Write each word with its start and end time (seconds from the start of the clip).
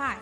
Hi, 0.00 0.16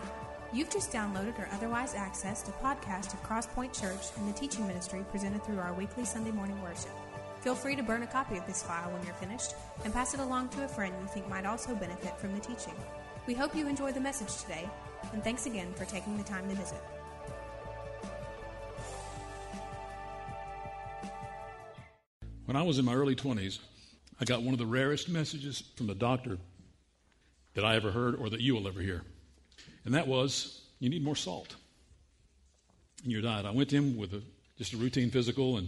you've 0.51 0.69
just 0.69 0.91
downloaded 0.91 1.39
or 1.39 1.47
otherwise 1.53 1.93
accessed 1.93 2.49
a 2.49 2.51
podcast 2.61 3.13
of 3.13 3.23
Crosspoint 3.23 3.71
Church 3.71 4.07
and 4.17 4.27
the 4.27 4.37
teaching 4.37 4.67
ministry 4.67 5.05
presented 5.09 5.41
through 5.45 5.59
our 5.59 5.71
weekly 5.71 6.03
Sunday 6.03 6.31
morning 6.31 6.61
worship. 6.61 6.91
Feel 7.39 7.55
free 7.55 7.77
to 7.77 7.81
burn 7.81 8.03
a 8.03 8.07
copy 8.07 8.35
of 8.35 8.45
this 8.45 8.61
file 8.61 8.91
when 8.91 9.01
you're 9.05 9.13
finished 9.13 9.55
and 9.85 9.93
pass 9.93 10.13
it 10.13 10.19
along 10.19 10.49
to 10.49 10.65
a 10.65 10.67
friend 10.67 10.93
you 10.99 11.07
think 11.07 11.29
might 11.29 11.45
also 11.45 11.73
benefit 11.75 12.19
from 12.19 12.33
the 12.33 12.41
teaching. 12.41 12.73
We 13.25 13.33
hope 13.33 13.55
you 13.55 13.69
enjoy 13.69 13.93
the 13.93 14.01
message 14.01 14.35
today, 14.43 14.69
and 15.13 15.23
thanks 15.23 15.45
again 15.45 15.73
for 15.75 15.85
taking 15.85 16.17
the 16.17 16.25
time 16.25 16.49
to 16.49 16.55
visit. 16.55 16.83
When 22.43 22.57
I 22.57 22.63
was 22.63 22.79
in 22.79 22.83
my 22.83 22.95
early 22.95 23.15
20s, 23.15 23.59
I 24.19 24.25
got 24.25 24.41
one 24.41 24.53
of 24.53 24.59
the 24.59 24.65
rarest 24.65 25.07
messages 25.07 25.63
from 25.77 25.89
a 25.89 25.95
doctor 25.95 26.37
that 27.53 27.63
I 27.63 27.77
ever 27.77 27.91
heard 27.91 28.15
or 28.17 28.29
that 28.29 28.41
you 28.41 28.55
will 28.55 28.67
ever 28.67 28.81
hear. 28.81 29.03
And 29.89 29.95
that 29.95 30.07
was, 30.07 30.61
you 30.77 30.87
need 30.87 31.03
more 31.03 31.15
salt 31.15 31.55
in 33.03 33.09
your 33.09 33.23
diet. 33.23 33.47
I 33.47 33.49
went 33.49 33.71
to 33.71 33.75
him 33.75 33.97
with 33.97 34.13
a, 34.13 34.21
just 34.55 34.73
a 34.73 34.77
routine 34.77 35.09
physical, 35.09 35.57
and 35.57 35.67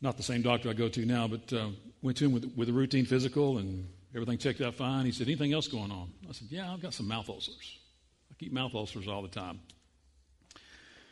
not 0.00 0.16
the 0.16 0.22
same 0.22 0.40
doctor 0.40 0.70
I 0.70 0.72
go 0.72 0.88
to 0.88 1.04
now, 1.04 1.28
but 1.28 1.52
uh, 1.52 1.68
went 2.00 2.16
to 2.16 2.24
him 2.24 2.32
with, 2.32 2.50
with 2.56 2.70
a 2.70 2.72
routine 2.72 3.04
physical, 3.04 3.58
and 3.58 3.86
everything 4.14 4.38
checked 4.38 4.62
out 4.62 4.74
fine. 4.74 5.04
He 5.04 5.12
said, 5.12 5.26
Anything 5.26 5.52
else 5.52 5.68
going 5.68 5.90
on? 5.90 6.08
I 6.30 6.32
said, 6.32 6.48
Yeah, 6.50 6.72
I've 6.72 6.80
got 6.80 6.94
some 6.94 7.08
mouth 7.08 7.28
ulcers. 7.28 7.76
I 8.30 8.34
keep 8.38 8.54
mouth 8.54 8.74
ulcers 8.74 9.06
all 9.06 9.20
the 9.20 9.28
time. 9.28 9.60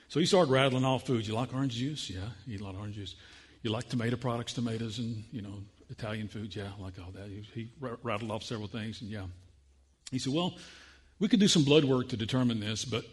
So 0.08 0.18
he 0.18 0.24
started 0.24 0.50
rattling 0.50 0.86
off 0.86 1.06
foods. 1.06 1.28
You 1.28 1.34
like 1.34 1.52
orange 1.52 1.74
juice? 1.74 2.08
Yeah, 2.08 2.20
eat 2.48 2.62
a 2.62 2.64
lot 2.64 2.72
of 2.72 2.80
orange 2.80 2.94
juice. 2.94 3.16
You 3.60 3.70
like 3.70 3.86
tomato 3.90 4.16
products, 4.16 4.54
tomatoes, 4.54 4.98
and, 4.98 5.24
you 5.30 5.42
know, 5.42 5.60
Italian 5.90 6.28
foods? 6.28 6.56
Yeah, 6.56 6.70
like 6.80 6.94
all 6.98 7.12
that. 7.12 7.28
He, 7.28 7.46
he 7.52 7.70
rattled 7.78 8.30
off 8.30 8.44
several 8.44 8.66
things, 8.66 9.02
and 9.02 9.10
yeah. 9.10 9.26
He 10.10 10.18
said, 10.18 10.32
Well, 10.32 10.54
we 11.20 11.28
could 11.28 11.40
do 11.40 11.48
some 11.48 11.64
blood 11.64 11.84
work 11.84 12.08
to 12.10 12.16
determine 12.16 12.60
this, 12.60 12.84
but 12.84 13.04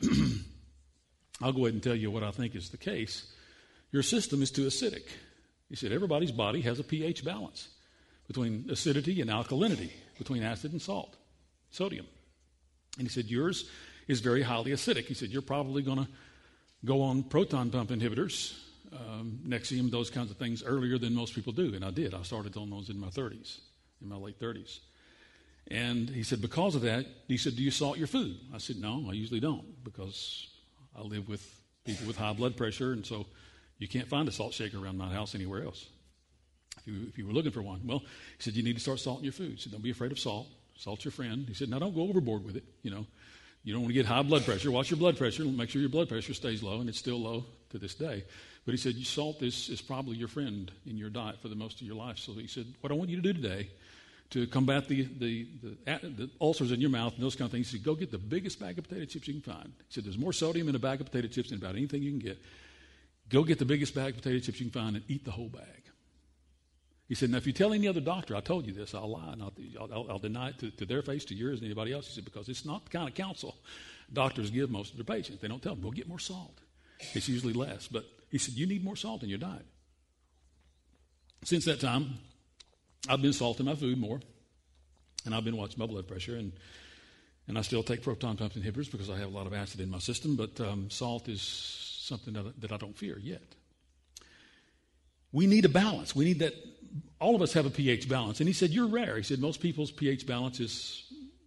I'll 1.41 1.53
go 1.53 1.65
ahead 1.65 1.73
and 1.73 1.83
tell 1.83 1.95
you 1.95 2.11
what 2.11 2.23
I 2.23 2.31
think 2.31 2.55
is 2.55 2.69
the 2.69 2.77
case. 2.77 3.31
Your 3.91 4.03
system 4.03 4.41
is 4.41 4.51
too 4.51 4.67
acidic. 4.67 5.07
He 5.69 5.75
said, 5.75 5.91
Everybody's 5.91 6.31
body 6.31 6.61
has 6.61 6.79
a 6.79 6.83
pH 6.83 7.25
balance 7.25 7.69
between 8.27 8.65
acidity 8.69 9.21
and 9.21 9.29
alkalinity, 9.29 9.91
between 10.17 10.43
acid 10.43 10.71
and 10.71 10.81
salt, 10.81 11.15
sodium. 11.71 12.05
And 12.97 13.07
he 13.07 13.13
said, 13.13 13.25
Yours 13.25 13.69
is 14.07 14.19
very 14.19 14.41
highly 14.41 14.71
acidic. 14.71 15.05
He 15.05 15.13
said, 15.13 15.29
You're 15.29 15.41
probably 15.41 15.81
going 15.81 15.99
to 15.99 16.07
go 16.83 17.01
on 17.01 17.23
proton 17.23 17.71
pump 17.71 17.89
inhibitors, 17.89 18.57
um, 18.93 19.39
Nexium, 19.45 19.89
those 19.89 20.09
kinds 20.09 20.31
of 20.31 20.37
things 20.37 20.63
earlier 20.63 20.97
than 20.97 21.13
most 21.13 21.33
people 21.33 21.53
do. 21.53 21.73
And 21.73 21.83
I 21.83 21.91
did. 21.91 22.13
I 22.13 22.21
started 22.21 22.55
on 22.57 22.69
those 22.69 22.89
in 22.89 22.99
my 22.99 23.07
30s, 23.07 23.59
in 24.01 24.09
my 24.09 24.15
late 24.15 24.39
30s. 24.39 24.79
And 25.71 26.09
he 26.09 26.23
said, 26.23 26.41
Because 26.41 26.75
of 26.75 26.81
that, 26.81 27.05
he 27.27 27.37
said, 27.37 27.55
Do 27.55 27.63
you 27.63 27.71
salt 27.71 27.97
your 27.97 28.07
food? 28.07 28.37
I 28.53 28.59
said, 28.59 28.77
No, 28.77 29.05
I 29.09 29.13
usually 29.13 29.39
don't 29.39 29.83
because 29.83 30.47
I 30.95 31.01
live 31.01 31.27
with 31.27 31.43
people 31.85 32.07
with 32.07 32.17
high 32.17 32.33
blood 32.33 32.55
pressure, 32.55 32.93
and 32.93 33.05
so 33.05 33.25
you 33.77 33.87
can't 33.87 34.07
find 34.07 34.27
a 34.27 34.31
salt 34.31 34.53
shaker 34.53 34.77
around 34.77 34.97
my 34.97 35.11
house 35.11 35.35
anywhere 35.35 35.63
else 35.63 35.87
if 36.77 36.87
you, 36.87 37.07
if 37.07 37.17
you 37.17 37.25
were 37.25 37.33
looking 37.33 37.51
for 37.51 37.61
one. 37.61 37.81
Well, 37.85 37.99
he 37.99 38.05
said, 38.39 38.53
You 38.53 38.63
need 38.63 38.75
to 38.75 38.81
start 38.81 38.99
salting 38.99 39.23
your 39.23 39.33
food. 39.33 39.51
He 39.51 39.57
said, 39.57 39.71
Don't 39.71 39.83
be 39.83 39.91
afraid 39.91 40.11
of 40.11 40.19
salt. 40.19 40.47
Salt's 40.77 41.05
your 41.05 41.11
friend. 41.11 41.45
He 41.47 41.53
said, 41.53 41.69
Now 41.69 41.79
don't 41.79 41.95
go 41.95 42.01
overboard 42.01 42.45
with 42.45 42.55
it. 42.55 42.63
You 42.83 42.91
know, 42.91 43.05
you 43.63 43.73
don't 43.73 43.81
want 43.81 43.93
to 43.93 43.95
get 43.95 44.05
high 44.05 44.21
blood 44.21 44.45
pressure. 44.45 44.71
Watch 44.71 44.91
your 44.91 44.99
blood 44.99 45.17
pressure. 45.17 45.45
Make 45.45 45.69
sure 45.69 45.81
your 45.81 45.89
blood 45.89 46.09
pressure 46.09 46.33
stays 46.33 46.61
low, 46.61 46.79
and 46.79 46.89
it's 46.89 46.99
still 46.99 47.19
low 47.19 47.45
to 47.71 47.79
this 47.79 47.95
day. 47.95 48.23
But 48.65 48.71
he 48.71 48.77
said, 48.77 48.95
Salt 49.05 49.41
is, 49.41 49.69
is 49.69 49.81
probably 49.81 50.17
your 50.17 50.27
friend 50.27 50.71
in 50.85 50.97
your 50.97 51.09
diet 51.09 51.41
for 51.41 51.47
the 51.47 51.55
most 51.55 51.81
of 51.81 51.87
your 51.87 51.95
life. 51.95 52.19
So 52.19 52.33
he 52.33 52.47
said, 52.47 52.65
What 52.81 52.91
I 52.91 52.95
want 52.95 53.09
you 53.09 53.17
to 53.17 53.21
do 53.21 53.33
today 53.33 53.69
to 54.31 54.47
combat 54.47 54.87
the, 54.87 55.03
the, 55.03 55.47
the, 55.61 55.99
the, 56.09 56.29
ulcers 56.41 56.71
in 56.71 56.81
your 56.81 56.89
mouth 56.89 57.13
and 57.13 57.23
those 57.23 57.35
kind 57.35 57.47
of 57.47 57.51
things. 57.51 57.69
He 57.69 57.77
said, 57.77 57.85
go 57.85 57.95
get 57.95 58.11
the 58.11 58.17
biggest 58.17 58.59
bag 58.59 58.77
of 58.77 58.87
potato 58.87 59.05
chips 59.05 59.27
you 59.27 59.39
can 59.39 59.53
find. 59.53 59.71
He 59.77 59.93
said, 59.93 60.03
there's 60.03 60.17
more 60.17 60.33
sodium 60.33 60.67
in 60.67 60.75
a 60.75 60.79
bag 60.79 60.99
of 60.99 61.11
potato 61.11 61.27
chips 61.27 61.49
than 61.49 61.59
about 61.59 61.75
anything 61.75 62.01
you 62.01 62.11
can 62.11 62.19
get. 62.19 62.37
Go 63.29 63.43
get 63.43 63.59
the 63.59 63.65
biggest 63.65 63.93
bag 63.93 64.15
of 64.15 64.21
potato 64.21 64.39
chips 64.39 64.59
you 64.59 64.69
can 64.69 64.81
find 64.81 64.95
and 64.95 65.05
eat 65.07 65.25
the 65.25 65.31
whole 65.31 65.49
bag. 65.49 65.83
He 67.07 67.13
said, 67.13 67.29
now 67.29 67.37
if 67.37 67.45
you 67.45 67.53
tell 67.53 67.71
any 67.71 67.87
other 67.87 68.01
doctor 68.01 68.35
I 68.35 68.41
told 68.41 68.65
you 68.65 68.73
this, 68.73 68.95
I'll 68.95 69.11
lie. 69.11 69.35
I'll, 69.39 69.53
I'll, 69.93 70.05
I'll, 70.09 70.19
deny 70.19 70.49
it 70.49 70.59
to, 70.59 70.71
to, 70.71 70.85
their 70.85 71.03
face, 71.03 71.23
to 71.25 71.35
yours, 71.35 71.59
and 71.59 71.65
anybody 71.65 71.93
else. 71.93 72.07
He 72.07 72.13
said, 72.13 72.25
because 72.25 72.49
it's 72.49 72.65
not 72.65 72.85
the 72.85 72.91
kind 72.91 73.07
of 73.07 73.13
counsel 73.13 73.55
doctors 74.11 74.49
give 74.49 74.69
most 74.69 74.91
of 74.91 74.97
their 74.97 75.15
patients. 75.15 75.41
They 75.41 75.47
don't 75.47 75.61
tell 75.61 75.75
them, 75.75 75.83
go 75.83 75.91
get 75.91 76.07
more 76.07 76.19
salt. 76.19 76.59
It's 77.13 77.29
usually 77.29 77.53
less. 77.53 77.87
But 77.87 78.05
he 78.29 78.37
said, 78.37 78.55
you 78.55 78.65
need 78.65 78.83
more 78.83 78.95
salt 78.95 79.23
in 79.23 79.29
your 79.29 79.37
diet. 79.37 79.65
Since 81.43 81.65
that 81.65 81.79
time, 81.79 82.15
I've 83.07 83.21
been 83.21 83.33
salting 83.33 83.65
my 83.65 83.75
food 83.75 83.97
more, 83.97 84.19
and 85.25 85.35
I've 85.35 85.43
been 85.43 85.57
watching 85.57 85.79
my 85.79 85.85
blood 85.85 86.07
pressure, 86.07 86.35
and 86.35 86.51
and 87.47 87.57
I 87.57 87.61
still 87.61 87.83
take 87.83 88.01
proton 88.01 88.37
pump 88.37 88.53
inhibitors 88.53 88.91
because 88.91 89.09
I 89.09 89.17
have 89.17 89.27
a 89.27 89.35
lot 89.35 89.45
of 89.45 89.53
acid 89.53 89.79
in 89.79 89.89
my 89.89 89.99
system. 89.99 90.35
But 90.35 90.59
um, 90.59 90.89
salt 90.89 91.27
is 91.27 91.41
something 91.41 92.33
that, 92.33 92.59
that 92.61 92.71
I 92.71 92.77
don't 92.77 92.97
fear 92.97 93.19
yet. 93.19 93.43
We 95.31 95.45
need 95.45 95.65
a 95.65 95.69
balance. 95.69 96.15
We 96.15 96.25
need 96.25 96.39
that. 96.39 96.53
All 97.19 97.35
of 97.35 97.41
us 97.41 97.53
have 97.53 97.65
a 97.65 97.69
pH 97.69 98.07
balance, 98.09 98.39
and 98.39 98.47
he 98.47 98.53
said 98.53 98.71
you're 98.71 98.87
rare. 98.87 99.17
He 99.17 99.23
said 99.23 99.39
most 99.39 99.59
people's 99.59 99.91
pH 99.91 100.25
balance 100.25 100.59
is 100.59 101.03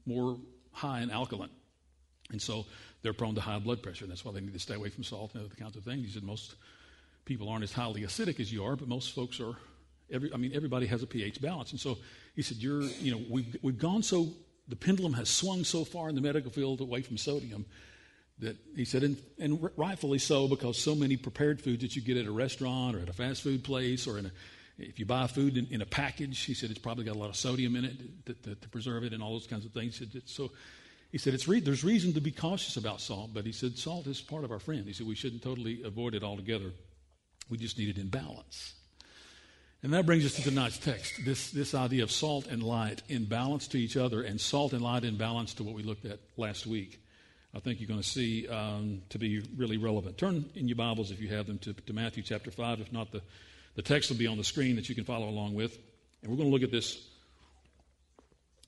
more 0.07 0.37
high 0.73 1.01
in 1.01 1.11
alkaline, 1.11 1.51
and 2.31 2.41
so 2.41 2.67
they're 3.03 3.13
prone 3.13 3.35
to 3.35 3.41
high 3.41 3.59
blood 3.59 3.83
pressure. 3.83 4.05
And 4.05 4.11
that's 4.11 4.25
why 4.25 4.33
they 4.33 4.41
need 4.41 4.53
to 4.53 4.59
stay 4.59 4.75
away 4.75 4.91
from 4.91 5.05
salt 5.05 5.35
and 5.35 5.45
other 5.45 5.55
kinds 5.55 5.77
of 5.77 5.85
things. 5.85 6.07
He 6.07 6.13
said 6.13 6.23
most 6.23 6.55
people 7.25 7.49
aren't 7.49 7.65
as 7.65 7.73
highly 7.73 8.03
acidic 8.03 8.41
as 8.41 8.53
you 8.53 8.65
are, 8.65 8.77
but 8.77 8.89
most 8.89 9.15
folks 9.15 9.41
are 9.41 9.57
Every, 10.11 10.33
I 10.33 10.37
mean, 10.37 10.53
everybody 10.55 10.87
has 10.87 11.03
a 11.03 11.07
pH 11.07 11.41
balance. 11.41 11.73
And 11.73 11.81
so 11.81 11.99
he 12.35 12.43
said, 12.43 12.59
You're, 12.59 12.83
you 12.83 13.13
know, 13.13 13.21
we've, 13.29 13.57
we've 13.63 13.79
gone 13.79 14.03
so, 14.03 14.29
the 14.69 14.77
pendulum 14.77 15.13
has 15.15 15.29
swung 15.29 15.65
so 15.65 15.85
far 15.85 16.09
in 16.09 16.15
the 16.15 16.21
medical 16.21 16.51
field 16.51 16.81
away 16.81 17.03
from 17.03 17.17
sodium 17.17 17.67
that 18.41 18.57
he 18.77 18.85
said, 18.85 19.03
and, 19.03 19.17
and 19.39 19.71
rightfully 19.77 20.19
so, 20.19 20.47
because 20.47 20.79
so 20.79 20.95
many 20.95 21.17
prepared 21.17 21.61
foods 21.61 21.83
that 21.83 21.97
you 21.97 22.03
get 22.03 22.17
at 22.17 22.27
a 22.27 22.31
restaurant 22.31 22.95
or 22.95 23.01
at 23.01 23.09
a 23.09 23.13
fast 23.13 23.43
food 23.43 23.65
place 23.65 24.07
or 24.07 24.19
in 24.19 24.27
a, 24.27 24.33
if 24.79 25.01
you 25.01 25.07
buy 25.07 25.27
food 25.27 25.57
in, 25.57 25.67
in 25.71 25.83
a 25.83 25.87
package, 25.87 26.41
he 26.41 26.55
said 26.55 26.71
it's 26.71 26.79
probably 26.79 27.05
got 27.05 27.17
a 27.17 27.19
lot 27.19 27.31
of 27.31 27.37
sodium 27.37 27.75
in 27.75 27.85
it 27.85 28.27
to, 28.27 28.35
to, 28.35 28.55
to 28.55 28.69
preserve 28.69 29.03
it 29.03 29.13
and 29.13 29.23
all 29.23 29.33
those 29.33 29.47
kinds 29.47 29.65
of 29.65 29.73
things. 29.73 29.99
He 29.99 30.07
said, 30.07 30.23
so 30.27 30.51
he 31.11 31.19
said 31.19 31.35
it's 31.35 31.49
re- 31.49 31.61
there's 31.61 31.83
reason 31.83 32.13
to 32.15 32.21
be 32.21 32.31
cautious 32.31 32.77
about 32.77 33.01
salt, 33.01 33.31
but 33.35 33.45
he 33.45 33.53
said 33.53 33.77
salt 33.77 34.07
is 34.07 34.21
part 34.21 34.45
of 34.45 34.53
our 34.53 34.61
friend. 34.61 34.87
He 34.87 34.93
said 34.93 35.07
we 35.07 35.17
shouldn't 35.17 35.43
totally 35.43 35.83
avoid 35.83 36.15
it 36.15 36.23
altogether. 36.23 36.71
We 37.51 37.59
just 37.59 37.77
need 37.79 37.89
it 37.89 37.99
in 37.99 38.09
balance. 38.09 38.75
And 39.83 39.93
that 39.93 40.06
brings 40.06 40.27
us 40.27 40.34
to 40.34 40.43
tonight's 40.43 40.78
text 40.78 41.25
this, 41.25 41.50
this 41.53 41.72
idea 41.72 42.03
of 42.03 42.11
salt 42.11 42.49
and 42.49 42.62
light 42.62 43.03
in 43.09 43.27
balance 43.27 43.69
to 43.69 43.78
each 43.78 43.97
other, 43.97 44.22
and 44.22 44.41
salt 44.41 44.72
and 44.72 44.83
light 44.83 45.05
in 45.05 45.16
balance 45.16 45.55
to 45.55 45.62
what 45.62 45.75
we 45.75 45.83
looked 45.84 46.05
at 46.05 46.19
last 46.37 46.66
week. 46.66 47.00
I 47.55 47.61
think 47.61 47.81
you're 47.81 47.88
going 47.88 48.00
to 48.00 48.06
see 48.06 48.49
um, 48.49 49.03
to 49.11 49.19
be 49.19 49.41
really 49.56 49.78
relevant. 49.78 50.19
Turn 50.19 50.44
in 50.55 50.69
your 50.69 50.77
Bibles, 50.77 51.11
if 51.11 51.21
you 51.21 51.28
have 51.28 51.47
them, 51.47 51.59
to, 51.61 51.72
to 51.72 51.93
Matthew 51.93 52.22
chapter 52.22 52.50
5. 52.50 52.81
If 52.81 52.93
not, 52.93 53.12
the, 53.12 53.22
the 53.77 53.83
text 53.83 54.11
will 54.11 54.19
be 54.19 54.27
on 54.27 54.37
the 54.37 54.44
screen 54.44 54.77
that 54.77 54.88
you 54.88 54.94
can 54.94 55.05
follow 55.05 55.28
along 55.28 55.55
with. 55.55 55.78
And 56.22 56.31
we're 56.31 56.37
going 56.37 56.49
to 56.49 56.53
look 56.53 56.65
at 56.65 56.72
this, 56.72 57.09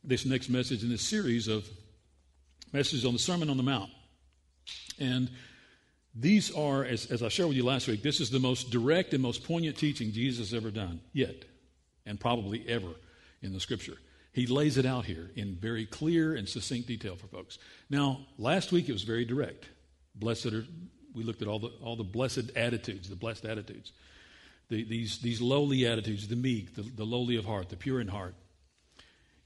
this 0.05 0.25
next 0.25 0.49
message 0.49 0.83
in 0.83 0.89
this 0.89 1.03
series 1.03 1.49
of 1.49 1.69
messages 2.73 3.05
on 3.05 3.13
the 3.13 3.19
Sermon 3.19 3.51
on 3.51 3.57
the 3.57 3.63
Mount. 3.65 3.91
And 5.01 5.29
these 6.15 6.51
are, 6.53 6.85
as, 6.85 7.07
as 7.07 7.23
I 7.23 7.29
shared 7.29 7.49
with 7.49 7.57
you 7.57 7.65
last 7.65 7.87
week, 7.87 8.03
this 8.03 8.21
is 8.21 8.31
the 8.31 8.41
most 8.41 8.71
direct 8.71 9.15
and 9.15 9.23
most 9.23 9.45
poignant 9.45 9.77
teaching 9.77 10.13
Jesus 10.13 10.51
has 10.51 10.55
ever 10.55 10.71
done, 10.71 11.01
yet, 11.13 11.45
and 12.05 12.19
probably 12.19 12.69
ever 12.69 12.91
in 13.43 13.53
the 13.53 13.61
scripture. 13.61 13.97
He 14.33 14.47
lays 14.47 14.77
it 14.77 14.87
out 14.87 15.05
here 15.05 15.31
in 15.37 15.57
very 15.57 15.87
clear 15.87 16.35
and 16.35 16.49
succinct 16.49 16.89
detail 16.89 17.17
for 17.17 17.27
folks. 17.27 17.59
Now, 17.89 18.27
last 18.39 18.73
week 18.73 18.89
it 18.89 18.93
was 18.93 19.03
very 19.03 19.25
direct. 19.25 19.69
Blessed 20.15 20.47
are, 20.47 20.67
we 21.15 21.23
looked 21.23 21.43
at 21.43 21.49
all 21.49 21.59
the, 21.59 21.69
all 21.83 21.97
the 21.97 22.05
blessed 22.05 22.51
attitudes, 22.57 23.09
the 23.09 23.17
blessed 23.17 23.45
attitudes. 23.45 23.93
The, 24.69 24.85
these, 24.85 25.19
these 25.19 25.41
lowly 25.41 25.87
attitudes, 25.87 26.29
the 26.29 26.37
meek, 26.37 26.77
the, 26.77 26.83
the 26.83 27.05
lowly 27.05 27.37
of 27.37 27.45
heart, 27.45 27.71
the 27.71 27.77
pure 27.77 28.01
in 28.01 28.07
heart, 28.07 28.35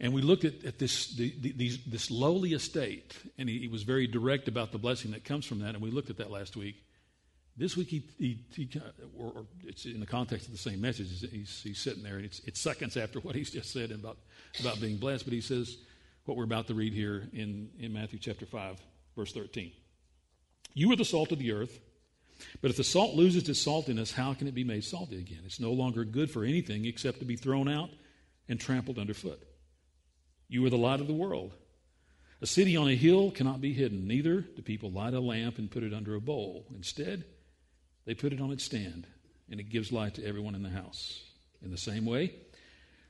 and 0.00 0.12
we 0.12 0.22
looked 0.22 0.44
at, 0.44 0.64
at 0.64 0.78
this, 0.78 1.14
the, 1.14 1.34
the, 1.40 1.52
these, 1.52 1.84
this 1.84 2.10
lowly 2.10 2.52
estate, 2.52 3.16
and 3.38 3.48
he, 3.48 3.60
he, 3.60 3.68
was 3.68 3.84
very 3.84 4.06
direct 4.06 4.48
about 4.48 4.72
the 4.72 4.78
blessing 4.78 5.12
that 5.12 5.24
comes 5.24 5.46
from 5.46 5.60
that, 5.60 5.74
and 5.74 5.80
we 5.80 5.90
looked 5.90 6.10
at 6.10 6.18
that 6.18 6.30
last 6.30 6.56
week. 6.56 6.82
This 7.56 7.76
week, 7.76 7.88
he, 7.88 8.04
he, 8.18 8.38
he 8.52 8.68
or, 9.16 9.26
or, 9.26 9.46
it's 9.64 9.84
in 9.84 10.00
the 10.00 10.06
context 10.06 10.46
of 10.46 10.52
the 10.52 10.58
same 10.58 10.80
message. 10.80 11.20
He's, 11.30 11.62
he's 11.62 11.78
sitting 11.78 12.02
there, 12.02 12.16
and 12.16 12.24
it's, 12.24 12.40
it's, 12.40 12.60
seconds 12.60 12.96
after 12.96 13.20
what 13.20 13.36
he's 13.36 13.50
just 13.50 13.72
said 13.72 13.92
about, 13.92 14.18
about 14.60 14.80
being 14.80 14.96
blessed, 14.96 15.24
but 15.24 15.32
he 15.32 15.40
says 15.40 15.76
what 16.24 16.36
we're 16.36 16.44
about 16.44 16.66
to 16.66 16.74
read 16.74 16.92
here 16.92 17.28
in, 17.32 17.70
in 17.78 17.92
Matthew 17.92 18.18
chapter 18.18 18.46
5, 18.46 18.80
verse 19.16 19.32
13. 19.32 19.70
You 20.72 20.90
are 20.92 20.96
the 20.96 21.04
salt 21.04 21.30
of 21.30 21.38
the 21.38 21.52
earth, 21.52 21.78
but 22.60 22.70
if 22.70 22.76
the 22.76 22.84
salt 22.84 23.14
loses 23.14 23.48
its 23.48 23.64
saltiness, 23.64 24.12
how 24.12 24.34
can 24.34 24.48
it 24.48 24.54
be 24.54 24.64
made 24.64 24.82
salty 24.82 25.18
again? 25.18 25.42
It's 25.44 25.60
no 25.60 25.72
longer 25.72 26.04
good 26.04 26.32
for 26.32 26.42
anything 26.42 26.84
except 26.84 27.20
to 27.20 27.24
be 27.24 27.36
thrown 27.36 27.68
out 27.68 27.90
and 28.48 28.58
trampled 28.58 28.98
underfoot. 28.98 29.40
You 30.54 30.64
are 30.64 30.70
the 30.70 30.78
light 30.78 31.00
of 31.00 31.08
the 31.08 31.12
world. 31.12 31.52
A 32.40 32.46
city 32.46 32.76
on 32.76 32.86
a 32.86 32.94
hill 32.94 33.32
cannot 33.32 33.60
be 33.60 33.72
hidden. 33.72 34.06
Neither 34.06 34.42
do 34.42 34.62
people 34.62 34.88
light 34.88 35.12
a 35.12 35.18
lamp 35.18 35.58
and 35.58 35.68
put 35.68 35.82
it 35.82 35.92
under 35.92 36.14
a 36.14 36.20
bowl. 36.20 36.66
Instead, 36.72 37.24
they 38.04 38.14
put 38.14 38.32
it 38.32 38.40
on 38.40 38.52
its 38.52 38.62
stand, 38.62 39.08
and 39.50 39.58
it 39.58 39.68
gives 39.68 39.90
light 39.90 40.14
to 40.14 40.24
everyone 40.24 40.54
in 40.54 40.62
the 40.62 40.70
house. 40.70 41.24
In 41.60 41.72
the 41.72 41.76
same 41.76 42.06
way, 42.06 42.36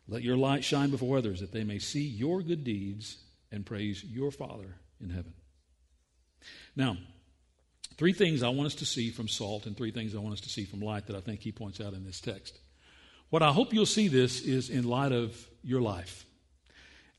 let 0.09 0.23
your 0.23 0.39
light 0.39 0.65
shine 0.65 0.89
before 0.89 1.19
others, 1.19 1.41
that 1.41 1.53
they 1.53 1.65
may 1.65 1.79
see 1.79 2.01
your 2.01 2.41
good 2.41 2.65
deeds 2.65 3.19
and 3.53 3.67
praise 3.67 4.03
your 4.03 4.31
Father 4.31 4.77
in 4.99 5.11
heaven. 5.11 5.35
Now, 6.75 6.97
three 7.99 8.15
things 8.15 8.43
I 8.43 8.49
want 8.49 8.69
us 8.69 8.77
to 8.77 8.87
see 8.87 9.11
from 9.11 9.29
salt 9.29 9.67
and 9.67 9.77
three 9.77 9.91
things 9.91 10.15
I 10.15 10.19
want 10.21 10.33
us 10.33 10.41
to 10.41 10.49
see 10.49 10.65
from 10.65 10.81
light 10.81 11.09
that 11.09 11.17
I 11.17 11.21
think 11.21 11.41
he 11.41 11.53
points 11.53 11.79
out 11.79 11.93
in 11.93 12.07
this 12.07 12.23
text. 12.23 12.59
What 13.29 13.43
I 13.43 13.53
hope 13.53 13.75
you'll 13.75 13.85
see 13.85 14.09
this 14.09 14.41
is 14.41 14.71
in 14.71 14.85
light 14.89 15.13
of 15.13 15.37
your 15.63 15.83
life. 15.83 16.25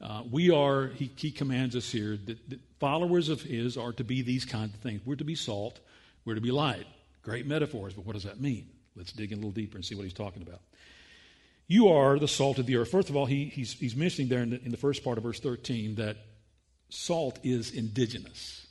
Uh, 0.01 0.24
we 0.30 0.51
are, 0.51 0.88
he, 0.88 1.09
he, 1.15 1.31
commands 1.31 1.75
us 1.75 1.89
here 1.89 2.18
that, 2.25 2.50
that, 2.50 2.59
followers 2.80 3.30
of 3.30 3.42
his 3.42 3.77
are 3.77 3.94
to 3.94 4.03
be 4.03 4.21
these 4.21 4.44
kinds 4.44 4.74
of 4.74 4.80
things. 4.81 5.01
We're 5.06 5.15
to 5.15 5.24
be 5.24 5.36
salt, 5.36 5.80
we're 6.25 6.36
to 6.36 6.42
be 6.42 6.51
light. 6.51 6.86
Great 7.21 7.47
metaphors, 7.47 7.94
but 7.94 8.06
what 8.06 8.13
does 8.13 8.24
that 8.24 8.42
mean? 8.42 8.68
Let's 8.95 9.13
dig 9.13 9.31
in 9.31 9.38
a 9.38 9.42
little 9.42 9.51
deeper 9.51 9.77
and 9.77 9.86
see 9.86 9.95
what 9.95 10.03
he's 10.03 10.13
talking 10.13 10.42
about. 10.42 10.62
You 11.68 11.89
are 11.89 12.19
the 12.19 12.27
salt 12.27 12.59
of 12.59 12.65
the 12.65 12.75
earth. 12.75 12.92
First 12.92 13.09
of 13.09 13.15
all, 13.15 13.25
he, 13.25 13.45
he's, 13.45 13.74
he's 13.74 13.95
mentioning 13.95 14.30
there 14.30 14.44
in 14.44 14.51
the, 14.51 14.62
in 14.63 14.71
the 14.71 14.77
first 14.77 15.03
part 15.03 15.18
of 15.18 15.24
verse 15.24 15.39
13 15.39 15.95
that 15.95 16.18
salt 16.89 17.39
is 17.44 17.71
indigenous, 17.71 18.68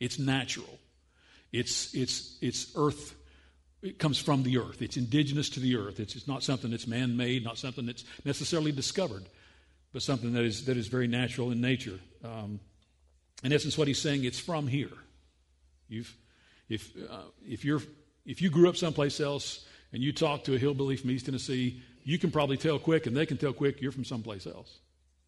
it's 0.00 0.18
natural, 0.18 0.78
it's, 1.52 1.94
it's, 1.94 2.36
it's 2.40 2.72
earth. 2.76 3.14
It 3.82 3.98
comes 3.98 4.18
from 4.18 4.42
the 4.42 4.58
earth. 4.58 4.82
It's 4.82 4.96
indigenous 4.96 5.50
to 5.50 5.60
the 5.60 5.76
earth. 5.76 6.00
It's, 6.00 6.16
it's 6.16 6.26
not 6.26 6.42
something 6.42 6.70
that's 6.70 6.86
man 6.86 7.16
made, 7.16 7.44
not 7.44 7.56
something 7.56 7.86
that's 7.86 8.04
necessarily 8.24 8.72
discovered, 8.72 9.22
but 9.96 10.02
something 10.02 10.34
that 10.34 10.44
is, 10.44 10.66
that 10.66 10.76
is 10.76 10.88
very 10.88 11.06
natural 11.06 11.50
in 11.50 11.62
nature. 11.62 11.98
Um, 12.22 12.60
in 13.42 13.50
essence, 13.50 13.78
what 13.78 13.88
he's 13.88 13.98
saying, 13.98 14.24
it's 14.24 14.38
from 14.38 14.66
here. 14.66 14.92
You've, 15.88 16.14
if, 16.68 16.94
uh, 17.10 17.22
if, 17.48 17.64
you're, 17.64 17.80
if 18.26 18.42
you 18.42 18.50
grew 18.50 18.68
up 18.68 18.76
someplace 18.76 19.20
else 19.20 19.64
and 19.94 20.02
you 20.02 20.12
talk 20.12 20.44
to 20.44 20.54
a 20.54 20.58
hillbilly 20.58 20.96
from 20.96 21.12
East 21.12 21.24
Tennessee, 21.24 21.80
you 22.04 22.18
can 22.18 22.30
probably 22.30 22.58
tell 22.58 22.78
quick, 22.78 23.06
and 23.06 23.16
they 23.16 23.24
can 23.24 23.38
tell 23.38 23.54
quick 23.54 23.80
you're 23.80 23.90
from 23.90 24.04
someplace 24.04 24.46
else. 24.46 24.80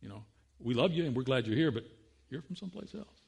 You 0.03 0.11
know, 0.11 0.23
we 0.61 0.75
love 0.75 0.93
you 0.93 1.07
and 1.07 1.17
we're 1.17 1.23
glad 1.23 1.47
you're 1.47 1.57
here, 1.57 1.71
but 1.71 1.85
you're 2.29 2.43
from 2.43 2.57
someplace 2.57 2.95
else. 2.95 3.23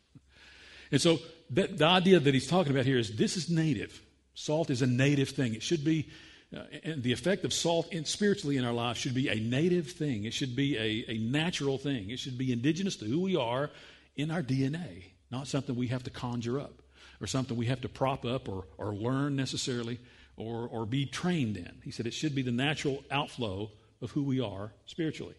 And 0.93 1.01
so 1.01 1.21
that, 1.53 1.79
the 1.79 1.87
idea 1.87 2.21
that 2.21 2.35
he's 2.35 2.49
talking 2.49 2.71
about 2.71 2.85
here 2.85 2.99
is 2.99 3.17
this 3.17 3.39
is 3.39 3.49
native. 3.49 3.99
Salt 4.35 4.69
is 4.69 4.83
a 4.83 4.87
native 4.87 5.31
thing. 5.31 5.55
It 5.55 5.63
should 5.63 5.87
be, 5.87 6.11
uh, 6.57 6.63
and 6.83 7.03
the 7.03 7.13
effect 7.13 7.45
of 7.45 7.53
salt 7.53 7.93
in, 7.93 8.05
spiritually 8.05 8.57
in 8.57 8.65
our 8.65 8.73
lives 8.73 8.99
should 8.99 9.15
be 9.15 9.29
a 9.29 9.37
native 9.37 9.93
thing. 9.93 10.25
It 10.25 10.35
should 10.35 10.57
be 10.57 10.77
a, 10.77 11.13
a 11.13 11.19
natural 11.19 11.79
thing. 11.79 12.11
It 12.11 12.19
should 12.19 12.37
be 12.37 12.53
indigenous 12.53 12.97
to 12.97 13.05
who 13.05 13.21
we 13.21 13.37
are 13.37 13.71
in 14.17 14.31
our 14.31 14.43
DNA, 14.43 15.05
not 15.31 15.47
something 15.47 15.77
we 15.77 15.89
have 15.89 16.03
to 16.05 16.11
conjure 16.11 16.59
up 16.59 16.83
or 17.21 17.27
something 17.27 17.57
we 17.57 17.67
have 17.67 17.83
to 17.83 17.89
prop 17.89 18.25
up 18.25 18.49
or, 18.49 18.65
or 18.79 18.95
learn 18.95 19.37
necessarily 19.37 19.99
or, 20.37 20.67
or 20.69 20.87
be 20.87 21.07
trained 21.07 21.57
in. 21.57 21.73
He 21.85 21.91
said 21.91 22.07
it 22.07 22.15
should 22.15 22.35
be 22.35 22.43
the 22.43 22.51
natural 22.51 23.05
outflow 23.11 23.71
of 24.03 24.11
who 24.11 24.25
we 24.25 24.41
are 24.41 24.73
spiritually. 24.87 25.35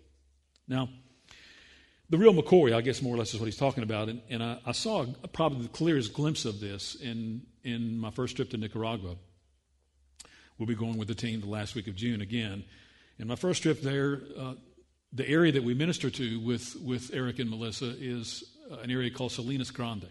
Now, 0.68 0.90
the 2.10 2.18
real 2.18 2.34
McCoy, 2.34 2.74
I 2.74 2.81
guess 2.81 3.02
more 3.02 3.16
or 3.16 3.18
less 3.18 3.34
is 3.34 3.40
what 3.40 3.46
he's 3.46 3.58
talking 3.58 3.84
about. 3.84 4.10
And, 4.10 4.22
and 4.30 4.44
I, 4.44 4.60
I, 4.66 4.72
saw 4.74 5.06
probably 5.34 5.63
the 5.63 5.69
clearest 5.69 6.13
glimpse 6.13 6.46
of 6.46 6.60
this 6.60 6.96
in, 6.96 7.42
in 7.63 7.98
my 7.98 8.12
first 8.12 8.36
trip 8.36 8.50
to 8.52 8.58
Nicaragua. 8.58 9.16
We'll 10.62 10.68
be 10.68 10.75
going 10.75 10.98
with 10.98 11.08
the 11.08 11.16
team 11.16 11.42
the 11.42 11.48
last 11.48 11.74
week 11.74 11.88
of 11.88 11.96
June 11.96 12.22
again. 12.22 12.63
And 13.18 13.28
my 13.28 13.36
first 13.36 13.63
trip 13.63 13.81
there, 13.81 14.22
uh, 14.38 14.54
the 15.12 15.28
area 15.28 15.52
that 15.54 15.63
we 15.63 15.74
minister 15.74 16.12
to 16.12 16.40
with, 16.40 16.75
with 16.86 17.10
Eric 17.16 17.40
and 17.40 17.50
Melissa 17.50 17.96
is 18.00 18.44
uh, 18.72 18.75
an 18.75 18.92
area 18.92 19.10
called 19.10 19.31
Salinas 19.31 19.72
Grande. 19.72 20.08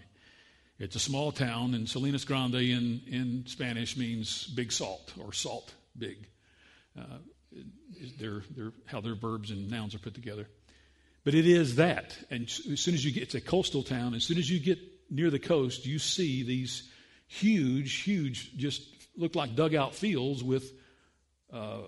It's 0.81 0.97
a 0.97 0.99
small 0.99 1.31
town, 1.31 1.75
and 1.75 1.88
Salinas 1.88 2.25
Grande 2.25 2.56
in, 2.56 3.00
in 3.06 3.44
Spanish 3.47 3.97
means 3.97 4.49
big 4.49 4.73
salt 4.73 5.12
or 5.20 5.32
salt 5.32 5.73
big. 5.97 6.26
Uh, 6.99 7.19
they're, 8.19 8.43
they're, 8.56 8.73
how 8.87 9.00
their 9.00 9.14
verbs 9.14 9.52
and 9.52 9.70
nouns 9.70 9.94
are 9.94 10.00
put 10.00 10.14
together. 10.14 10.49
But 11.23 11.37
it 11.37 11.47
is 11.47 11.76
that. 11.76 12.19
And 12.29 12.47
as 12.73 12.81
soon 12.81 12.94
as 12.94 13.05
you 13.05 13.12
get, 13.12 13.23
it's 13.23 13.37
a 13.37 13.41
coastal 13.41 13.85
town. 13.85 14.14
As 14.14 14.25
soon 14.25 14.38
as 14.38 14.50
you 14.50 14.58
get 14.58 14.81
near 15.08 15.31
the 15.31 15.38
coast, 15.38 15.87
you 15.87 16.00
see 16.00 16.43
these 16.43 16.91
huge, 17.29 18.00
huge, 18.00 18.56
just 18.56 19.00
look 19.20 19.34
like 19.34 19.55
dugout 19.55 19.94
fields 19.94 20.43
with, 20.43 20.72
uh, 21.52 21.78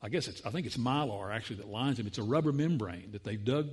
I 0.00 0.08
guess 0.08 0.28
it's, 0.28 0.44
I 0.46 0.50
think 0.50 0.66
it's 0.66 0.76
mylar 0.76 1.34
actually 1.34 1.56
that 1.56 1.68
lines 1.68 1.96
them. 1.98 2.06
It's 2.06 2.18
a 2.18 2.22
rubber 2.22 2.52
membrane 2.52 3.10
that 3.12 3.24
they've 3.24 3.44
dug 3.44 3.68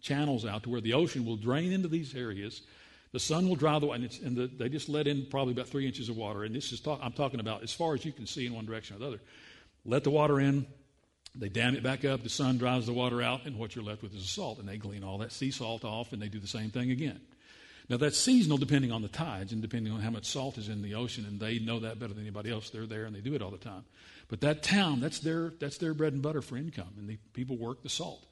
channels 0.00 0.44
out 0.44 0.62
to 0.64 0.70
where 0.70 0.80
the 0.80 0.92
ocean 0.92 1.24
will 1.24 1.36
drain 1.36 1.72
into 1.72 1.88
these 1.88 2.14
areas 2.14 2.62
the 3.16 3.20
sun 3.20 3.48
will 3.48 3.56
dry 3.56 3.78
the 3.78 3.88
and, 3.88 4.18
and 4.24 4.36
the, 4.36 4.46
they 4.46 4.68
just 4.68 4.90
let 4.90 5.06
in 5.06 5.24
probably 5.24 5.54
about 5.54 5.68
three 5.68 5.86
inches 5.86 6.10
of 6.10 6.18
water. 6.18 6.44
And 6.44 6.54
this 6.54 6.70
is 6.70 6.80
talk, 6.80 7.00
I'm 7.02 7.12
talking 7.12 7.40
about 7.40 7.62
as 7.62 7.72
far 7.72 7.94
as 7.94 8.04
you 8.04 8.12
can 8.12 8.26
see 8.26 8.44
in 8.46 8.52
one 8.52 8.66
direction 8.66 8.96
or 8.96 8.98
the 8.98 9.06
other. 9.06 9.20
Let 9.86 10.04
the 10.04 10.10
water 10.10 10.38
in, 10.38 10.66
they 11.34 11.48
dam 11.48 11.74
it 11.76 11.82
back 11.82 12.04
up, 12.04 12.22
the 12.22 12.28
sun 12.28 12.58
dries 12.58 12.84
the 12.84 12.92
water 12.92 13.22
out, 13.22 13.46
and 13.46 13.58
what 13.58 13.74
you're 13.74 13.84
left 13.84 14.02
with 14.02 14.14
is 14.14 14.22
a 14.22 14.26
salt. 14.26 14.58
And 14.58 14.68
they 14.68 14.76
glean 14.76 15.02
all 15.02 15.16
that 15.18 15.32
sea 15.32 15.50
salt 15.50 15.82
off, 15.82 16.12
and 16.12 16.20
they 16.20 16.28
do 16.28 16.38
the 16.38 16.46
same 16.46 16.70
thing 16.70 16.90
again. 16.90 17.20
Now, 17.88 17.96
that's 17.96 18.18
seasonal 18.18 18.58
depending 18.58 18.90
on 18.90 19.02
the 19.02 19.08
tides 19.08 19.52
and 19.52 19.62
depending 19.62 19.92
on 19.92 20.00
how 20.00 20.10
much 20.10 20.24
salt 20.24 20.58
is 20.58 20.68
in 20.68 20.82
the 20.82 20.94
ocean, 20.94 21.24
and 21.26 21.38
they 21.38 21.58
know 21.58 21.80
that 21.80 21.98
better 21.98 22.12
than 22.12 22.22
anybody 22.22 22.50
else. 22.50 22.70
They're 22.70 22.86
there 22.86 23.04
and 23.04 23.14
they 23.14 23.20
do 23.20 23.34
it 23.34 23.42
all 23.42 23.50
the 23.50 23.58
time. 23.58 23.84
But 24.28 24.40
that 24.40 24.62
town, 24.62 25.00
that's 25.00 25.20
their, 25.20 25.52
that's 25.60 25.78
their 25.78 25.94
bread 25.94 26.12
and 26.12 26.22
butter 26.22 26.42
for 26.42 26.56
income, 26.56 26.94
and 26.98 27.08
the 27.08 27.18
people 27.32 27.56
work 27.56 27.82
the 27.82 27.88
salt. 27.88 28.26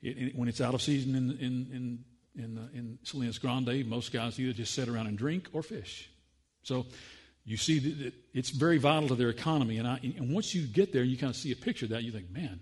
It, 0.00 0.18
it, 0.18 0.36
when 0.36 0.48
it's 0.48 0.60
out 0.60 0.74
of 0.74 0.80
season 0.80 1.14
in, 1.14 1.30
in, 1.32 1.68
in 1.72 2.04
in, 2.38 2.58
uh, 2.58 2.68
in 2.72 2.98
Salinas 3.02 3.38
Grande, 3.38 3.84
most 3.86 4.12
guys 4.12 4.38
either 4.38 4.52
just 4.52 4.74
sit 4.74 4.88
around 4.88 5.08
and 5.08 5.18
drink 5.18 5.48
or 5.52 5.62
fish. 5.62 6.08
So 6.62 6.86
you 7.44 7.56
see 7.56 7.78
that 7.78 8.14
it's 8.32 8.50
very 8.50 8.78
vital 8.78 9.08
to 9.08 9.14
their 9.14 9.30
economy. 9.30 9.78
And, 9.78 9.88
I, 9.88 9.98
and 10.02 10.32
once 10.32 10.54
you 10.54 10.66
get 10.66 10.92
there 10.92 11.02
and 11.02 11.10
you 11.10 11.16
kind 11.16 11.30
of 11.30 11.36
see 11.36 11.52
a 11.52 11.56
picture 11.56 11.86
of 11.86 11.90
that, 11.90 12.04
you 12.04 12.12
think, 12.12 12.30
man, 12.30 12.60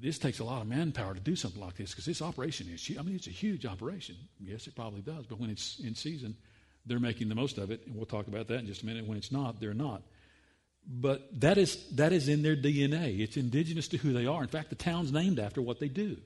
this 0.00 0.18
takes 0.18 0.38
a 0.38 0.44
lot 0.44 0.62
of 0.62 0.68
manpower 0.68 1.14
to 1.14 1.20
do 1.20 1.36
something 1.36 1.60
like 1.60 1.76
this 1.76 1.90
because 1.90 2.06
this 2.06 2.22
operation 2.22 2.68
is, 2.72 2.90
I 2.98 3.02
mean, 3.02 3.14
it's 3.14 3.26
a 3.26 3.30
huge 3.30 3.66
operation. 3.66 4.16
Yes, 4.40 4.66
it 4.66 4.74
probably 4.74 5.02
does. 5.02 5.26
But 5.26 5.38
when 5.38 5.50
it's 5.50 5.78
in 5.78 5.94
season, 5.94 6.36
they're 6.86 7.00
making 7.00 7.28
the 7.28 7.34
most 7.34 7.58
of 7.58 7.70
it. 7.70 7.86
And 7.86 7.94
we'll 7.94 8.06
talk 8.06 8.26
about 8.26 8.48
that 8.48 8.60
in 8.60 8.66
just 8.66 8.82
a 8.82 8.86
minute. 8.86 9.06
When 9.06 9.18
it's 9.18 9.32
not, 9.32 9.60
they're 9.60 9.74
not. 9.74 10.02
But 10.86 11.40
that 11.40 11.58
is, 11.58 11.86
that 11.96 12.12
is 12.12 12.28
in 12.28 12.42
their 12.42 12.56
DNA. 12.56 13.20
It's 13.20 13.36
indigenous 13.36 13.88
to 13.88 13.98
who 13.98 14.12
they 14.12 14.26
are. 14.26 14.42
In 14.42 14.48
fact, 14.48 14.70
the 14.70 14.76
town's 14.76 15.12
named 15.12 15.38
after 15.38 15.60
what 15.60 15.78
they 15.78 15.88
do. 15.88 16.16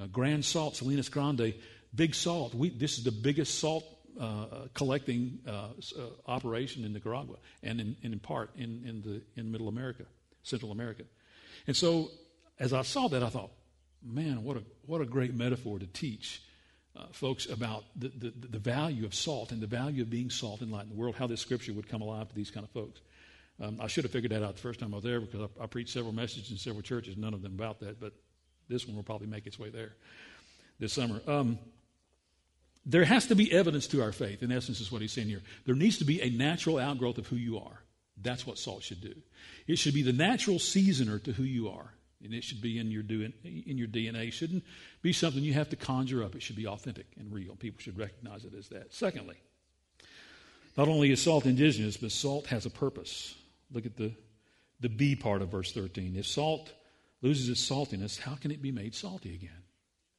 Uh, 0.00 0.06
Grand 0.06 0.44
Salt, 0.44 0.76
Salinas 0.76 1.08
Grande, 1.08 1.54
big 1.94 2.14
salt. 2.14 2.54
We, 2.54 2.70
this 2.70 2.98
is 2.98 3.04
the 3.04 3.12
biggest 3.12 3.58
salt 3.58 3.84
uh, 4.20 4.46
collecting 4.74 5.38
uh, 5.46 5.50
uh, 5.50 6.02
operation 6.26 6.84
in 6.84 6.92
Nicaragua 6.92 7.36
and 7.62 7.80
in, 7.80 7.96
and 8.02 8.12
in 8.12 8.18
part 8.18 8.50
in, 8.56 8.82
in, 8.84 9.02
the, 9.02 9.22
in 9.40 9.52
Middle 9.52 9.68
America, 9.68 10.04
Central 10.42 10.72
America. 10.72 11.04
And 11.66 11.76
so 11.76 12.10
as 12.62 12.72
I 12.72 12.82
saw 12.82 13.08
that, 13.08 13.24
I 13.24 13.28
thought, 13.28 13.50
man, 14.04 14.44
what 14.44 14.56
a, 14.56 14.62
what 14.86 15.00
a 15.00 15.04
great 15.04 15.34
metaphor 15.34 15.80
to 15.80 15.86
teach 15.86 16.40
uh, 16.96 17.06
folks 17.10 17.46
about 17.46 17.84
the, 17.96 18.08
the, 18.08 18.32
the, 18.50 18.58
value 18.58 19.04
of 19.04 19.16
salt 19.16 19.50
and 19.50 19.60
the 19.60 19.66
value 19.66 20.02
of 20.02 20.10
being 20.10 20.30
salt 20.30 20.60
and 20.60 20.70
light 20.70 20.84
in 20.84 20.90
the 20.90 20.94
world, 20.94 21.16
how 21.16 21.26
this 21.26 21.40
scripture 21.40 21.72
would 21.72 21.88
come 21.88 22.02
alive 22.02 22.28
to 22.28 22.34
these 22.36 22.52
kind 22.52 22.62
of 22.62 22.70
folks. 22.70 23.00
Um, 23.60 23.80
I 23.80 23.88
should 23.88 24.04
have 24.04 24.12
figured 24.12 24.30
that 24.30 24.44
out 24.44 24.54
the 24.54 24.60
first 24.60 24.78
time 24.78 24.94
I 24.94 24.98
was 24.98 25.04
there 25.04 25.20
because 25.20 25.40
I, 25.40 25.64
I 25.64 25.66
preached 25.66 25.92
several 25.92 26.12
messages 26.12 26.52
in 26.52 26.56
several 26.56 26.82
churches, 26.82 27.16
none 27.16 27.34
of 27.34 27.42
them 27.42 27.54
about 27.54 27.80
that, 27.80 27.98
but 27.98 28.12
this 28.68 28.86
one 28.86 28.94
will 28.94 29.02
probably 29.02 29.26
make 29.26 29.48
its 29.48 29.58
way 29.58 29.70
there 29.70 29.94
this 30.78 30.92
summer. 30.92 31.20
Um, 31.26 31.58
there 32.86 33.04
has 33.04 33.26
to 33.26 33.34
be 33.34 33.50
evidence 33.50 33.88
to 33.88 34.02
our 34.02 34.12
faith, 34.12 34.40
in 34.40 34.52
essence, 34.52 34.80
is 34.80 34.92
what 34.92 35.02
he's 35.02 35.12
saying 35.12 35.28
here. 35.28 35.42
There 35.66 35.74
needs 35.74 35.98
to 35.98 36.04
be 36.04 36.22
a 36.22 36.30
natural 36.30 36.78
outgrowth 36.78 37.18
of 37.18 37.26
who 37.26 37.36
you 37.36 37.58
are. 37.58 37.82
That's 38.20 38.46
what 38.46 38.56
salt 38.56 38.84
should 38.84 39.00
do. 39.00 39.14
It 39.66 39.78
should 39.78 39.94
be 39.94 40.02
the 40.02 40.12
natural 40.12 40.60
seasoner 40.60 41.18
to 41.20 41.32
who 41.32 41.42
you 41.42 41.68
are. 41.68 41.92
And 42.24 42.32
it 42.32 42.44
should 42.44 42.60
be 42.60 42.78
in 42.78 42.90
your, 42.90 43.02
do, 43.02 43.28
in 43.44 43.78
your 43.78 43.88
DNA. 43.88 44.28
It 44.28 44.32
shouldn't 44.32 44.64
be 45.02 45.12
something 45.12 45.42
you 45.42 45.54
have 45.54 45.70
to 45.70 45.76
conjure 45.76 46.22
up. 46.22 46.34
It 46.34 46.42
should 46.42 46.56
be 46.56 46.66
authentic 46.66 47.06
and 47.18 47.32
real. 47.32 47.56
People 47.56 47.80
should 47.80 47.98
recognize 47.98 48.44
it 48.44 48.54
as 48.54 48.68
that. 48.68 48.92
Secondly, 48.92 49.36
not 50.76 50.88
only 50.88 51.10
is 51.10 51.22
salt 51.22 51.46
indigenous, 51.46 51.96
but 51.96 52.12
salt 52.12 52.46
has 52.46 52.64
a 52.64 52.70
purpose. 52.70 53.34
Look 53.72 53.86
at 53.86 53.96
the, 53.96 54.12
the 54.80 54.88
B 54.88 55.16
part 55.16 55.42
of 55.42 55.50
verse 55.50 55.72
13. 55.72 56.16
If 56.16 56.26
salt 56.26 56.72
loses 57.20 57.48
its 57.48 57.68
saltiness, 57.68 58.18
how 58.18 58.34
can 58.34 58.50
it 58.50 58.62
be 58.62 58.72
made 58.72 58.94
salty 58.94 59.34
again? 59.34 59.62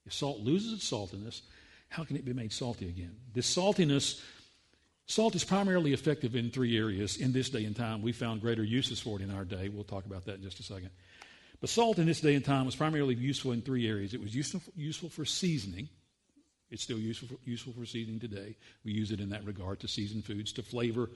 If 0.06 0.14
salt 0.14 0.40
loses 0.40 0.74
its 0.74 0.90
saltiness, 0.90 1.42
how 1.90 2.04
can 2.04 2.16
it 2.16 2.26
be 2.26 2.34
made 2.34 2.52
salty 2.52 2.88
again? 2.88 3.16
This 3.34 3.54
saltiness, 3.54 4.22
salt 5.06 5.36
is 5.36 5.44
primarily 5.44 5.94
effective 5.94 6.36
in 6.36 6.50
three 6.50 6.78
areas 6.78 7.18
in 7.18 7.32
this 7.32 7.50
day 7.50 7.66
and 7.66 7.76
time. 7.76 8.02
We 8.02 8.12
found 8.12 8.42
greater 8.42 8.64
uses 8.64 9.00
for 9.00 9.20
it 9.20 9.24
in 9.24 9.32
our 9.32 9.46
day. 9.46 9.70
We'll 9.70 9.84
talk 9.84 10.06
about 10.06 10.26
that 10.26 10.36
in 10.36 10.44
just 10.44 10.60
a 10.60 10.64
second. 10.64 10.90
But 11.64 11.70
salt 11.70 11.98
in 11.98 12.08
this 12.08 12.20
day 12.20 12.36
and 12.36 12.44
time 12.44 12.66
was 12.66 12.76
primarily 12.76 13.16
useful 13.16 13.54
in 13.54 13.62
three 13.62 13.88
areas. 13.88 14.14
It 14.14 14.20
was 14.20 14.36
useful, 14.36 14.62
useful 14.76 15.08
for 15.08 15.24
seasoning. 15.24 15.88
It's 16.70 16.84
still 16.84 17.00
useful 17.00 17.30
for, 17.30 17.36
useful 17.46 17.72
for 17.72 17.86
seasoning 17.86 18.20
today. 18.20 18.58
We 18.84 18.92
use 18.92 19.12
it 19.12 19.22
in 19.22 19.30
that 19.30 19.46
regard 19.46 19.80
to 19.80 19.88
season 19.88 20.24
foods, 20.24 20.52
to 20.52 20.62
flavor 20.62 21.10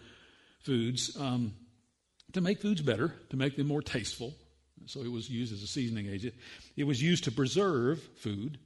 foods, 0.61 1.17
um, 1.19 1.51
to 2.31 2.39
make 2.39 2.61
foods 2.61 2.81
better, 2.81 3.13
to 3.29 3.35
make 3.35 3.57
them 3.57 3.67
more 3.67 3.81
tasteful, 3.81 4.33
so 4.85 5.01
it 5.01 5.11
was 5.11 5.29
used 5.29 5.51
as 5.51 5.63
a 5.63 5.67
seasoning 5.67 6.07
agent. 6.07 6.33
It 6.77 6.85
was 6.85 7.01
used 7.01 7.25
to 7.25 7.31
preserve 7.33 8.01
food 8.15 8.57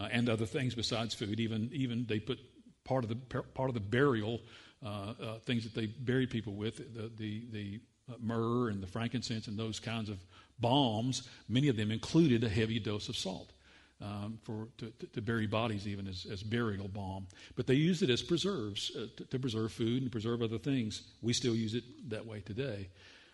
uh, 0.00 0.08
and 0.10 0.30
other 0.30 0.46
things 0.46 0.74
besides 0.74 1.12
food. 1.12 1.38
Even 1.38 1.68
even 1.74 2.06
they 2.08 2.18
put 2.18 2.38
part 2.82 3.04
of 3.04 3.10
the 3.10 3.16
part 3.42 3.68
of 3.68 3.74
the 3.74 3.80
burial 3.80 4.40
uh, 4.82 5.12
uh, 5.22 5.38
things 5.40 5.64
that 5.64 5.74
they 5.74 5.84
buried 5.84 6.30
people 6.30 6.54
with 6.54 6.78
the 6.78 7.10
the, 7.14 7.44
the 7.52 7.80
uh, 8.08 8.14
myrrh 8.20 8.70
and 8.70 8.82
the 8.82 8.86
frankincense 8.86 9.48
and 9.48 9.58
those 9.58 9.78
kinds 9.80 10.08
of 10.08 10.16
balms. 10.58 11.28
Many 11.48 11.68
of 11.68 11.76
them 11.76 11.90
included 11.90 12.44
a 12.44 12.48
heavy 12.48 12.78
dose 12.78 13.08
of 13.08 13.16
salt. 13.16 13.52
um, 14.00 14.38
for 14.42 14.68
to, 14.78 14.92
to, 15.14 15.22
bury 15.22 15.46
bodies, 15.46 15.88
even 15.88 16.06
as, 16.06 16.26
as 16.30 16.42
burial 16.42 16.88
balm. 16.88 17.26
But 17.54 17.66
they 17.66 17.74
used 17.74 18.02
it 18.02 18.10
as 18.10 18.22
preserves 18.22 18.92
uh, 18.94 19.06
to, 19.16 19.24
to, 19.24 19.38
preserve 19.38 19.72
food 19.72 20.02
and 20.02 20.12
preserve 20.12 20.42
other 20.42 20.58
things. 20.58 21.02
We 21.22 21.32
still 21.32 21.54
use 21.54 21.74
it 21.74 22.10
that 22.10 22.26
way 22.26 22.40
today. 22.40 22.90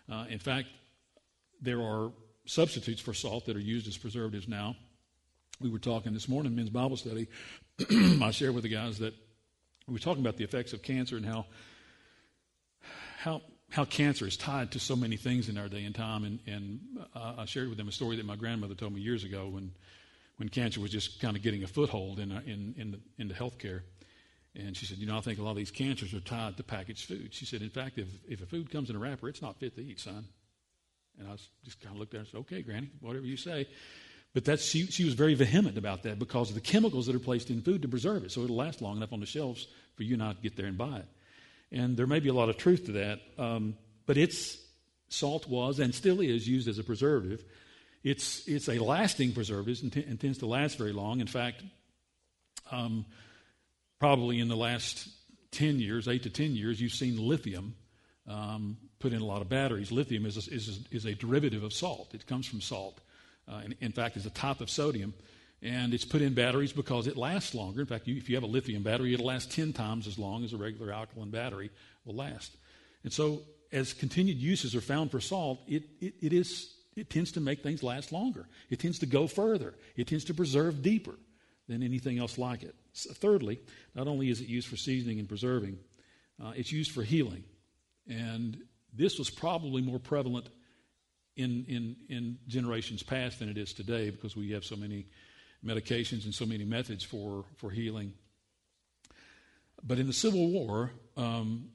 Uh, 0.09 0.25
in 0.29 0.39
fact, 0.39 0.69
there 1.61 1.81
are 1.81 2.11
substitutes 2.45 3.01
for 3.01 3.13
salt 3.13 3.45
that 3.45 3.55
are 3.55 3.61
used 3.61 3.87
as 3.87 3.97
preservatives 3.97 4.47
now. 4.47 4.75
We 5.59 5.69
were 5.69 5.79
talking 5.79 6.13
this 6.13 6.27
morning, 6.27 6.55
men's 6.55 6.69
Bible 6.69 6.97
study. 6.97 7.27
I 8.21 8.31
shared 8.31 8.53
with 8.53 8.63
the 8.63 8.69
guys 8.69 8.99
that 8.99 9.13
we 9.87 9.93
were 9.93 9.99
talking 9.99 10.21
about 10.21 10.37
the 10.37 10.43
effects 10.43 10.73
of 10.73 10.81
cancer 10.81 11.17
and 11.17 11.25
how 11.25 11.45
how 13.19 13.41
how 13.73 13.85
cancer 13.85 14.27
is 14.27 14.37
tied 14.37 14.71
to 14.71 14.79
so 14.79 14.95
many 14.95 15.17
things 15.17 15.49
in 15.49 15.57
our 15.57 15.67
day 15.67 15.83
and 15.83 15.95
time. 15.95 16.23
And, 16.23 16.39
and 16.45 16.79
uh, 17.15 17.33
I 17.39 17.45
shared 17.45 17.69
with 17.69 17.77
them 17.79 17.87
a 17.87 17.91
story 17.91 18.17
that 18.17 18.25
my 18.25 18.35
grandmother 18.35 18.75
told 18.75 18.93
me 18.93 19.01
years 19.01 19.23
ago 19.23 19.47
when 19.47 19.71
when 20.37 20.49
cancer 20.49 20.79
was 20.79 20.91
just 20.91 21.19
kind 21.19 21.35
of 21.35 21.43
getting 21.43 21.63
a 21.63 21.67
foothold 21.67 22.19
in, 22.19 22.31
in, 22.31 22.73
in, 22.77 22.91
the, 22.91 22.99
into 23.17 23.35
healthcare. 23.35 23.81
And 24.55 24.75
she 24.75 24.85
said, 24.85 24.97
You 24.97 25.07
know, 25.07 25.17
I 25.17 25.21
think 25.21 25.39
a 25.39 25.43
lot 25.43 25.51
of 25.51 25.57
these 25.57 25.71
cancers 25.71 26.13
are 26.13 26.19
tied 26.19 26.57
to 26.57 26.63
packaged 26.63 27.07
food. 27.07 27.33
She 27.33 27.45
said, 27.45 27.61
In 27.61 27.69
fact, 27.69 27.97
if, 27.97 28.07
if 28.27 28.41
a 28.41 28.45
food 28.45 28.71
comes 28.71 28.89
in 28.89 28.95
a 28.95 28.99
wrapper, 28.99 29.29
it's 29.29 29.41
not 29.41 29.59
fit 29.59 29.75
to 29.75 29.83
eat, 29.83 29.99
son. 29.99 30.25
And 31.19 31.27
I 31.27 31.35
just 31.63 31.79
kind 31.81 31.95
of 31.95 31.99
looked 31.99 32.13
at 32.13 32.17
her 32.17 32.19
and 32.21 32.27
said, 32.29 32.39
Okay, 32.41 32.61
Granny, 32.61 32.89
whatever 32.99 33.25
you 33.25 33.37
say. 33.37 33.67
But 34.33 34.45
that's, 34.45 34.65
she, 34.65 34.87
she 34.87 35.03
was 35.05 35.13
very 35.13 35.35
vehement 35.35 35.77
about 35.77 36.03
that 36.03 36.17
because 36.17 36.49
of 36.49 36.55
the 36.55 36.61
chemicals 36.61 37.05
that 37.05 37.15
are 37.15 37.19
placed 37.19 37.51
in 37.51 37.61
food 37.61 37.83
to 37.83 37.87
preserve 37.87 38.23
it. 38.23 38.31
So 38.31 38.41
it'll 38.41 38.55
last 38.55 38.81
long 38.81 38.97
enough 38.97 39.13
on 39.13 39.19
the 39.19 39.27
shelves 39.27 39.67
for 39.95 40.03
you 40.03 40.17
not 40.17 40.37
to 40.37 40.41
get 40.41 40.55
there 40.55 40.65
and 40.65 40.77
buy 40.77 40.97
it. 40.97 41.05
And 41.73 41.97
there 41.97 42.07
may 42.07 42.19
be 42.19 42.29
a 42.29 42.33
lot 42.33 42.49
of 42.49 42.57
truth 42.57 42.85
to 42.85 42.91
that. 42.93 43.19
Um, 43.37 43.75
but 44.05 44.17
it's, 44.17 44.57
salt 45.09 45.47
was 45.47 45.79
and 45.79 45.93
still 45.93 46.21
is 46.21 46.47
used 46.47 46.67
as 46.67 46.79
a 46.79 46.83
preservative. 46.83 47.43
It's, 48.03 48.47
it's 48.47 48.69
a 48.69 48.79
lasting 48.79 49.33
preservative 49.33 49.81
and, 49.81 49.93
t- 49.93 50.05
and 50.07 50.19
tends 50.19 50.39
to 50.39 50.45
last 50.45 50.77
very 50.77 50.91
long. 50.91 51.19
In 51.19 51.27
fact, 51.27 51.63
um, 52.71 53.05
probably 53.99 54.39
in 54.39 54.47
the 54.47 54.55
last 54.55 55.07
10 55.51 55.79
years, 55.79 56.07
8 56.07 56.23
to 56.23 56.29
10 56.29 56.55
years, 56.55 56.81
you've 56.81 56.93
seen 56.93 57.17
lithium 57.17 57.75
um, 58.27 58.77
put 58.99 59.13
in 59.13 59.21
a 59.21 59.25
lot 59.25 59.41
of 59.41 59.49
batteries. 59.49 59.91
Lithium 59.91 60.25
is 60.25 60.35
a, 60.35 60.53
is 60.53 60.79
a, 60.91 60.95
is 60.95 61.05
a 61.05 61.15
derivative 61.15 61.63
of 61.63 61.73
salt, 61.73 62.13
it 62.13 62.27
comes 62.27 62.45
from 62.45 62.61
salt. 62.61 62.99
Uh, 63.47 63.61
in, 63.65 63.75
in 63.81 63.91
fact, 63.91 64.15
is 64.15 64.25
a 64.25 64.29
type 64.29 64.61
of 64.61 64.69
sodium. 64.69 65.13
And 65.63 65.93
it's 65.93 66.03
put 66.03 66.21
in 66.21 66.33
batteries 66.33 66.73
because 66.73 67.07
it 67.07 67.15
lasts 67.15 67.55
longer. 67.55 67.79
In 67.79 67.87
fact, 67.87 68.05
you, 68.05 68.17
if 68.17 68.29
you 68.29 68.35
have 68.35 68.43
a 68.43 68.47
lithium 68.47 68.83
battery, 68.83 69.13
it'll 69.13 69.25
last 69.25 69.49
10 69.51 69.71
times 69.71 70.07
as 70.07 70.19
long 70.19 70.43
as 70.43 70.51
a 70.51 70.57
regular 70.57 70.91
alkaline 70.91 71.31
battery 71.31 71.69
will 72.03 72.15
last. 72.15 72.51
And 73.03 73.13
so, 73.13 73.43
as 73.71 73.93
continued 73.93 74.37
uses 74.37 74.75
are 74.75 74.81
found 74.81 75.09
for 75.09 75.21
salt, 75.21 75.61
it, 75.67 75.83
it, 76.01 76.15
it 76.21 76.33
is 76.33 76.73
it 76.95 77.09
tends 77.09 77.31
to 77.31 77.41
make 77.41 77.63
things 77.63 77.81
last 77.81 78.11
longer. 78.11 78.47
It 78.69 78.79
tends 78.79 78.99
to 78.99 79.05
go 79.05 79.25
further. 79.25 79.73
It 79.95 80.07
tends 80.07 80.25
to 80.25 80.33
preserve 80.33 80.81
deeper 80.81 81.15
than 81.67 81.81
anything 81.81 82.19
else 82.19 82.37
like 82.37 82.61
it. 82.61 82.75
So 82.91 83.13
thirdly, 83.13 83.59
not 83.95 84.07
only 84.07 84.29
is 84.29 84.41
it 84.41 84.47
used 84.47 84.67
for 84.67 84.77
seasoning 84.77 85.17
and 85.17 85.27
preserving, 85.27 85.79
uh, 86.43 86.51
it's 86.55 86.71
used 86.71 86.91
for 86.91 87.01
healing. 87.01 87.43
And 88.07 88.57
this 88.93 89.17
was 89.17 89.29
probably 89.29 89.81
more 89.81 89.97
prevalent 89.97 90.49
in, 91.35 91.65
in, 91.67 91.95
in 92.09 92.37
generations 92.47 93.01
past 93.01 93.39
than 93.39 93.49
it 93.49 93.57
is 93.57 93.73
today 93.73 94.11
because 94.11 94.35
we 94.35 94.51
have 94.51 94.63
so 94.63 94.75
many 94.75 95.07
medications 95.65 96.25
and 96.25 96.33
so 96.33 96.45
many 96.45 96.65
methods 96.65 97.03
for, 97.03 97.45
for 97.57 97.71
healing. 97.71 98.13
But 99.83 99.99
in 99.99 100.07
the 100.07 100.13
Civil 100.13 100.49
War, 100.49 100.91
um, 101.17 101.69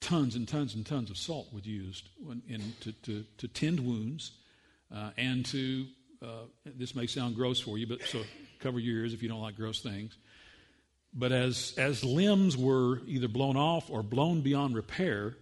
tons 0.00 0.34
and 0.34 0.48
tons 0.48 0.74
and 0.74 0.84
tons 0.84 1.10
of 1.10 1.16
salt 1.16 1.52
was 1.52 1.66
used 1.66 2.08
in, 2.48 2.74
to, 2.80 2.92
to, 2.92 3.24
to 3.38 3.48
tend 3.48 3.80
wounds 3.80 4.32
uh, 4.94 5.10
and 5.16 5.44
to, 5.46 5.86
uh, 6.22 6.44
this 6.64 6.94
may 6.94 7.06
sound 7.06 7.36
gross 7.36 7.60
for 7.60 7.78
you, 7.78 7.86
but 7.86 8.02
so 8.02 8.22
cover 8.58 8.78
your 8.78 8.98
ears 8.98 9.14
if 9.14 9.22
you 9.22 9.28
don't 9.28 9.40
like 9.40 9.56
gross 9.56 9.80
things. 9.80 10.16
But 11.12 11.32
as, 11.32 11.74
as 11.76 12.04
limbs 12.04 12.56
were 12.56 13.00
either 13.06 13.28
blown 13.28 13.56
off 13.56 13.90
or 13.90 14.02
blown 14.02 14.42
beyond 14.42 14.74
repair 14.74 15.36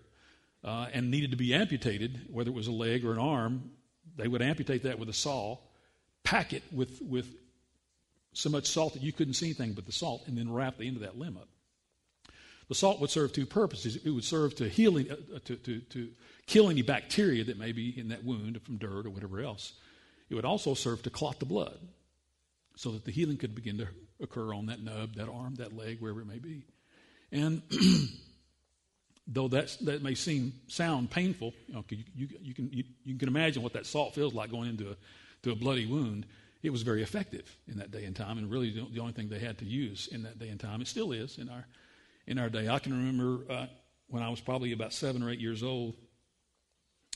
uh, 0.65 0.87
and 0.93 1.11
needed 1.11 1.31
to 1.31 1.37
be 1.37 1.55
amputated, 1.55 2.27
whether 2.31 2.51
it 2.51 2.55
was 2.55 2.67
a 2.67 2.73
leg 2.73 3.05
or 3.05 3.13
an 3.13 3.19
arm, 3.19 3.71
they 4.17 4.29
would 4.29 4.43
amputate 4.43 4.83
that 4.85 4.99
with 4.99 5.09
a 5.09 5.15
saw, 5.15 5.59
pack 6.25 6.53
it 6.53 6.63
with, 6.73 7.01
with 7.03 7.35
so 8.33 8.51
much 8.51 8.67
salt 8.67 8.95
that 8.95 9.03
you 9.03 9.13
couldn't 9.13 9.35
see 9.35 9.47
anything 9.47 9.73
but 9.73 9.87
the 9.87 9.93
salt, 9.93 10.25
and 10.27 10.37
then 10.37 10.53
wrap 10.53 10.79
the 10.79 10.87
end 10.87 10.97
of 10.97 11.03
that 11.03 11.19
limb 11.19 11.37
up. 11.37 11.49
The 12.69 12.75
salt 12.75 13.01
would 13.01 13.11
serve 13.11 13.33
two 13.33 13.47
purposes. 13.47 13.97
It 13.97 14.11
would 14.11 14.25
serve 14.25 14.55
to 14.57 14.69
heal, 14.69 14.99
uh, 14.99 15.15
uh, 15.35 15.39
to, 15.47 15.57
to, 15.57 15.81
to 15.81 16.11
kill 16.47 16.69
any 16.69 16.83
bacteria 16.83 17.45
that 17.45 17.59
may 17.59 17.73
be 17.73 17.99
in 17.99 18.09
that 18.09 18.25
wound 18.25 18.61
from 18.63 18.77
dirt 18.77 19.07
or 19.07 19.11
whatever 19.11 19.41
else. 19.41 19.73
It 20.29 20.35
would 20.35 20.45
also 20.45 20.75
serve 20.75 21.03
to 21.03 21.11
clot 21.11 21.41
the 21.41 21.47
blood 21.47 21.79
so 22.77 22.91
that 22.93 23.05
the 23.05 23.11
healing 23.11 23.39
could 23.39 23.55
begin 23.55 23.79
to 23.79 23.89
occur 24.21 24.53
on 24.53 24.67
that 24.67 24.83
nub, 24.83 25.15
that 25.15 25.29
arm, 25.29 25.55
that 25.57 25.75
leg, 25.75 26.01
wherever 26.01 26.21
it 26.21 26.27
may 26.27 26.39
be. 26.39 26.63
And 27.33 27.63
though 29.27 29.49
that 29.49 29.77
that 29.83 30.03
may 30.03 30.15
seem 30.15 30.53
sound 30.69 31.11
painful, 31.11 31.55
you, 31.67 31.75
know, 31.75 31.85
you, 31.91 32.05
you, 32.15 32.29
you 32.41 32.55
can, 32.55 32.71
you, 33.05 33.19
can 33.19 33.29
imagine 33.29 33.63
what 33.63 33.73
that 33.73 33.87
salt 33.87 34.15
feels 34.15 34.35
like 34.35 34.51
going 34.51 34.69
into 34.69 34.91
a, 34.91 34.97
to 35.43 35.53
a 35.53 35.57
bloody 35.57 35.87
wound. 35.87 36.27
It 36.63 36.71
was 36.71 36.83
very 36.83 37.03
effective 37.03 37.57
in 37.69 37.79
that 37.79 37.91
day 37.91 38.05
and 38.05 38.17
time, 38.17 38.39
and 38.39 38.51
really 38.51 38.71
the 38.71 39.01
only 39.01 39.13
thing 39.13 39.29
they 39.29 39.39
had 39.39 39.59
to 39.59 39.65
use 39.65 40.09
in 40.09 40.25
that 40.25 40.39
day 40.39 40.49
and 40.49 40.59
time. 40.59 40.81
It 40.81 40.89
still 40.89 41.13
is 41.13 41.39
in 41.39 41.49
our 41.49 41.67
in 42.27 42.39
our 42.39 42.51
day. 42.51 42.69
I 42.69 42.79
can 42.79 42.93
remember 42.93 43.51
uh, 43.51 43.67
when 44.09 44.23
I 44.23 44.29
was 44.29 44.41
probably 44.41 44.73
about 44.73 44.93
seven 44.93 45.23
or 45.23 45.31
eight 45.31 45.41
years 45.41 45.63
old, 45.63 45.95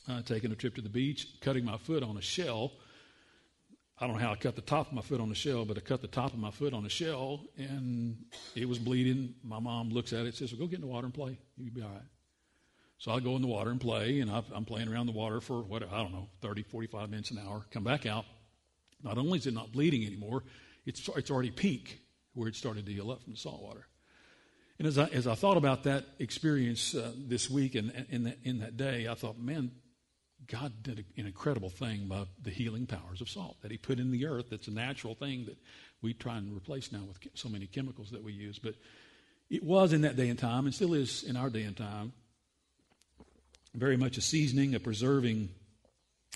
uh, 0.09 0.21
taking 0.23 0.51
a 0.51 0.55
trip 0.55 0.75
to 0.75 0.81
the 0.81 0.89
beach, 0.89 1.27
cutting 1.41 1.65
my 1.65 1.77
foot 1.77 2.03
on 2.03 2.17
a 2.17 2.21
shell. 2.21 2.71
I 3.99 4.07
don't 4.07 4.17
know 4.17 4.23
how 4.23 4.31
I 4.31 4.35
cut 4.35 4.55
the 4.55 4.61
top 4.61 4.87
of 4.87 4.93
my 4.93 5.01
foot 5.01 5.21
on 5.21 5.31
a 5.31 5.35
shell, 5.35 5.65
but 5.65 5.77
I 5.77 5.81
cut 5.81 6.01
the 6.01 6.07
top 6.07 6.33
of 6.33 6.39
my 6.39 6.51
foot 6.51 6.73
on 6.73 6.85
a 6.85 6.89
shell, 6.89 7.41
and 7.57 8.17
it 8.55 8.67
was 8.67 8.79
bleeding. 8.79 9.35
My 9.43 9.59
mom 9.59 9.89
looks 9.89 10.13
at 10.13 10.25
it 10.25 10.35
says, 10.35 10.51
well, 10.51 10.61
Go 10.61 10.67
get 10.67 10.75
in 10.75 10.81
the 10.81 10.87
water 10.87 11.05
and 11.05 11.13
play. 11.13 11.37
You'll 11.57 11.73
be 11.73 11.81
all 11.81 11.89
right. 11.89 12.01
So 12.97 13.11
I 13.11 13.19
go 13.19 13.35
in 13.35 13.41
the 13.41 13.47
water 13.47 13.69
and 13.69 13.79
play, 13.79 14.19
and 14.19 14.31
I'm 14.31 14.65
playing 14.65 14.87
around 14.87 15.05
the 15.05 15.11
water 15.11 15.41
for, 15.41 15.61
what, 15.61 15.83
I 15.83 15.97
don't 15.97 16.13
know, 16.13 16.29
30, 16.41 16.63
45 16.63 17.09
minutes 17.09 17.31
an 17.31 17.39
hour. 17.45 17.65
Come 17.71 17.83
back 17.83 18.05
out. 18.05 18.25
Not 19.03 19.17
only 19.17 19.39
is 19.39 19.47
it 19.47 19.53
not 19.53 19.71
bleeding 19.71 20.05
anymore, 20.05 20.43
it's, 20.85 21.07
it's 21.15 21.31
already 21.31 21.51
pink 21.51 21.99
where 22.33 22.47
it 22.47 22.55
started 22.55 22.85
to 22.85 22.91
heal 22.91 23.11
up 23.11 23.21
from 23.23 23.33
the 23.33 23.39
salt 23.39 23.61
water. 23.61 23.85
And 24.79 24.87
as 24.87 24.97
I, 24.97 25.05
as 25.07 25.27
I 25.27 25.35
thought 25.35 25.57
about 25.57 25.83
that 25.83 26.05
experience 26.19 26.95
uh, 26.95 27.11
this 27.15 27.49
week 27.49 27.75
and, 27.75 28.05
in 28.09 28.23
that, 28.23 28.37
in 28.43 28.59
that 28.59 28.75
day, 28.75 29.07
I 29.07 29.13
thought, 29.13 29.37
man, 29.37 29.71
God 30.47 30.73
did 30.81 31.05
an 31.17 31.25
incredible 31.25 31.69
thing 31.69 32.07
by 32.07 32.25
the 32.41 32.49
healing 32.49 32.85
powers 32.85 33.21
of 33.21 33.29
salt 33.29 33.61
that 33.61 33.71
He 33.71 33.77
put 33.77 33.99
in 33.99 34.11
the 34.11 34.25
earth. 34.25 34.47
That's 34.49 34.67
a 34.67 34.71
natural 34.73 35.15
thing 35.15 35.45
that 35.45 35.57
we 36.01 36.13
try 36.13 36.37
and 36.37 36.55
replace 36.55 36.91
now 36.91 37.03
with 37.07 37.19
so 37.35 37.49
many 37.49 37.67
chemicals 37.67 38.09
that 38.11 38.23
we 38.23 38.33
use. 38.33 38.59
But 38.59 38.75
it 39.49 39.63
was 39.63 39.93
in 39.93 40.01
that 40.01 40.15
day 40.15 40.29
and 40.29 40.39
time, 40.39 40.65
and 40.65 40.73
still 40.73 40.93
is 40.93 41.23
in 41.23 41.37
our 41.37 41.49
day 41.49 41.63
and 41.63 41.77
time, 41.77 42.13
very 43.75 43.95
much 43.95 44.17
a 44.17 44.21
seasoning, 44.21 44.75
a 44.75 44.79
preserving, 44.79 45.49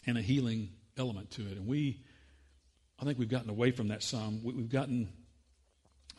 and 0.06 0.18
a 0.18 0.22
healing 0.22 0.70
element 0.98 1.32
to 1.32 1.42
it. 1.42 1.58
And 1.58 1.68
we, 1.68 2.04
I 3.00 3.06
think 3.06 3.20
we've 3.20 3.30
gotten 3.30 3.50
away 3.50 3.72
from 3.72 3.90
that 3.90 4.02
some. 4.02 4.44
We, 4.44 4.54
have 4.54 4.70
gotten 4.70 5.10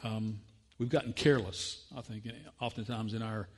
um, 0.04 0.40
we've 0.78 0.88
gotten 0.88 1.12
careless, 1.12 1.85
I 1.97 2.00
think, 2.00 2.25
oftentimes 2.61 3.14
in 3.14 3.23
our, 3.23 3.49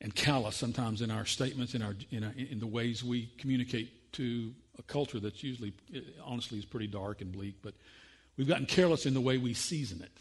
and 0.00 0.14
callous 0.14 0.56
sometimes 0.56 1.02
in 1.02 1.10
our 1.10 1.24
statements, 1.24 1.74
in, 1.74 1.82
our, 1.82 1.94
in, 2.10 2.24
our, 2.24 2.32
in 2.36 2.60
the 2.60 2.66
ways 2.66 3.02
we 3.02 3.30
communicate 3.38 4.12
to 4.12 4.52
a 4.78 4.82
culture 4.82 5.18
that's 5.18 5.42
usually, 5.42 5.72
honestly, 6.24 6.58
is 6.58 6.64
pretty 6.64 6.86
dark 6.86 7.22
and 7.22 7.32
bleak, 7.32 7.56
but 7.62 7.74
we've 8.36 8.48
gotten 8.48 8.66
careless 8.66 9.06
in 9.06 9.14
the 9.14 9.20
way 9.20 9.38
we 9.38 9.54
season 9.54 10.02
it. 10.02 10.12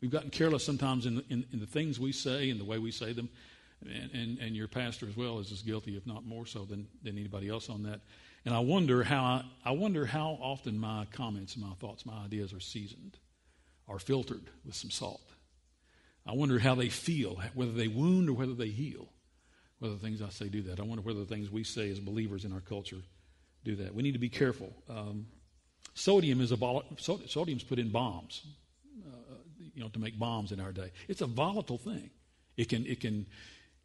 We've 0.00 0.10
gotten 0.10 0.30
careless 0.30 0.64
sometimes 0.64 1.06
in, 1.06 1.22
in, 1.28 1.44
in 1.52 1.60
the 1.60 1.66
things 1.66 1.98
we 1.98 2.12
say 2.12 2.50
and 2.50 2.60
the 2.60 2.64
way 2.64 2.78
we 2.78 2.92
say 2.92 3.12
them. 3.12 3.28
And, 3.82 4.10
and, 4.12 4.38
and, 4.38 4.56
your 4.56 4.66
pastor 4.66 5.06
as 5.08 5.16
well 5.16 5.38
is 5.38 5.52
as 5.52 5.62
guilty, 5.62 5.96
if 5.96 6.04
not 6.04 6.26
more 6.26 6.46
so, 6.46 6.64
than, 6.64 6.88
than 7.04 7.16
anybody 7.16 7.48
else 7.48 7.70
on 7.70 7.84
that. 7.84 8.00
And 8.44 8.54
I 8.54 8.60
wonder 8.60 9.02
how 9.02 9.42
I, 9.64 9.72
wonder 9.72 10.06
how 10.06 10.38
often 10.40 10.78
my 10.78 11.06
comments, 11.12 11.56
my 11.56 11.74
thoughts, 11.80 12.06
my 12.06 12.24
ideas 12.24 12.52
are 12.52 12.60
seasoned, 12.60 13.18
are 13.88 13.98
filtered 13.98 14.44
with 14.64 14.74
some 14.74 14.90
salt. 14.90 15.20
I 16.26 16.32
wonder 16.32 16.58
how 16.58 16.74
they 16.74 16.88
feel, 16.88 17.40
whether 17.54 17.72
they 17.72 17.88
wound 17.88 18.28
or 18.28 18.34
whether 18.34 18.54
they 18.54 18.68
heal. 18.68 19.08
Whether 19.78 19.94
the 19.94 20.00
things 20.00 20.20
I 20.22 20.30
say 20.30 20.48
do 20.48 20.62
that. 20.62 20.80
I 20.80 20.82
wonder 20.82 21.02
whether 21.02 21.20
the 21.20 21.26
things 21.26 21.50
we 21.50 21.62
say 21.62 21.90
as 21.90 22.00
believers 22.00 22.44
in 22.44 22.52
our 22.52 22.60
culture 22.60 23.02
do 23.64 23.76
that. 23.76 23.94
We 23.94 24.02
need 24.02 24.12
to 24.12 24.18
be 24.18 24.28
careful. 24.28 24.72
Um, 24.88 25.26
sodium 25.94 26.40
is 26.40 26.50
a 26.50 26.56
vol- 26.56 26.84
sodium's 26.98 27.62
put 27.62 27.78
in 27.78 27.90
bombs, 27.90 28.42
uh, 29.06 29.34
you 29.74 29.80
know, 29.80 29.88
to 29.90 29.98
make 29.98 30.18
bombs 30.18 30.52
in 30.52 30.60
our 30.60 30.72
day. 30.72 30.90
It's 31.06 31.20
a 31.20 31.26
volatile 31.26 31.78
thing. 31.78 32.10
It 32.56 32.68
can 32.68 32.86
it 32.86 33.00
can 33.00 33.26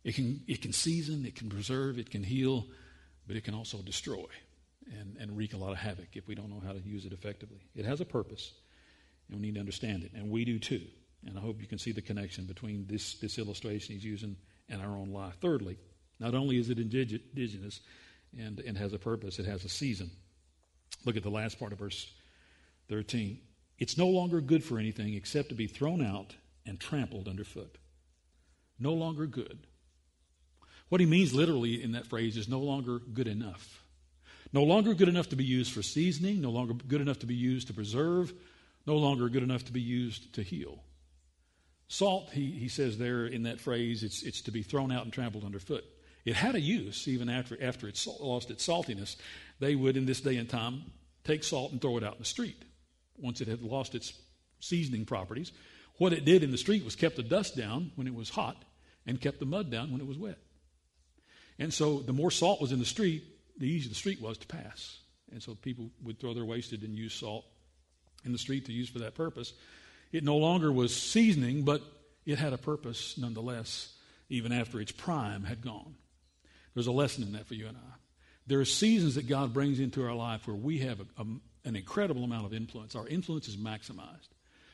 it 0.04 0.16
can 0.16 0.42
it 0.48 0.62
can 0.62 0.74
season, 0.74 1.26
it 1.26 1.36
can 1.36 1.50
preserve, 1.50 2.00
it 2.00 2.10
can 2.10 2.24
heal, 2.24 2.66
but 3.28 3.36
it 3.36 3.44
can 3.44 3.54
also 3.54 3.80
destroy 3.82 4.26
and, 5.00 5.18
and 5.18 5.38
wreak 5.38 5.54
a 5.54 5.58
lot 5.58 5.72
of 5.72 5.78
havoc 5.78 6.16
if 6.16 6.28
we 6.28 6.36
don't 6.36 6.50
know 6.50 6.62
how 6.66 6.74
to 6.74 6.80
use 6.80 7.06
it 7.06 7.14
effectively. 7.14 7.62
It 7.76 7.86
has 7.86 8.02
a 8.02 8.06
purpose, 8.06 8.54
and 9.28 9.40
we 9.40 9.48
need 9.48 9.56
to 9.56 9.60
understand 9.60 10.04
it, 10.04 10.12
and 10.14 10.30
we 10.30 10.46
do 10.46 10.60
too. 10.60 10.82
And 11.26 11.38
I 11.38 11.42
hope 11.42 11.62
you 11.62 11.68
can 11.68 11.78
see 11.78 11.92
the 11.92 12.02
connection 12.02 12.46
between 12.46 12.86
this, 12.88 13.16
this 13.16 13.38
illustration 13.38 13.96
he's 13.96 14.04
using 14.04 14.36
and 14.70 14.82
our 14.82 14.98
own 14.98 15.12
life. 15.12 15.36
Thirdly, 15.42 15.78
not 16.20 16.36
only 16.36 16.58
is 16.58 16.70
it 16.70 16.80
indigenous 16.80 17.80
and, 18.38 18.60
and 18.60 18.78
has 18.78 18.94
a 18.94 19.00
purpose, 19.00 19.40
it 19.40 19.46
has 19.46 19.64
a 19.64 19.70
season. 19.70 20.12
Look 21.06 21.18
at 21.18 21.24
the 21.24 21.30
last 21.30 21.60
part 21.60 21.72
of 21.72 21.80
verse 21.80 22.12
13. 22.90 23.40
It's 23.80 23.98
no 23.98 24.08
longer 24.08 24.42
good 24.42 24.64
for 24.64 24.80
anything 24.80 25.14
except 25.14 25.50
to 25.50 25.56
be 25.56 25.68
thrown 25.68 26.06
out 26.06 26.36
and 26.66 26.80
trampled 26.80 27.28
underfoot. 27.28 27.78
No 28.80 28.94
longer 28.94 29.26
good. 29.26 29.68
What 30.94 31.00
he 31.00 31.08
means 31.08 31.34
literally 31.34 31.82
in 31.82 31.94
that 31.94 32.06
phrase 32.06 32.38
is 32.38 32.48
no 32.48 32.60
longer 32.60 33.00
good 33.00 33.28
enough. 33.28 33.84
No 34.54 34.62
longer 34.62 34.94
good 34.94 35.10
enough 35.10 35.30
to 35.30 35.36
be 35.36 35.44
used 35.44 35.74
for 35.74 35.82
seasoning, 35.82 36.40
no 36.40 36.52
longer 36.52 36.76
good 36.76 37.02
enough 37.02 37.18
to 37.22 37.26
be 37.26 37.34
used 37.34 37.66
to 37.70 37.74
preserve, 37.74 38.32
no 38.86 38.98
longer 38.98 39.28
good 39.28 39.42
enough 39.42 39.66
to 39.66 39.72
be 39.72 39.82
used 39.82 40.36
to 40.36 40.44
heal. 40.44 40.84
Salt, 41.88 42.30
he, 42.32 42.52
he 42.52 42.68
says 42.68 43.00
there 43.00 43.26
in 43.26 43.42
that 43.42 43.60
phrase, 43.60 44.04
it's, 44.04 44.22
it's 44.22 44.42
to 44.42 44.52
be 44.52 44.62
thrown 44.62 44.92
out 44.92 45.04
and 45.04 45.12
trampled 45.12 45.44
underfoot. 45.44 45.84
It 46.26 46.36
had 46.36 46.54
a 46.54 46.62
use 46.62 47.08
even 47.08 47.28
after, 47.28 47.58
after 47.60 47.88
it 47.88 48.00
lost 48.20 48.52
its 48.52 48.64
saltiness. 48.64 49.16
They 49.60 49.74
would, 49.74 49.98
in 49.98 50.06
this 50.06 50.22
day 50.22 50.38
and 50.38 50.48
time, 50.48 50.84
take 51.24 51.44
salt 51.44 51.72
and 51.72 51.82
throw 51.82 51.98
it 51.98 52.04
out 52.04 52.14
in 52.14 52.20
the 52.20 52.26
street 52.26 52.66
once 53.18 53.42
it 53.42 53.48
had 53.48 53.64
lost 53.64 53.96
its 53.96 54.14
seasoning 54.60 55.06
properties. 55.06 55.54
What 55.98 56.14
it 56.14 56.24
did 56.24 56.44
in 56.44 56.52
the 56.52 56.58
street 56.60 56.86
was 56.86 56.96
kept 56.96 57.16
the 57.16 57.24
dust 57.24 57.58
down 57.58 57.94
when 57.96 58.06
it 58.06 58.14
was 58.14 58.30
hot 58.30 58.62
and 59.08 59.20
kept 59.20 59.40
the 59.40 59.48
mud 59.48 59.72
down 59.72 59.92
when 59.92 60.00
it 60.00 60.06
was 60.06 60.20
wet. 60.20 60.38
And 61.64 61.74
so 61.74 62.00
the 62.00 62.12
more 62.12 62.30
salt 62.30 62.60
was 62.60 62.74
in 62.74 62.80
the 62.80 62.86
street, 62.86 63.24
the 63.58 63.70
easier 63.70 63.88
the 63.88 63.96
street 63.96 64.22
was 64.22 64.38
to 64.40 64.48
pass. 64.48 65.00
And 65.32 65.42
so 65.42 65.56
people 65.56 65.92
would 66.04 66.20
throw 66.20 66.34
their 66.34 66.44
wasted 66.44 66.84
and 66.84 66.94
use 66.94 67.14
salt 67.14 67.46
in 68.26 68.34
the 68.34 68.38
street 68.38 68.66
to 68.66 68.74
use 68.74 68.90
for 68.90 69.00
that 69.00 69.16
purpose. 69.16 69.54
It 70.12 70.26
no 70.26 70.36
longer 70.36 70.74
was 70.74 70.94
seasoning, 70.94 71.64
but 71.64 71.82
it 72.26 72.38
had 72.38 72.52
a 72.52 72.58
purpose 72.58 73.18
nonetheless, 73.18 73.94
even 74.28 74.52
after 74.52 74.82
its 74.82 74.92
prime 74.92 75.46
had 75.46 75.62
gone. 75.62 75.96
There's 76.74 76.88
a 76.88 76.92
lesson 76.92 77.24
in 77.24 77.32
that 77.32 77.48
for 77.48 77.54
you 77.54 77.68
and 77.68 77.78
I. 77.78 77.94
There 78.46 78.60
are 78.60 78.66
seasons 78.66 79.16
that 79.16 79.30
God 79.30 79.54
brings 79.54 79.80
into 79.80 80.06
our 80.06 80.14
life 80.14 80.46
where 80.46 80.58
we 80.58 80.80
have 80.80 81.00
a, 81.00 81.22
a, 81.22 81.26
an 81.64 81.78
incredible 81.78 82.26
amount 82.26 82.46
of 82.46 82.54
influence. 82.54 82.94
Our 82.94 83.08
influence 83.08 83.48
is 83.48 83.56
maximized. 83.56 84.28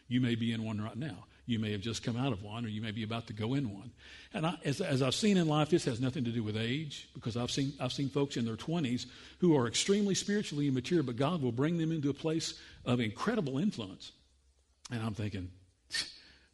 You 0.08 0.22
may 0.22 0.34
be 0.34 0.53
in 0.53 0.63
one 0.63 0.81
right 0.81 0.98
now. 0.98 1.25
You 1.50 1.58
may 1.58 1.72
have 1.72 1.82
just 1.82 2.03
come 2.03 2.15
out 2.15 2.32
of 2.32 2.44
one, 2.44 2.63
or 2.63 2.68
you 2.68 2.79
may 2.79 2.91
be 2.91 3.01
about 3.01 3.25
to 3.25 3.34
go 3.34 3.56
in 3.56 3.74
one. 3.74 3.89
And 4.36 4.46
I, 4.46 4.60
as, 4.63 4.82
as 4.82 5.01
I've 5.01 5.15
seen 5.15 5.36
in 5.36 5.48
life, 5.48 5.72
this 5.72 5.84
has 5.86 6.00
nothing 6.00 6.24
to 6.25 6.29
do 6.29 6.44
with 6.44 6.56
age, 6.56 7.10
because 7.15 7.36
I've 7.36 7.50
seen, 7.50 7.74
I've 7.79 7.91
seen 7.91 8.08
folks 8.08 8.38
in 8.38 8.46
their 8.46 8.56
20s 8.56 9.08
who 9.39 9.58
are 9.58 9.68
extremely 9.68 10.13
spiritually 10.13 10.68
immature, 10.68 11.01
but 11.01 11.15
God 11.15 11.41
will 11.41 11.51
bring 11.51 11.79
them 11.79 11.91
into 11.91 12.12
a 12.12 12.13
place 12.13 12.53
of 12.86 13.00
incredible 13.00 13.58
influence. 13.58 14.12
And 14.91 15.01
I'm 15.01 15.15
thinking, 15.15 15.50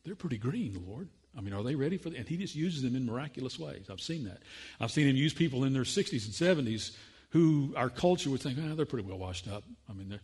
they're 0.05 0.15
pretty 0.15 0.37
green, 0.37 0.81
Lord. 0.87 1.09
I 1.37 1.41
mean, 1.41 1.53
are 1.53 1.61
they 1.61 1.75
ready 1.75 1.97
for 1.97 2.09
that? 2.11 2.17
And 2.17 2.27
he 2.29 2.37
just 2.37 2.55
uses 2.55 2.81
them 2.81 2.95
in 2.95 3.05
miraculous 3.05 3.59
ways. 3.59 3.87
I've 3.91 3.99
seen 3.99 4.23
that. 4.23 4.43
I've 4.79 4.91
seen 4.91 5.07
him 5.07 5.17
use 5.17 5.33
people 5.33 5.65
in 5.65 5.73
their 5.73 5.83
60s 5.83 6.23
and 6.23 6.65
70s 6.65 6.95
who 7.31 7.73
our 7.75 7.89
culture 7.89 8.29
would 8.29 8.39
think, 8.39 8.57
oh, 8.61 8.75
they're 8.75 8.85
pretty 8.85 9.05
well 9.05 9.17
washed 9.17 9.49
up. 9.49 9.65
I 9.89 9.93
mean, 9.93 10.07
they're, 10.07 10.21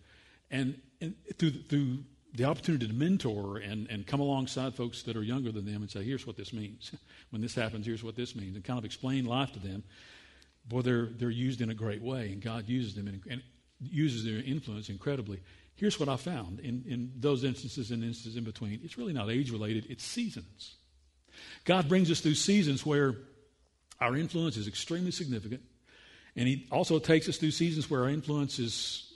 and, 0.49 0.79
and 1.01 1.13
through, 1.37 1.51
through 1.63 1.97
the 2.33 2.45
opportunity 2.45 2.87
to 2.87 2.93
mentor 2.93 3.57
and, 3.57 3.87
and 3.89 4.07
come 4.07 4.19
alongside 4.19 4.73
folks 4.75 5.03
that 5.03 5.17
are 5.17 5.23
younger 5.23 5.51
than 5.51 5.65
them 5.65 5.81
and 5.81 5.91
say, 5.91 6.03
here's 6.03 6.25
what 6.25 6.37
this 6.37 6.53
means. 6.53 6.91
when 7.31 7.41
this 7.41 7.55
happens, 7.55 7.85
here's 7.85 8.03
what 8.03 8.15
this 8.15 8.35
means, 8.35 8.55
and 8.55 8.63
kind 8.63 8.79
of 8.79 8.85
explain 8.85 9.25
life 9.25 9.51
to 9.53 9.59
them. 9.59 9.83
Boy, 10.67 10.81
they're, 10.81 11.07
they're 11.07 11.29
used 11.29 11.61
in 11.61 11.69
a 11.69 11.73
great 11.73 12.01
way, 12.01 12.31
and 12.31 12.41
God 12.41 12.69
uses 12.69 12.95
them 12.95 13.07
in, 13.07 13.21
and 13.29 13.41
uses 13.81 14.23
their 14.23 14.41
influence 14.43 14.89
incredibly. 14.89 15.41
Here's 15.75 15.99
what 15.99 16.09
I 16.09 16.15
found 16.15 16.59
in, 16.59 16.83
in 16.87 17.11
those 17.17 17.43
instances 17.43 17.91
and 17.91 18.03
instances 18.03 18.37
in 18.37 18.43
between 18.43 18.79
it's 18.83 18.97
really 18.97 19.13
not 19.13 19.29
age 19.29 19.51
related, 19.51 19.87
it's 19.89 20.03
seasons. 20.03 20.75
God 21.65 21.89
brings 21.89 22.11
us 22.11 22.19
through 22.19 22.35
seasons 22.35 22.85
where 22.85 23.15
our 23.99 24.15
influence 24.15 24.57
is 24.57 24.67
extremely 24.67 25.11
significant, 25.11 25.61
and 26.35 26.47
He 26.47 26.67
also 26.71 26.99
takes 26.99 27.27
us 27.27 27.37
through 27.37 27.51
seasons 27.51 27.89
where 27.89 28.03
our 28.03 28.09
influence 28.09 28.59
is, 28.59 29.11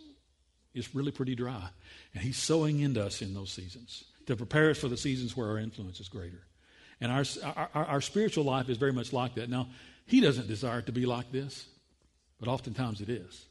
is 0.74 0.94
really 0.96 1.12
pretty 1.12 1.36
dry. 1.36 1.70
And 2.16 2.24
He's 2.24 2.38
sowing 2.38 2.80
into 2.80 3.06
us 3.06 3.22
in 3.22 3.34
those 3.34 3.52
seasons 3.52 4.06
to 4.26 4.36
prepare 4.36 4.72
us 4.72 4.80
for 4.80 4.88
the 4.88 4.98
seasons 4.98 5.38
where 5.38 5.50
our 5.50 5.60
influence 5.60 6.00
is 6.00 6.10
greater. 6.10 6.42
And 7.02 7.12
our, 7.12 7.26
our, 7.74 7.86
our 7.86 8.02
spiritual 8.02 8.46
life 8.46 8.70
is 8.70 8.78
very 8.78 8.94
much 8.94 9.14
like 9.14 9.36
that. 9.36 9.50
Now, 9.50 9.68
He 10.08 10.22
doesn't 10.22 10.48
desire 10.48 10.82
to 10.82 10.92
be 10.92 11.06
like 11.06 11.32
this, 11.32 11.68
but 12.40 12.48
oftentimes 12.48 13.02
it 13.02 13.10
is 13.10 13.46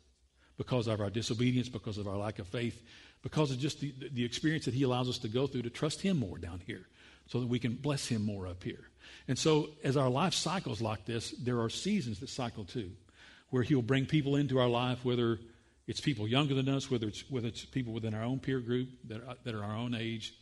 because 0.57 0.87
of 0.87 1.00
our 1.00 1.11
disobedience, 1.11 1.68
because 1.68 1.98
of 1.98 2.09
our 2.09 2.16
lack 2.16 2.38
of 2.38 2.48
faith, 2.48 2.83
because 3.22 3.50
of 3.50 3.59
just 3.59 3.81
the, 3.81 3.92
the 4.12 4.24
experience 4.24 4.64
that 4.64 4.74
He 4.74 4.83
allows 4.83 5.09
us 5.09 5.18
to 5.18 5.29
go 5.29 5.46
through 5.46 5.62
to 5.62 5.70
trust 5.70 6.00
Him 6.00 6.18
more 6.18 6.38
down 6.38 6.61
here 6.66 6.87
so 7.27 7.40
that 7.40 7.48
we 7.48 7.59
can 7.59 7.74
bless 7.74 8.07
Him 8.09 8.24
more 8.24 8.46
up 8.46 8.62
here. 8.62 8.88
And 9.29 9.38
so, 9.38 9.68
as 9.85 9.96
our 9.96 10.09
life 10.09 10.33
cycles 10.33 10.81
like 10.81 11.05
this, 11.05 11.33
there 11.33 11.61
are 11.61 11.68
seasons 11.68 12.20
that 12.20 12.31
cycle 12.31 12.64
too, 12.64 12.92
where 13.50 13.62
He'll 13.62 13.83
bring 13.83 14.07
people 14.07 14.37
into 14.37 14.59
our 14.59 14.68
life, 14.68 15.05
whether 15.05 15.38
it's 15.87 16.01
people 16.01 16.27
younger 16.27 16.55
than 16.55 16.68
us, 16.68 16.90
whether 16.90 17.07
it's, 17.07 17.29
whether 17.31 17.49
it's 17.49 17.64
people 17.64 17.92
within 17.92 18.14
our 18.14 18.23
own 18.23 18.38
peer 18.38 18.61
group 18.61 18.88
that 19.09 19.23
are, 19.27 19.37
that 19.44 19.55
are 19.55 19.62
our 19.62 19.77
own 19.77 19.94
age. 19.94 20.35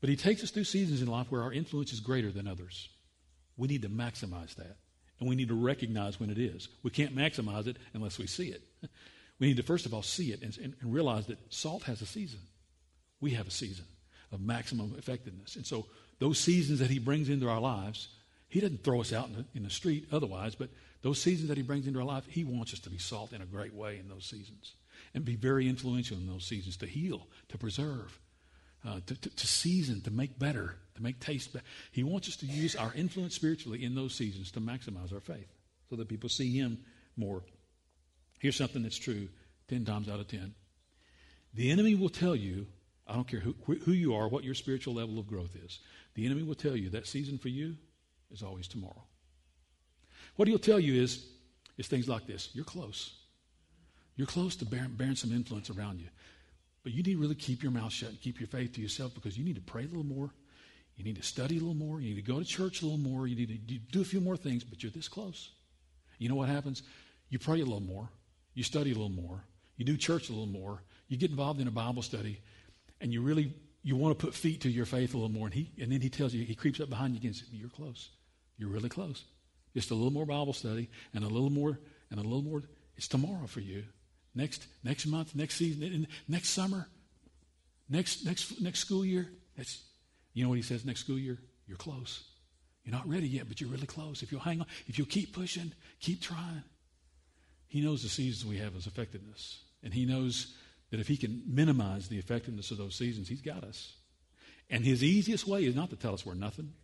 But 0.00 0.10
He 0.10 0.16
takes 0.16 0.42
us 0.42 0.50
through 0.50 0.64
seasons 0.64 1.02
in 1.02 1.08
life 1.08 1.30
where 1.30 1.42
our 1.42 1.52
influence 1.52 1.92
is 1.92 2.00
greater 2.00 2.30
than 2.30 2.46
others. 2.46 2.88
We 3.56 3.68
need 3.68 3.82
to 3.82 3.88
maximize 3.88 4.54
that. 4.56 4.76
And 5.20 5.28
we 5.28 5.36
need 5.36 5.48
to 5.48 5.54
recognize 5.54 6.18
when 6.18 6.30
it 6.30 6.38
is. 6.38 6.68
We 6.82 6.90
can't 6.90 7.14
maximize 7.14 7.66
it 7.66 7.76
unless 7.94 8.18
we 8.18 8.26
see 8.26 8.48
it. 8.48 8.62
We 9.38 9.48
need 9.48 9.56
to, 9.56 9.64
first 9.64 9.86
of 9.86 9.94
all, 9.94 10.02
see 10.02 10.30
it 10.30 10.40
and, 10.42 10.56
and, 10.58 10.74
and 10.80 10.94
realize 10.94 11.26
that 11.26 11.52
salt 11.52 11.82
has 11.84 12.00
a 12.00 12.06
season. 12.06 12.38
We 13.20 13.32
have 13.32 13.48
a 13.48 13.50
season 13.50 13.86
of 14.30 14.40
maximum 14.40 14.94
effectiveness. 14.96 15.56
And 15.56 15.66
so, 15.66 15.86
those 16.20 16.38
seasons 16.38 16.78
that 16.78 16.90
He 16.90 17.00
brings 17.00 17.28
into 17.28 17.48
our 17.48 17.60
lives, 17.60 18.06
He 18.48 18.60
doesn't 18.60 18.84
throw 18.84 19.00
us 19.00 19.12
out 19.12 19.26
in 19.26 19.32
the, 19.32 19.44
in 19.54 19.64
the 19.64 19.70
street 19.70 20.06
otherwise, 20.12 20.54
but 20.54 20.68
those 21.02 21.20
seasons 21.20 21.48
that 21.48 21.56
He 21.56 21.62
brings 21.62 21.86
into 21.86 21.98
our 21.98 22.04
life, 22.04 22.24
He 22.26 22.44
wants 22.44 22.72
us 22.72 22.80
to 22.80 22.90
be 22.90 22.98
salt 22.98 23.32
in 23.32 23.42
a 23.42 23.46
great 23.46 23.74
way 23.74 23.98
in 23.98 24.08
those 24.08 24.24
seasons 24.24 24.74
and 25.14 25.24
be 25.24 25.36
very 25.36 25.68
influential 25.68 26.16
in 26.16 26.26
those 26.26 26.44
seasons 26.44 26.76
to 26.78 26.86
heal, 26.86 27.26
to 27.48 27.58
preserve, 27.58 28.18
uh, 28.86 29.00
to, 29.06 29.14
to, 29.14 29.30
to, 29.30 29.46
season, 29.46 30.00
to 30.02 30.10
make 30.10 30.38
better, 30.38 30.76
to 30.94 31.02
make 31.02 31.20
taste 31.20 31.52
better. 31.52 31.64
He 31.90 32.02
wants 32.02 32.28
us 32.28 32.36
to 32.36 32.46
use 32.46 32.76
our 32.76 32.92
influence 32.94 33.34
spiritually 33.34 33.84
in 33.84 33.94
those 33.94 34.14
seasons 34.14 34.50
to 34.52 34.60
maximize 34.60 35.12
our 35.12 35.20
faith 35.20 35.48
so 35.90 35.96
that 35.96 36.08
people 36.08 36.28
see 36.28 36.56
Him 36.56 36.78
more 37.16 37.42
Here's 38.42 38.56
something 38.56 38.82
that's 38.82 38.98
true 38.98 39.28
10 39.68 39.84
times 39.84 40.08
out 40.08 40.18
of 40.18 40.26
10. 40.26 40.52
The 41.54 41.70
enemy 41.70 41.94
will 41.94 42.08
tell 42.08 42.34
you, 42.34 42.66
I 43.06 43.14
don't 43.14 43.28
care 43.28 43.38
who, 43.38 43.54
who 43.84 43.92
you 43.92 44.16
are, 44.16 44.26
what 44.26 44.42
your 44.42 44.54
spiritual 44.54 44.94
level 44.94 45.20
of 45.20 45.28
growth 45.28 45.54
is, 45.54 45.78
the 46.14 46.26
enemy 46.26 46.42
will 46.42 46.56
tell 46.56 46.74
you 46.74 46.90
that 46.90 47.06
season 47.06 47.38
for 47.38 47.48
you 47.48 47.76
is 48.32 48.42
always 48.42 48.66
tomorrow. 48.66 49.04
What 50.36 50.48
he'll 50.48 50.58
tell 50.58 50.80
you 50.80 51.00
is, 51.00 51.26
is 51.78 51.88
things 51.88 52.08
like 52.08 52.26
this 52.26 52.50
You're 52.52 52.64
close. 52.64 53.14
You're 54.16 54.26
close 54.26 54.56
to 54.56 54.66
bearing, 54.66 54.90
bearing 54.90 55.16
some 55.16 55.32
influence 55.32 55.70
around 55.70 56.00
you. 56.00 56.08
But 56.82 56.92
you 56.92 57.02
need 57.02 57.14
to 57.14 57.18
really 57.18 57.34
keep 57.34 57.62
your 57.62 57.72
mouth 57.72 57.92
shut 57.92 58.10
and 58.10 58.20
keep 58.20 58.40
your 58.40 58.48
faith 58.48 58.72
to 58.74 58.80
yourself 58.80 59.14
because 59.14 59.38
you 59.38 59.44
need 59.44 59.54
to 59.54 59.62
pray 59.62 59.84
a 59.84 59.86
little 59.86 60.04
more. 60.04 60.30
You 60.96 61.04
need 61.04 61.16
to 61.16 61.22
study 61.22 61.56
a 61.56 61.60
little 61.60 61.74
more. 61.74 62.00
You 62.00 62.14
need 62.14 62.24
to 62.24 62.32
go 62.32 62.38
to 62.38 62.44
church 62.44 62.82
a 62.82 62.84
little 62.84 62.98
more. 62.98 63.26
You 63.26 63.36
need 63.36 63.48
to 63.68 63.78
do 63.90 64.02
a 64.02 64.04
few 64.04 64.20
more 64.20 64.36
things, 64.36 64.64
but 64.64 64.82
you're 64.82 64.92
this 64.92 65.08
close. 65.08 65.50
You 66.18 66.28
know 66.28 66.34
what 66.34 66.48
happens? 66.48 66.82
You 67.30 67.38
pray 67.38 67.60
a 67.60 67.64
little 67.64 67.80
more. 67.80 68.10
You 68.54 68.62
study 68.62 68.90
a 68.90 68.94
little 68.94 69.08
more. 69.08 69.42
You 69.76 69.84
do 69.84 69.96
church 69.96 70.28
a 70.28 70.32
little 70.32 70.46
more. 70.46 70.82
You 71.08 71.16
get 71.16 71.30
involved 71.30 71.60
in 71.60 71.68
a 71.68 71.72
Bible 71.72 72.02
study, 72.02 72.40
and 73.00 73.12
you 73.12 73.22
really 73.22 73.54
you 73.82 73.96
want 73.96 74.16
to 74.16 74.24
put 74.24 74.34
feet 74.34 74.60
to 74.62 74.70
your 74.70 74.86
faith 74.86 75.14
a 75.14 75.16
little 75.16 75.32
more. 75.32 75.46
And 75.46 75.54
he 75.54 75.70
and 75.80 75.90
then 75.90 76.00
he 76.00 76.10
tells 76.10 76.34
you 76.34 76.44
he 76.44 76.54
creeps 76.54 76.80
up 76.80 76.90
behind 76.90 77.14
you 77.14 77.18
again. 77.18 77.32
Says, 77.32 77.48
You're 77.50 77.70
close. 77.70 78.10
You're 78.58 78.68
really 78.68 78.88
close. 78.88 79.24
Just 79.74 79.90
a 79.90 79.94
little 79.94 80.12
more 80.12 80.26
Bible 80.26 80.52
study 80.52 80.90
and 81.14 81.24
a 81.24 81.28
little 81.28 81.50
more 81.50 81.78
and 82.10 82.20
a 82.20 82.22
little 82.22 82.42
more. 82.42 82.62
It's 82.96 83.08
tomorrow 83.08 83.46
for 83.46 83.60
you. 83.60 83.84
Next 84.34 84.66
next 84.84 85.06
month, 85.06 85.34
next 85.34 85.56
season, 85.56 86.06
next 86.28 86.50
summer, 86.50 86.88
next 87.88 88.24
next 88.24 88.60
next 88.60 88.80
school 88.80 89.04
year. 89.04 89.28
That's 89.56 89.82
you 90.32 90.42
know 90.42 90.48
what 90.48 90.56
he 90.56 90.62
says. 90.62 90.84
Next 90.84 91.00
school 91.00 91.18
year, 91.18 91.38
you're 91.66 91.76
close. 91.76 92.24
You're 92.84 92.94
not 92.94 93.08
ready 93.08 93.28
yet, 93.28 93.48
but 93.48 93.60
you're 93.60 93.70
really 93.70 93.86
close. 93.86 94.22
If 94.22 94.32
you'll 94.32 94.40
hang 94.40 94.60
on, 94.60 94.66
if 94.88 94.98
you'll 94.98 95.06
keep 95.06 95.32
pushing, 95.32 95.72
keep 96.00 96.20
trying, 96.20 96.64
he 97.72 97.80
knows 97.80 98.02
the 98.02 98.10
seasons 98.10 98.44
we 98.44 98.58
have 98.58 98.76
as 98.76 98.86
effectiveness. 98.86 99.62
And 99.82 99.94
He 99.94 100.04
knows 100.04 100.54
that 100.90 101.00
if 101.00 101.08
He 101.08 101.16
can 101.16 101.42
minimize 101.46 102.08
the 102.08 102.18
effectiveness 102.18 102.70
of 102.70 102.76
those 102.76 102.94
seasons, 102.94 103.28
He's 103.28 103.40
got 103.40 103.64
us. 103.64 103.94
And 104.68 104.84
His 104.84 105.02
easiest 105.02 105.46
way 105.46 105.64
is 105.64 105.74
not 105.74 105.88
to 105.88 105.96
tell 105.96 106.12
us 106.12 106.26
we're 106.26 106.34
nothing. 106.34 106.74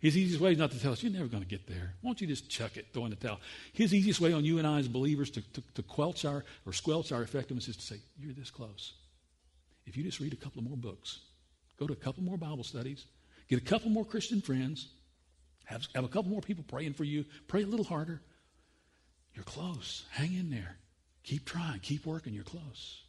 His 0.00 0.16
easiest 0.16 0.40
way 0.40 0.52
is 0.52 0.58
not 0.58 0.70
to 0.70 0.80
tell 0.80 0.92
us, 0.92 1.02
you're 1.02 1.12
never 1.12 1.26
going 1.26 1.42
to 1.42 1.48
get 1.48 1.66
there. 1.66 1.94
Why 2.00 2.08
don't 2.08 2.20
you 2.20 2.26
just 2.26 2.48
chuck 2.48 2.76
it, 2.76 2.86
throw 2.92 3.04
in 3.04 3.10
the 3.10 3.16
towel? 3.16 3.38
His 3.72 3.92
easiest 3.92 4.20
way 4.20 4.32
on 4.32 4.44
you 4.44 4.58
and 4.58 4.66
I 4.66 4.78
as 4.78 4.88
believers 4.88 5.30
to, 5.30 5.42
to, 5.52 5.82
to 5.82 6.28
our 6.28 6.44
or 6.64 6.72
squelch 6.72 7.12
our 7.12 7.22
effectiveness 7.22 7.68
is 7.68 7.76
to 7.76 7.82
say, 7.82 7.96
you're 8.18 8.32
this 8.32 8.50
close. 8.50 8.94
If 9.86 9.96
you 9.96 10.02
just 10.02 10.18
read 10.18 10.32
a 10.32 10.36
couple 10.36 10.62
more 10.62 10.76
books, 10.76 11.20
go 11.78 11.86
to 11.86 11.92
a 11.92 11.96
couple 11.96 12.22
more 12.22 12.38
Bible 12.38 12.64
studies, 12.64 13.04
get 13.48 13.58
a 13.58 13.64
couple 13.64 13.90
more 13.90 14.04
Christian 14.04 14.40
friends, 14.40 14.88
have, 15.66 15.86
have 15.94 16.04
a 16.04 16.08
couple 16.08 16.30
more 16.30 16.40
people 16.40 16.64
praying 16.66 16.94
for 16.94 17.04
you, 17.04 17.26
pray 17.46 17.62
a 17.62 17.66
little 17.66 17.84
harder, 17.84 18.22
you're 19.34 19.44
close. 19.44 20.04
Hang 20.10 20.34
in 20.34 20.50
there. 20.50 20.76
Keep 21.24 21.44
trying. 21.44 21.80
Keep 21.80 22.06
working. 22.06 22.32
You're 22.32 22.44
close. 22.44 23.02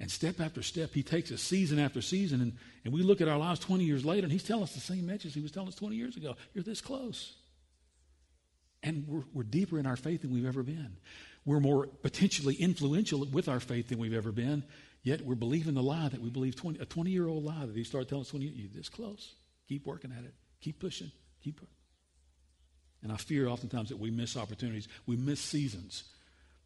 And 0.00 0.10
step 0.10 0.40
after 0.40 0.62
step, 0.62 0.92
he 0.92 1.02
takes 1.02 1.30
us 1.30 1.40
season 1.40 1.78
after 1.78 2.02
season, 2.02 2.40
and, 2.40 2.52
and 2.84 2.92
we 2.92 3.02
look 3.02 3.20
at 3.20 3.28
our 3.28 3.38
lives 3.38 3.60
20 3.60 3.84
years 3.84 4.04
later, 4.04 4.24
and 4.24 4.32
he's 4.32 4.42
telling 4.42 4.64
us 4.64 4.74
the 4.74 4.80
same 4.80 5.06
message 5.06 5.34
he 5.34 5.40
was 5.40 5.52
telling 5.52 5.68
us 5.68 5.76
20 5.76 5.94
years 5.94 6.16
ago. 6.16 6.34
You're 6.52 6.64
this 6.64 6.80
close. 6.80 7.34
And 8.82 9.06
we're, 9.08 9.22
we're 9.32 9.44
deeper 9.44 9.78
in 9.78 9.86
our 9.86 9.96
faith 9.96 10.22
than 10.22 10.32
we've 10.32 10.46
ever 10.46 10.62
been. 10.62 10.96
We're 11.46 11.60
more 11.60 11.86
potentially 11.86 12.54
influential 12.54 13.24
with 13.24 13.48
our 13.48 13.60
faith 13.60 13.88
than 13.88 13.98
we've 13.98 14.14
ever 14.14 14.32
been. 14.32 14.64
Yet 15.02 15.20
we're 15.20 15.34
believing 15.34 15.74
the 15.74 15.82
lie 15.82 16.08
that 16.08 16.20
we 16.20 16.30
believe 16.30 16.56
20, 16.56 16.80
a 16.80 16.86
20 16.86 17.10
year 17.10 17.28
old 17.28 17.44
lie 17.44 17.66
that 17.66 17.76
he 17.76 17.84
started 17.84 18.08
telling 18.08 18.22
us 18.22 18.32
when 18.32 18.42
you're 18.42 18.68
this 18.74 18.88
close. 18.88 19.34
Keep 19.68 19.86
working 19.86 20.12
at 20.16 20.24
it. 20.24 20.34
Keep 20.60 20.80
pushing. 20.80 21.12
Keep. 21.42 21.60
And 23.02 23.12
I 23.12 23.16
fear 23.16 23.48
oftentimes 23.48 23.90
that 23.90 23.98
we 23.98 24.10
miss 24.10 24.36
opportunities. 24.36 24.88
We 25.06 25.16
miss 25.16 25.40
seasons 25.40 26.04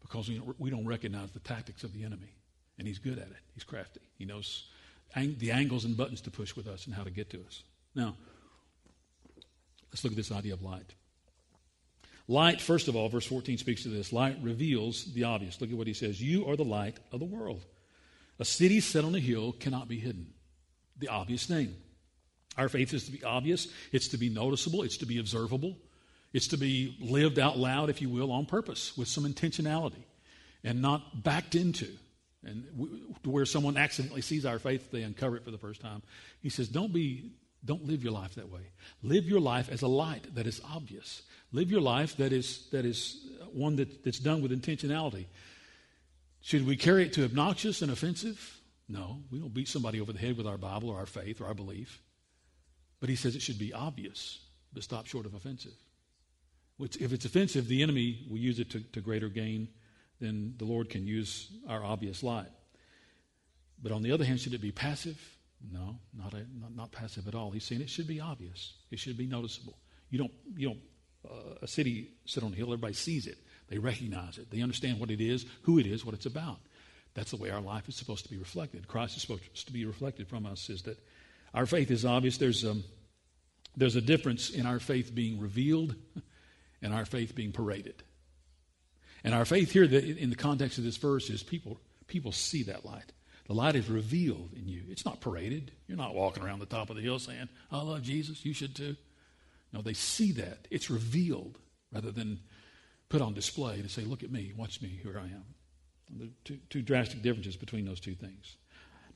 because 0.01 0.29
we 0.29 0.41
we 0.57 0.69
don't 0.69 0.87
recognize 0.87 1.31
the 1.31 1.39
tactics 1.39 1.83
of 1.83 1.93
the 1.93 2.05
enemy. 2.05 2.38
And 2.79 2.87
he's 2.87 2.97
good 2.97 3.19
at 3.19 3.27
it. 3.27 3.37
He's 3.53 3.63
crafty. 3.63 3.99
He 4.17 4.25
knows 4.25 4.69
the 5.15 5.51
angles 5.51 5.85
and 5.85 5.95
buttons 5.95 6.21
to 6.21 6.31
push 6.31 6.55
with 6.55 6.67
us 6.67 6.85
and 6.85 6.95
how 6.95 7.03
to 7.03 7.11
get 7.11 7.29
to 7.31 7.43
us. 7.45 7.63
Now, 7.93 8.15
let's 9.91 10.03
look 10.03 10.13
at 10.13 10.17
this 10.17 10.31
idea 10.31 10.53
of 10.53 10.63
light. 10.63 10.95
Light, 12.27 12.61
first 12.61 12.87
of 12.87 12.95
all, 12.95 13.09
verse 13.09 13.25
14 13.25 13.57
speaks 13.57 13.83
to 13.83 13.89
this. 13.89 14.13
Light 14.13 14.37
reveals 14.41 15.13
the 15.13 15.23
obvious. 15.23 15.59
Look 15.59 15.71
at 15.71 15.77
what 15.77 15.87
he 15.87 15.93
says 15.93 16.21
You 16.21 16.47
are 16.47 16.55
the 16.55 16.63
light 16.63 16.97
of 17.11 17.19
the 17.19 17.25
world. 17.25 17.65
A 18.39 18.45
city 18.45 18.79
set 18.79 19.03
on 19.03 19.15
a 19.15 19.19
hill 19.19 19.51
cannot 19.51 19.87
be 19.87 19.99
hidden. 19.99 20.27
The 20.97 21.09
obvious 21.09 21.45
thing. 21.45 21.75
Our 22.57 22.69
faith 22.69 22.93
is 22.93 23.05
to 23.05 23.11
be 23.11 23.23
obvious, 23.23 23.67
it's 23.91 24.09
to 24.09 24.17
be 24.17 24.29
noticeable, 24.29 24.83
it's 24.83 24.97
to 24.97 25.05
be 25.05 25.17
observable, 25.17 25.77
it's 26.33 26.47
to 26.47 26.57
be 26.57 26.97
lived 26.99 27.39
out 27.39 27.57
loud, 27.57 27.89
if 27.89 28.01
you 28.01 28.09
will, 28.09 28.31
on 28.31 28.45
purpose 28.45 28.97
with 28.97 29.07
some 29.07 29.23
intentionality 29.23 30.03
and 30.63 30.81
not 30.81 31.23
backed 31.23 31.55
into. 31.55 31.87
And 32.43 32.65
where 33.25 33.45
someone 33.45 33.75
accidentally 33.75 34.21
sees 34.21 34.45
our 34.45 34.59
faith, 34.59 34.91
they 34.91 35.01
uncover 35.03 35.35
it 35.35 35.43
for 35.43 35.51
the 35.51 35.57
first 35.57 35.81
time. 35.81 36.01
He 36.41 36.49
says, 36.49 36.69
Don't 36.69 36.93
be, 36.93 37.31
don't 37.65 37.85
live 37.85 38.03
your 38.03 38.13
life 38.13 38.35
that 38.35 38.49
way. 38.49 38.61
Live 39.03 39.25
your 39.25 39.41
life 39.41 39.69
as 39.69 39.81
a 39.81 39.87
light 39.87 40.33
that 40.35 40.47
is 40.47 40.61
obvious. 40.73 41.23
Live 41.51 41.69
your 41.69 41.81
life 41.81 42.15
that 42.17 42.31
is, 42.31 42.67
that 42.71 42.85
is 42.85 43.27
one 43.51 43.75
that, 43.75 44.03
that's 44.03 44.19
done 44.19 44.41
with 44.41 44.51
intentionality. 44.51 45.25
Should 46.41 46.65
we 46.65 46.77
carry 46.77 47.03
it 47.03 47.13
to 47.13 47.25
obnoxious 47.25 47.81
and 47.81 47.91
offensive? 47.91 48.57
No, 48.87 49.19
we 49.29 49.39
don't 49.39 49.53
beat 49.53 49.67
somebody 49.67 49.99
over 49.99 50.13
the 50.13 50.19
head 50.19 50.37
with 50.37 50.47
our 50.47 50.57
Bible 50.57 50.89
or 50.89 50.97
our 50.97 51.05
faith 51.05 51.41
or 51.41 51.47
our 51.47 51.53
belief. 51.53 52.01
But 53.01 53.09
he 53.09 53.15
says 53.15 53.35
it 53.35 53.41
should 53.41 53.59
be 53.59 53.73
obvious, 53.73 54.39
but 54.73 54.83
stop 54.83 55.05
short 55.05 55.25
of 55.25 55.33
offensive. 55.33 55.75
If 56.79 57.11
it's 57.11 57.25
offensive, 57.25 57.67
the 57.67 57.83
enemy 57.83 58.25
will 58.29 58.37
use 58.37 58.59
it 58.59 58.69
to, 58.71 58.79
to 58.79 59.01
greater 59.01 59.27
gain 59.27 59.67
than 60.19 60.55
the 60.57 60.65
Lord 60.65 60.89
can 60.89 61.07
use 61.07 61.49
our 61.67 61.83
obvious 61.83 62.23
light. 62.23 62.49
But 63.81 63.91
on 63.91 64.01
the 64.01 64.11
other 64.11 64.25
hand, 64.25 64.39
should 64.39 64.53
it 64.53 64.61
be 64.61 64.71
passive? 64.71 65.19
No, 65.71 65.99
not, 66.17 66.33
a, 66.33 66.45
not, 66.59 66.75
not 66.75 66.91
passive 66.91 67.27
at 67.27 67.35
all. 67.35 67.51
He's 67.51 67.63
saying 67.63 67.81
it 67.81 67.89
should 67.89 68.07
be 68.07 68.19
obvious. 68.19 68.73
It 68.91 68.99
should 68.99 69.17
be 69.17 69.25
noticeable. 69.25 69.77
You 70.09 70.19
don't, 70.19 70.31
you 70.55 70.69
don't, 70.69 70.79
uh, 71.29 71.55
a 71.61 71.67
city 71.67 72.11
sit 72.25 72.43
on 72.43 72.53
a 72.53 72.55
hill, 72.55 72.67
everybody 72.67 72.93
sees 72.93 73.27
it. 73.27 73.37
They 73.67 73.77
recognize 73.77 74.37
it. 74.37 74.49
They 74.49 74.61
understand 74.61 74.99
what 74.99 75.11
it 75.11 75.21
is, 75.21 75.45
who 75.63 75.79
it 75.79 75.85
is, 75.85 76.05
what 76.05 76.15
it's 76.15 76.25
about. 76.25 76.59
That's 77.13 77.31
the 77.31 77.37
way 77.37 77.49
our 77.49 77.61
life 77.61 77.89
is 77.89 77.95
supposed 77.95 78.23
to 78.25 78.31
be 78.31 78.37
reflected. 78.37 78.87
Christ 78.87 79.15
is 79.15 79.21
supposed 79.21 79.65
to 79.67 79.73
be 79.73 79.85
reflected 79.85 80.27
from 80.27 80.45
us 80.45 80.69
is 80.69 80.83
that 80.83 80.97
our 81.53 81.65
faith 81.65 81.91
is 81.91 82.05
obvious. 82.05 82.37
There's, 82.37 82.63
um, 82.63 82.83
there's 83.75 83.95
a 83.95 84.01
difference 84.01 84.49
in 84.49 84.65
our 84.65 84.79
faith 84.79 85.13
being 85.13 85.39
revealed 85.39 85.95
and 86.81 86.93
our 86.93 87.05
faith 87.05 87.35
being 87.35 87.51
paraded. 87.51 88.03
And 89.23 89.33
our 89.33 89.45
faith 89.45 89.71
here, 89.71 89.83
in 89.83 90.29
the 90.29 90.35
context 90.35 90.77
of 90.77 90.83
this 90.83 90.97
verse, 90.97 91.29
is 91.29 91.43
people, 91.43 91.79
people 92.07 92.31
see 92.31 92.63
that 92.63 92.85
light. 92.85 93.11
The 93.47 93.53
light 93.53 93.75
is 93.75 93.89
revealed 93.89 94.51
in 94.55 94.67
you. 94.67 94.83
It's 94.89 95.05
not 95.05 95.21
paraded. 95.21 95.71
You're 95.87 95.97
not 95.97 96.13
walking 96.13 96.43
around 96.43 96.59
the 96.59 96.67
top 96.67 96.89
of 96.89 96.95
the 96.95 97.01
hill 97.01 97.19
saying, 97.19 97.49
I 97.71 97.81
love 97.81 98.03
Jesus, 98.03 98.45
you 98.45 98.53
should 98.53 98.75
too. 98.75 98.95
No, 99.73 99.81
they 99.81 99.93
see 99.93 100.31
that. 100.33 100.67
It's 100.69 100.89
revealed 100.89 101.57
rather 101.91 102.11
than 102.11 102.39
put 103.09 103.21
on 103.21 103.33
display 103.33 103.81
to 103.81 103.89
say, 103.89 104.03
look 104.03 104.23
at 104.23 104.31
me, 104.31 104.53
watch 104.55 104.81
me, 104.81 104.99
here 105.01 105.19
I 105.19 105.25
am. 105.25 105.45
There 106.11 106.27
two, 106.43 106.57
two 106.69 106.81
drastic 106.81 107.21
differences 107.21 107.55
between 107.55 107.85
those 107.85 107.99
two 107.99 108.15
things. 108.15 108.57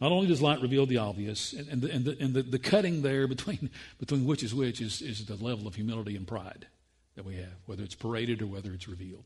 Not 0.02 0.12
only 0.12 0.28
does 0.28 0.42
light 0.42 0.62
reveal 0.62 0.86
the 0.86 0.98
obvious, 0.98 1.54
and, 1.54 1.68
and, 1.68 1.82
the, 1.82 1.92
and, 1.92 2.06
the, 2.06 2.18
and 2.20 2.34
the, 2.34 2.44
the, 2.44 2.60
cutting 2.60 3.04
there 3.04 3.28
between, 3.30 3.70
between 4.00 4.26
which 4.26 4.44
is 4.44 4.54
which 4.54 4.82
is, 4.82 5.02
is 5.02 5.26
the 5.26 5.36
level 5.36 5.68
of 5.68 5.76
humility 5.76 6.16
and 6.16 6.28
pride 6.28 6.68
that 7.16 7.26
we 7.26 7.36
have, 7.36 7.54
whether 7.68 7.84
it's 7.84 7.96
paraded 7.96 8.42
or 8.42 8.48
whether 8.48 8.74
it's 8.74 8.88
revealed. 8.88 9.26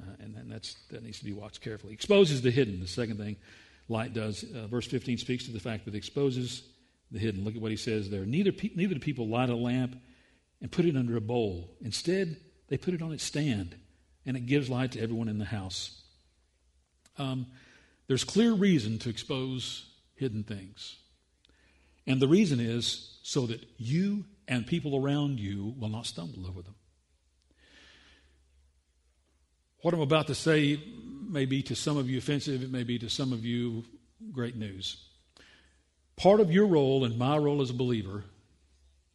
Uh, 0.00 0.14
and, 0.20 0.36
and 0.36 0.50
that's, 0.50 0.76
that 0.90 1.02
needs 1.02 1.18
to 1.18 1.24
be 1.24 1.32
watched 1.32 1.60
carefully. 1.60 1.92
Exposes 1.92 2.42
the 2.42 2.50
hidden, 2.50 2.80
the 2.80 2.86
second 2.86 3.18
thing 3.18 3.36
light 3.88 4.12
does. 4.14 4.44
Uh, 4.44 4.66
verse 4.66 4.86
15 4.86 5.18
speaks 5.18 5.46
to 5.46 5.52
the 5.52 5.60
fact 5.60 5.84
that 5.84 5.94
it 5.94 5.98
exposes 5.98 6.62
the 7.10 7.18
hidden. 7.18 7.44
Look 7.44 7.56
at 7.56 7.62
what 7.62 7.70
he 7.70 7.76
says 7.76 8.10
there. 8.10 8.24
Neither, 8.24 8.52
pe- 8.52 8.70
neither 8.74 8.94
do 8.94 9.00
people 9.00 9.28
light 9.28 9.48
a 9.48 9.56
lamp 9.56 9.96
and 10.60 10.70
put 10.70 10.84
it 10.84 10.96
under 10.96 11.16
a 11.16 11.20
bowl. 11.20 11.76
Instead, 11.80 12.36
they 12.68 12.76
put 12.76 12.94
it 12.94 13.02
on 13.02 13.12
its 13.12 13.24
stand, 13.24 13.76
and 14.26 14.36
it 14.36 14.46
gives 14.46 14.68
light 14.68 14.92
to 14.92 15.00
everyone 15.00 15.28
in 15.28 15.38
the 15.38 15.44
house. 15.44 16.02
Um, 17.16 17.46
there's 18.06 18.24
clear 18.24 18.52
reason 18.52 18.98
to 19.00 19.08
expose 19.08 19.86
hidden 20.14 20.44
things. 20.44 20.96
And 22.06 22.20
the 22.20 22.28
reason 22.28 22.60
is 22.60 23.18
so 23.22 23.46
that 23.46 23.66
you 23.76 24.24
and 24.46 24.66
people 24.66 24.96
around 24.96 25.40
you 25.40 25.74
will 25.78 25.88
not 25.88 26.06
stumble 26.06 26.46
over 26.46 26.62
them. 26.62 26.74
What 29.80 29.94
I'm 29.94 30.00
about 30.00 30.26
to 30.26 30.34
say 30.34 30.80
may 31.28 31.44
be 31.44 31.62
to 31.62 31.76
some 31.76 31.96
of 31.96 32.10
you 32.10 32.18
offensive, 32.18 32.62
it 32.62 32.72
may 32.72 32.82
be 32.82 32.98
to 32.98 33.08
some 33.08 33.32
of 33.32 33.44
you 33.44 33.84
great 34.32 34.56
news. 34.56 34.96
Part 36.16 36.40
of 36.40 36.50
your 36.50 36.66
role 36.66 37.04
and 37.04 37.16
my 37.16 37.36
role 37.36 37.62
as 37.62 37.70
a 37.70 37.74
believer 37.74 38.24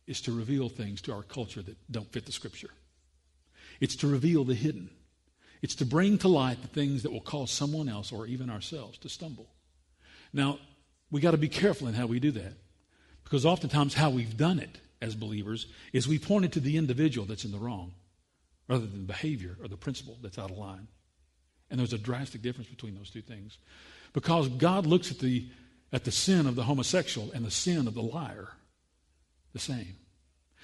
is 0.08 0.21
to 0.21 0.32
reveal 0.32 0.69
things 0.69 1.02
to 1.02 1.13
our 1.13 1.23
culture 1.23 1.62
that 1.62 1.76
don't 1.91 2.12
fit 2.12 2.26
the 2.26 2.32
scripture. 2.32 2.69
It's 3.82 3.97
to 3.97 4.08
reveal 4.08 4.45
the 4.45 4.56
hidden. 4.56 4.89
It's 5.62 5.76
to 5.76 5.86
bring 5.86 6.17
to 6.19 6.30
light 6.30 6.62
the 6.62 6.67
things 6.69 7.04
that 7.04 7.12
will 7.12 7.21
cause 7.21 7.52
someone 7.52 7.89
else 7.89 8.13
or 8.13 8.26
even 8.26 8.49
ourselves 8.49 8.97
to 8.99 9.10
stumble. 9.10 9.47
Now, 10.32 10.60
we 11.12 11.19
got 11.19 11.32
to 11.32 11.38
be 11.38 11.49
careful 11.49 11.89
in 11.89 11.93
how 11.93 12.06
we 12.06 12.21
do 12.21 12.32
that 12.32 12.54
because 13.26 13.45
oftentimes 13.45 13.95
how 13.95 14.10
we've 14.10 14.38
done 14.38 14.60
it 14.60 14.80
as 15.02 15.13
believers 15.13 15.67
is 15.91 16.08
we 16.08 16.19
pointed 16.19 16.54
to 16.54 16.62
the 16.62 16.78
individual 16.78 17.28
that's 17.28 17.45
in 17.45 17.52
the 17.52 17.58
wrong 17.58 17.91
rather 18.67 18.86
than 18.86 19.06
the 19.06 19.13
behavior 19.13 19.58
or 19.62 19.67
the 19.67 19.78
principle 19.78 20.17
that's 20.21 20.39
out 20.39 20.52
of 20.52 20.58
line. 20.58 20.88
And 21.69 21.80
there's 21.80 21.93
a 21.93 21.97
drastic 21.97 22.41
difference 22.41 22.69
between 22.69 22.95
those 22.95 23.10
two 23.10 23.21
things. 23.21 23.58
Because 24.13 24.47
God 24.47 24.86
looks 24.86 25.12
at 25.12 25.19
the, 25.19 25.47
at 25.91 26.04
the 26.04 26.12
sin 26.12 26.45
of 26.45 26.56
the 26.56 26.63
homosexual 26.63 27.32
and 27.32 27.43
the 27.43 27.52
sin 27.52 27.88
of 27.88 27.93
the 27.93 28.02
liar 28.02 28.49
the 29.54 29.60
same. 29.60 29.95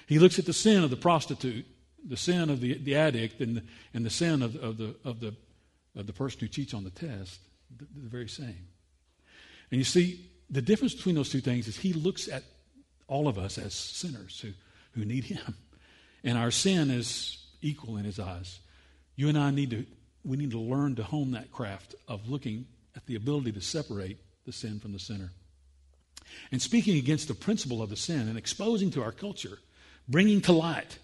He 0.08 0.20
looks 0.20 0.40
at 0.40 0.46
the 0.46 0.54
sin 0.54 0.84
of 0.84 0.90
the 0.90 0.98
prostitute, 0.98 1.66
the 2.08 2.18
sin 2.18 2.50
of 2.50 2.62
the, 2.62 2.78
the 2.78 2.96
addict, 2.96 3.42
and 3.42 3.58
the, 3.58 3.64
and 3.94 4.06
the 4.06 4.10
sin 4.10 4.42
of, 4.42 4.56
of, 4.56 4.78
the, 4.78 4.96
of, 5.04 5.20
the, 5.20 5.36
of 5.96 6.08
the 6.08 6.14
person 6.14 6.40
who 6.40 6.48
cheats 6.48 6.74
on 6.74 6.84
the 6.84 6.90
test, 6.90 7.40
the, 7.78 7.86
the 7.96 8.10
very 8.10 8.28
same. 8.28 8.68
And 9.72 9.78
you 9.78 9.84
see, 9.84 10.26
the 10.50 10.62
difference 10.62 10.96
between 10.96 11.16
those 11.16 11.30
two 11.30 11.42
things 11.42 11.68
is 11.68 11.78
he 11.78 11.94
looks 11.94 12.28
at 12.28 12.44
all 13.08 13.28
of 13.28 13.38
us 13.38 13.58
as 13.58 13.74
sinners 13.74 14.40
who, 14.40 14.52
who 14.92 15.06
need 15.06 15.26
him. 15.26 15.56
And 16.24 16.38
our 16.38 16.52
sin 16.52 16.90
is 16.90 17.39
equal 17.62 17.98
in 17.98 18.06
his 18.06 18.20
eyes. 18.20 18.60
You 19.16 19.30
and 19.30 19.38
I 19.38 19.52
need 19.52 19.72
to 19.72 19.86
we 20.24 20.38
need 20.38 20.52
to 20.52 20.60
learn 20.60 20.96
to 20.96 21.04
hone 21.04 21.32
that 21.32 21.52
craft 21.52 21.96
of 22.08 22.30
looking 22.30 22.66
at 22.96 23.06
the 23.06 23.16
ability 23.16 23.54
to 23.54 23.62
separate 23.62 24.18
the 24.46 24.52
sin 24.52 24.80
from 24.80 24.92
the 24.92 25.00
sinner. 25.00 25.32
And 26.52 26.62
speaking 26.62 26.98
against 26.98 27.28
the 27.28 27.34
principle 27.34 27.82
of 27.82 27.90
the 27.90 27.96
sin 27.96 28.28
and 28.28 28.38
exposing 28.38 28.92
to 28.92 29.02
our 29.02 29.12
culture, 29.12 29.60
bringing 30.08 30.42
to 30.42 30.52
light 30.52 31.00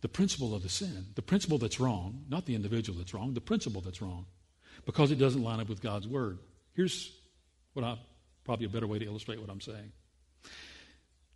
the 0.00 0.08
principle 0.08 0.54
of 0.54 0.62
the 0.62 0.68
sin, 0.68 1.06
the 1.14 1.22
principle 1.22 1.58
that's 1.58 1.80
wrong, 1.80 2.24
not 2.28 2.44
the 2.46 2.54
individual 2.54 2.98
that's 2.98 3.14
wrong, 3.14 3.34
the 3.34 3.40
principle 3.40 3.80
that's 3.80 4.02
wrong, 4.02 4.26
because 4.84 5.10
it 5.10 5.16
doesn't 5.16 5.42
line 5.42 5.60
up 5.60 5.68
with 5.68 5.80
God's 5.80 6.06
word. 6.06 6.38
Here's 6.74 7.12
what 7.72 7.84
I 7.84 7.98
probably 8.44 8.66
a 8.66 8.68
better 8.68 8.86
way 8.86 8.98
to 8.98 9.04
illustrate 9.04 9.40
what 9.40 9.50
I'm 9.50 9.60
saying. 9.60 9.92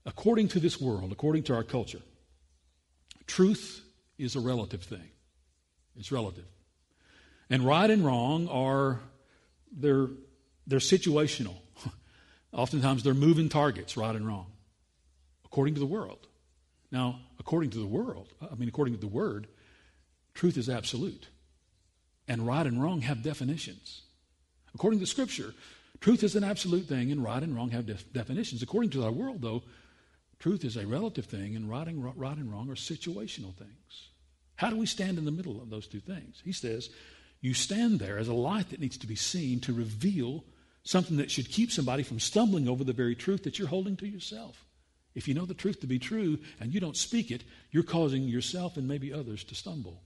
According 0.06 0.48
to 0.48 0.60
this 0.60 0.80
world, 0.80 1.12
according 1.12 1.42
to 1.44 1.54
our 1.54 1.64
culture, 1.64 2.00
truth 3.26 3.82
is 4.20 4.36
a 4.36 4.40
relative 4.40 4.82
thing. 4.82 5.10
It's 5.96 6.12
relative. 6.12 6.44
And 7.48 7.64
right 7.64 7.90
and 7.90 8.04
wrong 8.04 8.48
are 8.48 9.00
they're 9.72 10.08
they're 10.66 10.78
situational. 10.78 11.56
Oftentimes 12.52 13.02
they're 13.02 13.14
moving 13.14 13.48
targets, 13.48 13.96
right 13.96 14.14
and 14.14 14.26
wrong, 14.26 14.46
according 15.44 15.74
to 15.74 15.80
the 15.80 15.86
world. 15.86 16.26
Now, 16.92 17.20
according 17.38 17.70
to 17.70 17.78
the 17.78 17.86
world, 17.86 18.28
I 18.40 18.54
mean 18.54 18.68
according 18.68 18.94
to 18.94 19.00
the 19.00 19.08
word, 19.08 19.48
truth 20.34 20.56
is 20.56 20.68
absolute. 20.68 21.28
And 22.28 22.46
right 22.46 22.66
and 22.66 22.80
wrong 22.80 23.00
have 23.00 23.22
definitions. 23.22 24.02
According 24.74 25.00
to 25.00 25.06
Scripture, 25.06 25.52
truth 26.00 26.22
is 26.22 26.36
an 26.36 26.44
absolute 26.44 26.86
thing, 26.86 27.10
and 27.10 27.24
right 27.24 27.42
and 27.42 27.56
wrong 27.56 27.70
have 27.70 27.86
def- 27.86 28.12
definitions. 28.12 28.62
According 28.62 28.90
to 28.90 29.04
our 29.04 29.10
world, 29.10 29.42
though, 29.42 29.64
truth 30.40 30.64
is 30.64 30.76
a 30.76 30.86
relative 30.86 31.26
thing, 31.26 31.54
and 31.54 31.70
right 31.70 31.86
and, 31.86 32.04
right 32.18 32.36
and 32.36 32.50
wrong 32.50 32.68
are 32.70 32.74
situational 32.74 33.54
things. 33.54 34.08
How 34.56 34.68
do 34.70 34.76
we 34.76 34.86
stand 34.86 35.16
in 35.16 35.24
the 35.24 35.30
middle 35.30 35.60
of 35.62 35.70
those 35.70 35.86
two 35.86 36.00
things? 36.00 36.42
He 36.44 36.52
says, 36.52 36.90
You 37.40 37.54
stand 37.54 38.00
there 38.00 38.18
as 38.18 38.28
a 38.28 38.34
light 38.34 38.70
that 38.70 38.80
needs 38.80 38.98
to 38.98 39.06
be 39.06 39.16
seen 39.16 39.60
to 39.60 39.72
reveal 39.72 40.44
something 40.82 41.18
that 41.18 41.30
should 41.30 41.50
keep 41.50 41.70
somebody 41.70 42.02
from 42.02 42.20
stumbling 42.20 42.68
over 42.68 42.84
the 42.84 42.92
very 42.92 43.14
truth 43.14 43.44
that 43.44 43.58
you're 43.58 43.68
holding 43.68 43.96
to 43.96 44.08
yourself. 44.08 44.66
If 45.14 45.28
you 45.28 45.34
know 45.34 45.44
the 45.44 45.54
truth 45.54 45.80
to 45.80 45.86
be 45.86 45.98
true 45.98 46.38
and 46.60 46.72
you 46.72 46.80
don't 46.80 46.96
speak 46.96 47.30
it, 47.30 47.42
you're 47.70 47.82
causing 47.82 48.24
yourself 48.24 48.76
and 48.76 48.86
maybe 48.86 49.12
others 49.12 49.44
to 49.44 49.54
stumble. 49.54 50.02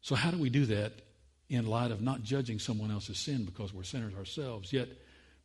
So, 0.00 0.14
how 0.14 0.30
do 0.30 0.38
we 0.38 0.50
do 0.50 0.66
that 0.66 0.92
in 1.48 1.66
light 1.66 1.90
of 1.90 2.00
not 2.00 2.22
judging 2.22 2.58
someone 2.58 2.90
else's 2.90 3.18
sin 3.18 3.44
because 3.44 3.72
we're 3.72 3.82
sinners 3.82 4.14
ourselves, 4.14 4.72
yet 4.72 4.88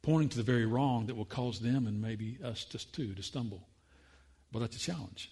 pointing 0.02 0.30
to 0.30 0.38
the 0.38 0.44
very 0.44 0.66
wrong 0.66 1.08
that 1.08 1.16
will 1.16 1.26
cause 1.26 1.60
them 1.60 1.86
and 1.86 2.02
maybe 2.02 2.38
us 2.44 2.64
just 2.66 2.94
too 2.94 3.14
to 3.14 3.22
stumble. 3.22 3.68
But 4.52 4.60
that's 4.60 4.78
a 4.78 4.80
challenge. 4.80 5.32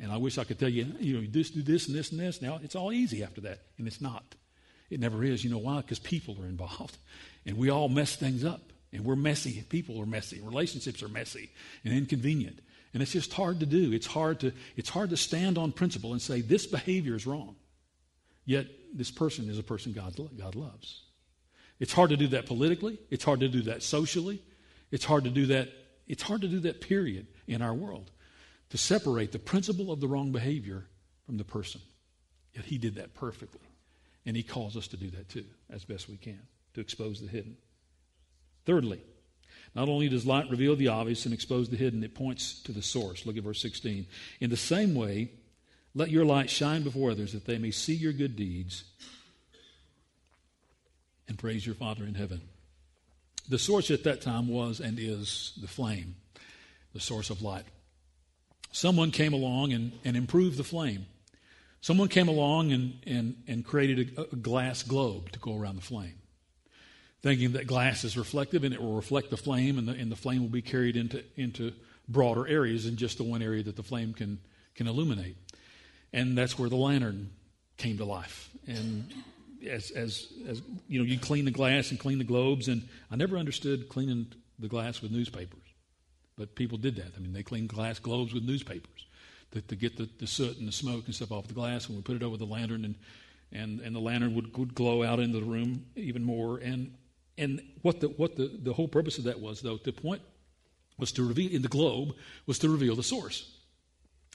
And 0.00 0.10
I 0.10 0.16
wish 0.16 0.38
I 0.38 0.44
could 0.44 0.58
tell 0.58 0.68
you, 0.68 0.86
you 0.98 1.20
know, 1.20 1.26
this, 1.28 1.50
do 1.50 1.62
this 1.62 1.86
and 1.86 1.96
this 1.96 2.10
and 2.10 2.20
this. 2.20 2.42
Now, 2.42 2.58
it's 2.62 2.74
all 2.74 2.92
easy 2.92 3.22
after 3.22 3.40
that, 3.42 3.60
and 3.78 3.86
it's 3.86 4.00
not. 4.00 4.34
It 4.90 5.00
never 5.00 5.24
is. 5.24 5.44
You 5.44 5.50
know 5.50 5.58
why? 5.58 5.78
Because 5.80 5.98
people 5.98 6.36
are 6.40 6.46
involved, 6.46 6.96
and 7.46 7.56
we 7.56 7.70
all 7.70 7.88
mess 7.88 8.16
things 8.16 8.44
up. 8.44 8.60
And 8.92 9.04
we're 9.04 9.16
messy. 9.16 9.64
People 9.68 10.00
are 10.00 10.06
messy. 10.06 10.40
Relationships 10.40 11.02
are 11.02 11.08
messy 11.08 11.50
and 11.84 11.92
inconvenient. 11.92 12.60
And 12.92 13.02
it's 13.02 13.10
just 13.10 13.32
hard 13.32 13.58
to 13.58 13.66
do. 13.66 13.90
It's 13.92 14.06
hard 14.06 14.38
to, 14.40 14.52
it's 14.76 14.88
hard 14.88 15.10
to 15.10 15.16
stand 15.16 15.58
on 15.58 15.72
principle 15.72 16.12
and 16.12 16.22
say, 16.22 16.42
this 16.42 16.64
behavior 16.64 17.16
is 17.16 17.26
wrong. 17.26 17.56
Yet, 18.44 18.66
this 18.94 19.10
person 19.10 19.50
is 19.50 19.58
a 19.58 19.64
person 19.64 19.92
God, 19.92 20.14
God 20.38 20.54
loves. 20.54 21.02
It's 21.80 21.92
hard 21.92 22.10
to 22.10 22.16
do 22.16 22.28
that 22.28 22.46
politically. 22.46 23.00
It's 23.10 23.24
hard 23.24 23.40
to 23.40 23.48
do 23.48 23.62
that 23.62 23.82
socially. 23.82 24.40
It's 24.92 25.04
hard 25.04 25.24
to 25.24 25.30
do 25.30 25.46
that. 25.46 25.70
It's 26.06 26.22
hard 26.22 26.42
to 26.42 26.48
do 26.48 26.60
that, 26.60 26.80
period, 26.80 27.26
in 27.48 27.62
our 27.62 27.74
world. 27.74 28.12
To 28.70 28.78
separate 28.78 29.32
the 29.32 29.38
principle 29.38 29.92
of 29.92 30.00
the 30.00 30.08
wrong 30.08 30.32
behavior 30.32 30.86
from 31.26 31.36
the 31.36 31.44
person. 31.44 31.80
Yet 32.52 32.64
he 32.64 32.78
did 32.78 32.96
that 32.96 33.14
perfectly. 33.14 33.60
And 34.26 34.36
he 34.36 34.42
calls 34.42 34.76
us 34.76 34.88
to 34.88 34.96
do 34.96 35.10
that 35.10 35.28
too, 35.28 35.44
as 35.70 35.84
best 35.84 36.08
we 36.08 36.16
can, 36.16 36.40
to 36.74 36.80
expose 36.80 37.20
the 37.20 37.28
hidden. 37.28 37.56
Thirdly, 38.64 39.00
not 39.74 39.88
only 39.88 40.08
does 40.08 40.24
light 40.24 40.48
reveal 40.50 40.76
the 40.76 40.88
obvious 40.88 41.24
and 41.24 41.34
expose 41.34 41.68
the 41.68 41.76
hidden, 41.76 42.02
it 42.02 42.14
points 42.14 42.62
to 42.62 42.72
the 42.72 42.82
source. 42.82 43.26
Look 43.26 43.36
at 43.36 43.42
verse 43.42 43.60
16. 43.60 44.06
In 44.40 44.50
the 44.50 44.56
same 44.56 44.94
way, 44.94 45.30
let 45.94 46.10
your 46.10 46.24
light 46.24 46.48
shine 46.48 46.82
before 46.82 47.10
others 47.10 47.32
that 47.32 47.44
they 47.44 47.58
may 47.58 47.70
see 47.70 47.94
your 47.94 48.12
good 48.12 48.36
deeds 48.36 48.84
and 51.28 51.38
praise 51.38 51.66
your 51.66 51.74
Father 51.74 52.04
in 52.04 52.14
heaven. 52.14 52.40
The 53.48 53.58
source 53.58 53.90
at 53.90 54.04
that 54.04 54.22
time 54.22 54.48
was 54.48 54.80
and 54.80 54.98
is 54.98 55.52
the 55.60 55.68
flame, 55.68 56.16
the 56.92 57.00
source 57.00 57.30
of 57.30 57.42
light. 57.42 57.64
Someone 58.74 59.12
came 59.12 59.32
along 59.32 59.72
and, 59.72 59.92
and 60.04 60.16
improved 60.16 60.56
the 60.56 60.64
flame. 60.64 61.06
Someone 61.80 62.08
came 62.08 62.26
along 62.26 62.72
and, 62.72 62.98
and, 63.06 63.36
and 63.46 63.64
created 63.64 64.18
a, 64.18 64.22
a 64.22 64.36
glass 64.36 64.82
globe 64.82 65.30
to 65.30 65.38
go 65.38 65.56
around 65.56 65.76
the 65.76 65.82
flame, 65.82 66.16
thinking 67.22 67.52
that 67.52 67.68
glass 67.68 68.02
is 68.02 68.18
reflective 68.18 68.64
and 68.64 68.74
it 68.74 68.82
will 68.82 68.96
reflect 68.96 69.30
the 69.30 69.36
flame, 69.36 69.78
and 69.78 69.86
the, 69.86 69.92
and 69.92 70.10
the 70.10 70.16
flame 70.16 70.40
will 70.42 70.48
be 70.48 70.60
carried 70.60 70.96
into, 70.96 71.22
into 71.36 71.72
broader 72.08 72.48
areas 72.48 72.84
than 72.84 72.96
just 72.96 73.18
the 73.18 73.22
one 73.22 73.42
area 73.42 73.62
that 73.62 73.76
the 73.76 73.82
flame 73.84 74.12
can, 74.12 74.40
can 74.74 74.88
illuminate. 74.88 75.36
And 76.12 76.36
that's 76.36 76.58
where 76.58 76.68
the 76.68 76.74
lantern 76.74 77.30
came 77.76 77.98
to 77.98 78.04
life. 78.04 78.50
And 78.66 79.08
as, 79.70 79.92
as, 79.92 80.26
as 80.48 80.62
you 80.88 80.98
know, 80.98 81.04
you 81.04 81.20
clean 81.20 81.44
the 81.44 81.52
glass 81.52 81.92
and 81.92 82.00
clean 82.00 82.18
the 82.18 82.24
globes, 82.24 82.66
and 82.66 82.88
I 83.08 83.14
never 83.14 83.36
understood 83.38 83.88
cleaning 83.88 84.32
the 84.58 84.66
glass 84.66 85.00
with 85.00 85.12
newspapers. 85.12 85.63
But 86.36 86.54
people 86.54 86.78
did 86.78 86.96
that. 86.96 87.12
I 87.16 87.20
mean, 87.20 87.32
they 87.32 87.42
cleaned 87.42 87.68
glass 87.68 87.98
globes 87.98 88.34
with 88.34 88.42
newspapers 88.42 89.06
to, 89.52 89.60
to 89.62 89.76
get 89.76 89.96
the, 89.96 90.08
the 90.18 90.26
soot 90.26 90.58
and 90.58 90.66
the 90.66 90.72
smoke 90.72 91.06
and 91.06 91.14
stuff 91.14 91.32
off 91.32 91.46
the 91.46 91.54
glass. 91.54 91.86
And 91.86 91.96
we 91.96 92.02
put 92.02 92.16
it 92.16 92.22
over 92.22 92.36
the 92.36 92.44
lantern, 92.44 92.84
and, 92.84 92.94
and, 93.52 93.80
and 93.80 93.94
the 93.94 94.00
lantern 94.00 94.34
would, 94.34 94.56
would 94.56 94.74
glow 94.74 95.02
out 95.02 95.20
into 95.20 95.38
the 95.38 95.44
room 95.44 95.86
even 95.94 96.24
more. 96.24 96.58
And, 96.58 96.94
and 97.38 97.62
what, 97.82 98.00
the, 98.00 98.08
what 98.08 98.36
the, 98.36 98.50
the 98.62 98.72
whole 98.72 98.88
purpose 98.88 99.18
of 99.18 99.24
that 99.24 99.40
was, 99.40 99.60
though, 99.60 99.78
the 99.78 99.92
point 99.92 100.22
was 100.98 101.12
to 101.12 101.26
reveal, 101.26 101.52
in 101.52 101.62
the 101.62 101.68
globe, 101.68 102.14
was 102.46 102.58
to 102.60 102.68
reveal 102.68 102.96
the 102.96 103.02
source. 103.02 103.50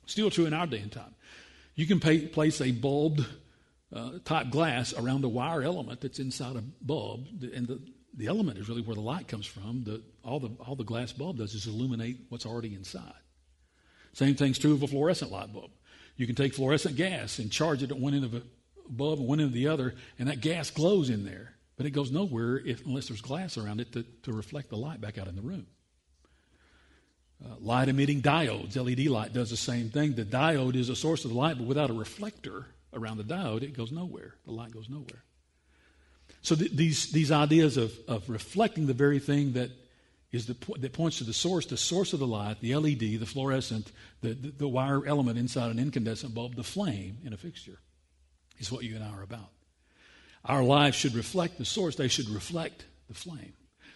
Still 0.06 0.30
true 0.30 0.46
in 0.46 0.54
our 0.54 0.68
day 0.68 0.80
and 0.80 0.92
time. 0.92 1.16
You 1.76 1.86
can 1.86 2.00
pay, 2.00 2.28
place 2.28 2.62
a 2.62 2.72
bulbed 2.72 3.26
uh, 3.94 4.20
type 4.26 4.50
glass 4.50 4.94
around 4.94 5.22
the 5.22 5.30
wire 5.30 5.62
element 5.64 6.02
that's 6.02 6.20
inside 6.20 6.56
a 6.56 6.64
bulb, 6.82 7.28
and 7.54 7.68
the, 7.68 7.82
the 8.20 8.28
element 8.28 8.58
is 8.58 8.68
really 8.68 8.82
where 8.82 8.96
the 8.96 9.02
light 9.02 9.30
comes 9.30 9.46
from. 9.46 9.84
The, 9.86 10.02
all, 10.26 10.42
the, 10.42 10.52
all 10.68 10.76
the 10.76 10.84
glass 10.84 11.14
bulb 11.14 11.38
does 11.38 11.54
is 11.54 11.68
illuminate 11.68 12.18
what's 12.28 12.46
already 12.46 12.76
inside. 12.76 13.14
Same 14.12 14.36
thing's 14.36 14.60
true 14.60 14.74
of 14.74 14.84
a 14.84 14.88
fluorescent 14.88 15.32
light 15.32 15.54
bulb. 15.54 15.72
You 16.18 16.28
can 16.28 16.36
take 16.36 16.54
fluorescent 16.54 16.98
gas 16.98 17.40
and 17.40 17.50
charge 17.50 17.82
it 17.82 17.92
at 17.92 17.98
one 17.98 18.14
end 18.14 18.26
of 18.26 18.34
a 18.34 18.42
bulb 18.90 19.20
and 19.20 19.28
one 19.28 19.40
end 19.40 19.48
of 19.48 19.54
the 19.54 19.70
other, 19.70 19.96
and 20.20 20.28
that 20.28 20.42
gas 20.42 20.70
glows 20.70 21.10
in 21.10 21.24
there. 21.24 21.54
But 21.78 21.86
it 21.86 21.92
goes 21.92 22.12
nowhere 22.12 22.58
if, 22.58 22.86
unless 22.86 23.08
there's 23.08 23.22
glass 23.22 23.58
around 23.58 23.80
it 23.80 23.94
to, 23.94 24.04
to 24.24 24.34
reflect 24.34 24.70
the 24.70 24.76
light 24.76 25.00
back 25.00 25.18
out 25.18 25.30
in 25.30 25.38
the 25.38 25.42
room. 25.42 25.66
Uh, 27.42 27.56
light 27.62 27.88
emitting 27.88 28.22
diodes, 28.22 28.76
LED 28.76 29.08
light 29.08 29.32
does 29.32 29.50
the 29.50 29.56
same 29.56 29.90
thing. 29.90 30.14
The 30.14 30.26
diode 30.26 30.76
is 30.76 30.90
a 30.90 30.96
source 30.96 31.24
of 31.24 31.32
the 31.32 31.38
light, 31.38 31.58
but 31.58 31.68
without 31.68 31.90
a 31.90 31.94
reflector 31.94 32.66
around 32.94 33.16
the 33.16 33.24
diode, 33.24 33.64
it 33.64 33.78
goes 33.78 33.94
nowhere. 33.94 34.36
The 34.46 34.52
light 34.52 34.72
goes 34.72 34.90
nowhere. 34.90 35.24
So 36.42 36.56
th- 36.56 36.72
these, 36.72 37.12
these 37.12 37.32
ideas 37.32 37.78
of, 37.78 37.94
of 38.08 38.30
reflecting 38.30 38.88
the 38.88 38.94
very 38.94 39.20
thing 39.20 39.54
that 39.54 39.72
is 40.32 40.46
the 40.46 40.56
that 40.80 40.94
points 40.94 41.18
to 41.18 41.24
the 41.24 41.34
source, 41.34 41.66
the 41.66 41.78
source 41.78 42.14
of 42.14 42.20
the 42.20 42.28
light, 42.28 42.62
the 42.62 42.76
LED, 42.76 43.00
the 43.00 43.26
fluorescent, 43.26 43.92
the, 44.22 44.34
the, 44.34 44.50
the 44.50 44.68
wire 44.68 45.06
element 45.06 45.40
inside 45.40 45.72
an 45.72 45.80
incandescent 45.80 46.36
bulb, 46.36 46.56
the 46.56 46.64
flame 46.64 47.18
in 47.26 47.34
a 47.34 47.38
fixture, 47.38 47.80
is 48.60 48.72
what 48.72 48.84
you 48.84 48.96
and 48.96 49.04
I 49.04 49.10
are 49.10 49.24
about. 49.24 49.50
Our 50.46 50.64
lives 50.64 50.96
should 50.96 51.16
reflect 51.16 51.58
the 51.58 51.66
source. 51.66 51.96
They 51.96 52.08
should 52.08 52.30
reflect 52.30 52.86
the 53.08 53.16
flame. 53.16 53.54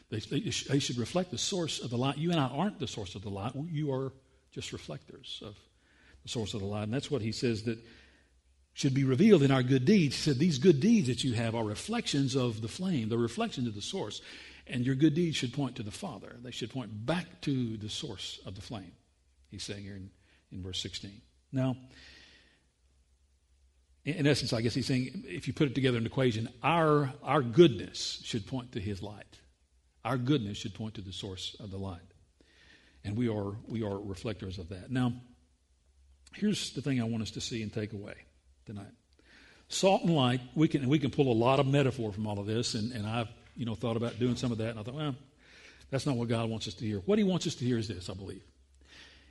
They, 0.09 0.19
they, 0.19 0.39
they 0.39 0.79
should 0.79 0.97
reflect 0.97 1.31
the 1.31 1.37
source 1.37 1.79
of 1.79 1.89
the 1.89 1.97
light. 1.97 2.17
You 2.17 2.31
and 2.31 2.39
I 2.39 2.47
aren't 2.47 2.79
the 2.79 2.87
source 2.87 3.15
of 3.15 3.21
the 3.21 3.29
light. 3.29 3.53
You 3.71 3.93
are 3.93 4.11
just 4.51 4.73
reflectors 4.73 5.41
of 5.45 5.55
the 6.23 6.29
source 6.29 6.53
of 6.53 6.61
the 6.61 6.65
light. 6.65 6.83
And 6.83 6.93
that's 6.93 7.11
what 7.11 7.21
he 7.21 7.31
says 7.31 7.63
that 7.63 7.77
should 8.73 8.93
be 8.93 9.03
revealed 9.03 9.43
in 9.43 9.51
our 9.51 9.63
good 9.63 9.85
deeds. 9.85 10.15
He 10.15 10.21
said, 10.21 10.39
These 10.39 10.57
good 10.57 10.79
deeds 10.79 11.07
that 11.07 11.23
you 11.23 11.33
have 11.33 11.55
are 11.55 11.63
reflections 11.63 12.35
of 12.35 12.61
the 12.61 12.67
flame, 12.67 13.09
the 13.09 13.17
reflections 13.17 13.67
of 13.67 13.75
the 13.75 13.81
source. 13.81 14.21
And 14.65 14.85
your 14.85 14.95
good 14.95 15.13
deeds 15.13 15.35
should 15.35 15.53
point 15.53 15.75
to 15.75 15.83
the 15.83 15.91
Father. 15.91 16.37
They 16.41 16.51
should 16.51 16.71
point 16.71 17.05
back 17.05 17.41
to 17.41 17.77
the 17.77 17.89
source 17.89 18.39
of 18.45 18.55
the 18.55 18.61
flame, 18.61 18.93
he's 19.51 19.63
saying 19.63 19.83
here 19.83 19.95
in, 19.95 20.09
in 20.51 20.63
verse 20.63 20.81
16. 20.81 21.21
Now, 21.51 21.75
in 24.05 24.25
essence, 24.25 24.53
I 24.53 24.61
guess 24.61 24.73
he's 24.73 24.87
saying 24.87 25.25
if 25.27 25.47
you 25.47 25.53
put 25.53 25.67
it 25.67 25.75
together 25.75 25.97
in 25.97 26.03
an 26.03 26.07
equation, 26.07 26.49
our, 26.61 27.13
our 27.23 27.41
goodness 27.41 28.21
should 28.23 28.47
point 28.47 28.71
to 28.71 28.79
his 28.79 29.03
light. 29.03 29.39
Our 30.03 30.17
goodness 30.17 30.57
should 30.57 30.73
point 30.73 30.95
to 30.95 31.01
the 31.01 31.13
source 31.13 31.55
of 31.59 31.69
the 31.69 31.77
light. 31.77 31.99
And 33.05 33.17
we 33.17 33.29
are, 33.29 33.53
we 33.67 33.83
are 33.83 33.97
reflectors 33.97 34.59
of 34.59 34.69
that. 34.69 34.91
Now, 34.91 35.13
here's 36.33 36.71
the 36.71 36.81
thing 36.81 37.01
I 37.01 37.05
want 37.05 37.21
us 37.21 37.31
to 37.31 37.41
see 37.41 37.61
and 37.61 37.71
take 37.71 37.93
away 37.93 38.15
tonight. 38.65 38.91
Salt 39.69 40.03
and 40.03 40.15
light, 40.15 40.41
we 40.55 40.67
can, 40.67 40.87
we 40.87 40.99
can 40.99 41.09
pull 41.09 41.31
a 41.31 41.33
lot 41.33 41.59
of 41.59 41.67
metaphor 41.67 42.11
from 42.11 42.27
all 42.27 42.39
of 42.39 42.45
this, 42.45 42.75
and, 42.75 42.91
and 42.91 43.07
I've 43.07 43.29
you 43.55 43.65
know, 43.65 43.75
thought 43.75 43.97
about 43.97 44.19
doing 44.19 44.35
some 44.35 44.51
of 44.51 44.57
that, 44.59 44.69
and 44.69 44.79
I 44.79 44.83
thought, 44.83 44.95
well, 44.95 45.15
that's 45.89 46.05
not 46.05 46.15
what 46.15 46.27
God 46.27 46.49
wants 46.49 46.67
us 46.67 46.73
to 46.75 46.85
hear. 46.85 46.99
What 46.99 47.17
He 47.17 47.23
wants 47.23 47.47
us 47.47 47.55
to 47.55 47.65
hear 47.65 47.77
is 47.77 47.87
this, 47.87 48.09
I 48.09 48.13
believe, 48.13 48.41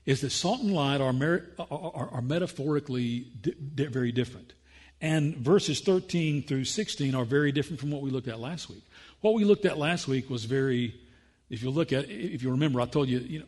is 0.06 0.20
that 0.20 0.30
salt 0.30 0.60
and 0.60 0.72
light 0.72 1.00
are, 1.00 1.12
mer- 1.12 1.48
are, 1.58 2.08
are 2.12 2.22
metaphorically 2.22 3.26
di- 3.40 3.54
di- 3.74 3.86
very 3.86 4.12
different. 4.12 4.54
And 5.00 5.36
verses 5.36 5.80
13 5.80 6.44
through 6.44 6.64
16 6.64 7.14
are 7.14 7.24
very 7.24 7.50
different 7.50 7.80
from 7.80 7.90
what 7.90 8.02
we 8.02 8.10
looked 8.10 8.28
at 8.28 8.38
last 8.38 8.70
week. 8.70 8.84
What 9.20 9.34
we 9.34 9.44
looked 9.44 9.64
at 9.64 9.76
last 9.76 10.06
week 10.06 10.30
was 10.30 10.44
very, 10.44 10.94
if 11.50 11.62
you 11.62 11.70
look 11.70 11.92
at, 11.92 12.08
if 12.08 12.42
you 12.42 12.52
remember, 12.52 12.80
I 12.80 12.86
told 12.86 13.08
you, 13.08 13.18
you 13.18 13.40
know, 13.40 13.46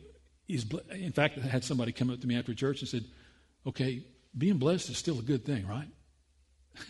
in 0.90 1.12
fact, 1.12 1.38
I 1.38 1.47
had 1.47 1.64
somebody 1.64 1.92
come 1.92 2.11
up 2.11 2.20
to 2.20 2.27
me 2.27 2.37
after 2.37 2.53
church 2.55 2.81
and 2.81 2.88
said, 2.88 3.05
okay, 3.66 4.03
being 4.37 4.59
blessed 4.59 4.90
is 4.90 4.99
still 4.99 5.18
a 5.18 5.23
good 5.23 5.44
thing, 5.44 5.66
right? 5.66 5.88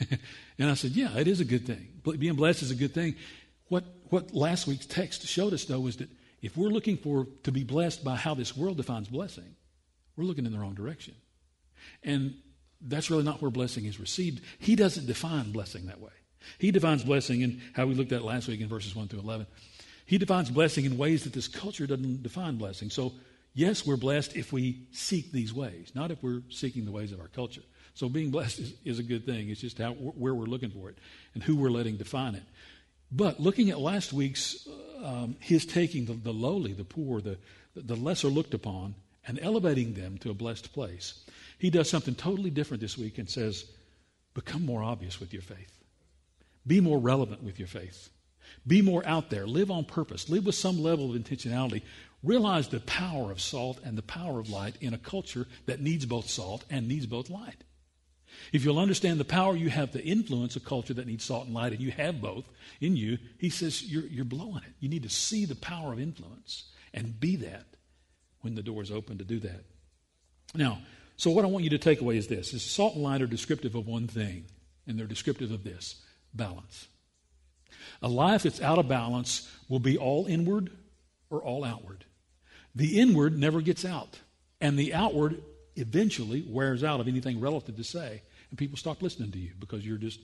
and 0.58 0.70
I 0.70 0.74
said, 0.74 0.92
yeah, 0.92 1.16
it 1.18 1.28
is 1.28 1.40
a 1.40 1.44
good 1.44 1.66
thing. 1.66 1.88
Being 2.18 2.34
blessed 2.34 2.62
is 2.62 2.70
a 2.70 2.74
good 2.74 2.94
thing. 2.94 3.16
What, 3.68 3.84
what 4.10 4.34
last 4.34 4.66
week's 4.66 4.86
text 4.86 5.26
showed 5.26 5.52
us, 5.52 5.64
though, 5.64 5.86
is 5.86 5.96
that 5.96 6.08
if 6.42 6.56
we're 6.56 6.68
looking 6.68 6.96
for 6.96 7.26
to 7.44 7.52
be 7.52 7.64
blessed 7.64 8.04
by 8.04 8.16
how 8.16 8.34
this 8.34 8.56
world 8.56 8.76
defines 8.76 9.08
blessing, 9.08 9.56
we're 10.16 10.24
looking 10.24 10.46
in 10.46 10.52
the 10.52 10.58
wrong 10.58 10.74
direction. 10.74 11.14
And 12.02 12.34
that's 12.80 13.10
really 13.10 13.24
not 13.24 13.40
where 13.40 13.50
blessing 13.50 13.86
is 13.86 13.98
received. 13.98 14.42
He 14.58 14.76
doesn't 14.76 15.06
define 15.06 15.52
blessing 15.52 15.86
that 15.86 16.00
way. 16.00 16.12
He 16.58 16.70
defines 16.70 17.02
blessing 17.02 17.40
in 17.40 17.62
how 17.72 17.86
we 17.86 17.94
looked 17.94 18.12
at 18.12 18.22
last 18.22 18.48
week 18.48 18.60
in 18.60 18.68
verses 18.68 18.94
1 18.94 19.08
through 19.08 19.20
11. 19.20 19.46
He 20.06 20.18
defines 20.18 20.50
blessing 20.50 20.84
in 20.84 20.98
ways 20.98 21.24
that 21.24 21.32
this 21.32 21.48
culture 21.48 21.86
doesn't 21.86 22.22
define 22.22 22.56
blessing. 22.56 22.90
So, 22.90 23.14
yes, 23.54 23.86
we're 23.86 23.96
blessed 23.96 24.36
if 24.36 24.52
we 24.52 24.86
seek 24.92 25.32
these 25.32 25.54
ways, 25.54 25.92
not 25.94 26.10
if 26.10 26.22
we're 26.22 26.42
seeking 26.50 26.84
the 26.84 26.92
ways 26.92 27.12
of 27.12 27.20
our 27.20 27.28
culture. 27.28 27.62
So, 27.94 28.08
being 28.08 28.30
blessed 28.30 28.58
is, 28.58 28.74
is 28.84 28.98
a 28.98 29.04
good 29.04 29.24
thing. 29.24 29.48
It's 29.48 29.60
just 29.60 29.78
how, 29.78 29.92
where 29.92 30.34
we're 30.34 30.46
looking 30.46 30.70
for 30.70 30.90
it 30.90 30.98
and 31.34 31.42
who 31.42 31.56
we're 31.56 31.70
letting 31.70 31.96
define 31.96 32.34
it. 32.34 32.42
But 33.12 33.38
looking 33.38 33.70
at 33.70 33.78
last 33.78 34.12
week's, 34.12 34.68
um, 35.02 35.36
his 35.38 35.64
taking 35.64 36.04
the, 36.06 36.14
the 36.14 36.32
lowly, 36.32 36.72
the 36.72 36.84
poor, 36.84 37.20
the, 37.20 37.38
the 37.76 37.94
lesser 37.94 38.28
looked 38.28 38.54
upon, 38.54 38.96
and 39.26 39.38
elevating 39.40 39.94
them 39.94 40.18
to 40.18 40.30
a 40.30 40.34
blessed 40.34 40.72
place, 40.72 41.24
he 41.58 41.70
does 41.70 41.88
something 41.88 42.14
totally 42.14 42.50
different 42.50 42.80
this 42.80 42.98
week 42.98 43.18
and 43.18 43.30
says, 43.30 43.64
Become 44.34 44.66
more 44.66 44.82
obvious 44.82 45.20
with 45.20 45.32
your 45.32 45.42
faith. 45.42 45.72
Be 46.66 46.80
more 46.80 46.98
relevant 46.98 47.42
with 47.42 47.58
your 47.58 47.68
faith. 47.68 48.10
Be 48.66 48.82
more 48.82 49.06
out 49.06 49.30
there. 49.30 49.46
Live 49.46 49.70
on 49.70 49.84
purpose. 49.84 50.28
Live 50.28 50.46
with 50.46 50.54
some 50.54 50.82
level 50.82 51.14
of 51.14 51.20
intentionality. 51.20 51.82
Realize 52.24 52.68
the 52.68 52.80
power 52.80 53.30
of 53.30 53.40
salt 53.40 53.80
and 53.84 53.98
the 53.98 54.02
power 54.02 54.40
of 54.40 54.48
light 54.48 54.76
in 54.80 54.94
a 54.94 54.98
culture 54.98 55.46
that 55.66 55.80
needs 55.80 56.06
both 56.06 56.28
salt 56.28 56.64
and 56.70 56.88
needs 56.88 57.06
both 57.06 57.28
light. 57.28 57.64
If 58.50 58.64
you'll 58.64 58.78
understand 58.78 59.20
the 59.20 59.24
power 59.24 59.54
you 59.54 59.68
have 59.68 59.92
to 59.92 60.02
influence 60.02 60.56
a 60.56 60.60
culture 60.60 60.94
that 60.94 61.06
needs 61.06 61.24
salt 61.24 61.46
and 61.46 61.54
light, 61.54 61.72
and 61.72 61.80
you 61.80 61.90
have 61.90 62.22
both 62.22 62.44
in 62.80 62.96
you, 62.96 63.18
he 63.38 63.50
says 63.50 63.82
you're, 63.84 64.06
you're 64.06 64.24
blowing 64.24 64.62
it. 64.66 64.72
You 64.80 64.88
need 64.88 65.02
to 65.02 65.10
see 65.10 65.44
the 65.44 65.54
power 65.54 65.92
of 65.92 66.00
influence 66.00 66.64
and 66.94 67.20
be 67.20 67.36
that 67.36 67.66
when 68.40 68.54
the 68.54 68.62
door 68.62 68.82
is 68.82 68.90
open 68.90 69.18
to 69.18 69.24
do 69.24 69.38
that. 69.40 69.64
Now, 70.54 70.78
so 71.16 71.30
what 71.30 71.44
I 71.44 71.48
want 71.48 71.64
you 71.64 71.70
to 71.70 71.78
take 71.78 72.00
away 72.00 72.16
is 72.16 72.26
this 72.26 72.54
is 72.54 72.62
salt 72.62 72.94
and 72.94 73.04
light 73.04 73.22
are 73.22 73.26
descriptive 73.26 73.74
of 73.74 73.86
one 73.86 74.08
thing, 74.08 74.46
and 74.86 74.98
they're 74.98 75.06
descriptive 75.06 75.52
of 75.52 75.62
this 75.62 76.02
balance. 76.32 76.88
A 78.02 78.08
life 78.08 78.44
that's 78.44 78.62
out 78.62 78.78
of 78.78 78.88
balance 78.88 79.50
will 79.68 79.78
be 79.78 79.98
all 79.98 80.26
inward 80.26 80.70
or 81.30 81.42
all 81.42 81.64
outward. 81.64 82.04
The 82.74 83.00
inward 83.00 83.38
never 83.38 83.60
gets 83.60 83.84
out, 83.84 84.20
and 84.60 84.78
the 84.78 84.94
outward 84.94 85.42
eventually 85.76 86.44
wears 86.46 86.82
out 86.82 87.00
of 87.00 87.08
anything 87.08 87.40
relative 87.40 87.76
to 87.76 87.84
say, 87.84 88.22
and 88.50 88.58
people 88.58 88.76
stop 88.76 89.02
listening 89.02 89.32
to 89.32 89.38
you 89.38 89.52
because 89.58 89.86
you're 89.86 89.98
just 89.98 90.20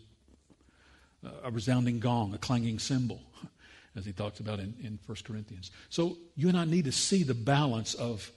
uh, 1.25 1.31
a 1.45 1.51
resounding 1.51 2.01
gong, 2.01 2.35
a 2.35 2.39
clanging 2.39 2.79
cymbal, 2.79 3.21
as 3.97 4.05
he 4.05 4.13
talks 4.13 4.41
about 4.41 4.59
in, 4.59 4.75
in 4.83 4.99
1 5.07 5.19
Corinthians. 5.25 5.71
So 5.89 6.17
you 6.37 6.49
and 6.49 6.57
I 6.57 6.65
need 6.65 6.85
to 6.85 6.93
see 6.93 7.23
the 7.23 7.35
balance 7.35 7.95
of 7.95 8.31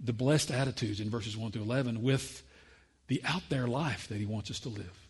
the 0.00 0.12
blessed 0.12 0.50
attitudes 0.50 1.00
in 1.00 1.10
verses 1.10 1.36
1 1.36 1.52
through 1.52 1.62
11 1.62 2.02
with 2.02 2.42
the 3.08 3.22
out 3.24 3.42
there 3.48 3.66
life 3.66 4.08
that 4.08 4.18
he 4.18 4.26
wants 4.26 4.50
us 4.50 4.60
to 4.60 4.68
live 4.68 5.06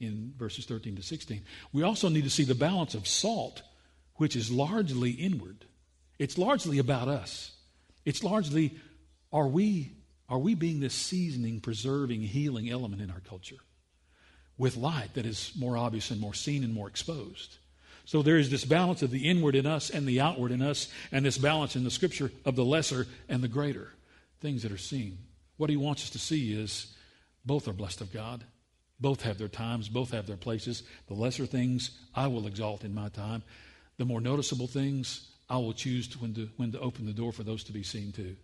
in 0.00 0.32
verses 0.36 0.64
13 0.66 0.96
to 0.96 1.02
16. 1.02 1.42
We 1.72 1.82
also 1.82 2.08
need 2.08 2.24
to 2.24 2.30
see 2.30 2.44
the 2.44 2.54
balance 2.54 2.94
of 2.94 3.06
salt, 3.06 3.62
which 4.16 4.36
is 4.36 4.50
largely 4.50 5.10
inward. 5.10 5.64
It's 6.18 6.38
largely 6.38 6.78
about 6.78 7.08
us. 7.08 7.52
It's 8.04 8.24
largely, 8.24 8.76
are 9.32 9.46
we, 9.46 9.92
are 10.28 10.38
we 10.38 10.54
being 10.54 10.80
this 10.80 10.94
seasoning, 10.94 11.60
preserving, 11.60 12.22
healing 12.22 12.70
element 12.70 13.02
in 13.02 13.10
our 13.10 13.20
culture 13.20 13.58
with 14.56 14.76
light 14.76 15.14
that 15.14 15.26
is 15.26 15.52
more 15.56 15.76
obvious 15.76 16.10
and 16.10 16.20
more 16.20 16.34
seen 16.34 16.64
and 16.64 16.74
more 16.74 16.88
exposed? 16.88 17.58
So 18.04 18.22
there 18.22 18.38
is 18.38 18.50
this 18.50 18.64
balance 18.64 19.02
of 19.02 19.10
the 19.10 19.28
inward 19.28 19.54
in 19.54 19.66
us 19.66 19.90
and 19.90 20.06
the 20.06 20.20
outward 20.20 20.50
in 20.50 20.62
us, 20.62 20.90
and 21.12 21.24
this 21.24 21.36
balance 21.36 21.76
in 21.76 21.84
the 21.84 21.90
scripture 21.90 22.32
of 22.46 22.56
the 22.56 22.64
lesser 22.64 23.06
and 23.28 23.42
the 23.42 23.48
greater 23.48 23.92
things 24.40 24.62
that 24.62 24.72
are 24.72 24.78
seen. 24.78 25.18
What 25.58 25.68
he 25.68 25.76
wants 25.76 26.04
us 26.04 26.10
to 26.10 26.18
see 26.18 26.58
is 26.58 26.94
both 27.44 27.68
are 27.68 27.72
blessed 27.74 28.00
of 28.00 28.12
God. 28.12 28.44
Both 28.98 29.22
have 29.22 29.38
their 29.38 29.48
times, 29.48 29.88
both 29.88 30.10
have 30.12 30.26
their 30.26 30.36
places. 30.36 30.82
The 31.06 31.14
lesser 31.14 31.46
things 31.46 31.90
I 32.14 32.26
will 32.28 32.46
exalt 32.46 32.82
in 32.82 32.94
my 32.94 33.10
time. 33.10 33.42
The 33.98 34.04
more 34.04 34.20
noticeable 34.20 34.66
things 34.66 35.28
I 35.48 35.56
will 35.56 35.72
choose 35.72 36.08
to 36.08 36.18
when, 36.18 36.34
to 36.34 36.48
when 36.56 36.72
to 36.72 36.80
open 36.80 37.06
the 37.06 37.12
door 37.12 37.32
for 37.32 37.42
those 37.42 37.64
to 37.64 37.72
be 37.72 37.82
seen 37.82 38.12
too. 38.12 38.36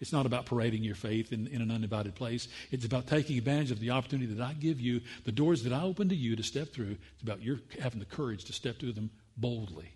It's 0.00 0.12
not 0.12 0.24
about 0.24 0.46
parading 0.46 0.82
your 0.82 0.94
faith 0.94 1.32
in, 1.32 1.46
in 1.48 1.60
an 1.60 1.70
uninvited 1.70 2.14
place. 2.14 2.48
It's 2.70 2.86
about 2.86 3.06
taking 3.06 3.36
advantage 3.36 3.70
of 3.70 3.80
the 3.80 3.90
opportunity 3.90 4.32
that 4.32 4.42
I 4.42 4.54
give 4.54 4.80
you, 4.80 5.02
the 5.24 5.32
doors 5.32 5.62
that 5.64 5.74
I 5.74 5.82
open 5.82 6.08
to 6.08 6.16
you 6.16 6.36
to 6.36 6.42
step 6.42 6.72
through. 6.72 6.96
It's 7.14 7.22
about 7.22 7.42
your 7.42 7.60
having 7.80 7.98
the 7.98 8.06
courage 8.06 8.44
to 8.46 8.54
step 8.54 8.78
through 8.78 8.92
them 8.92 9.10
boldly, 9.36 9.92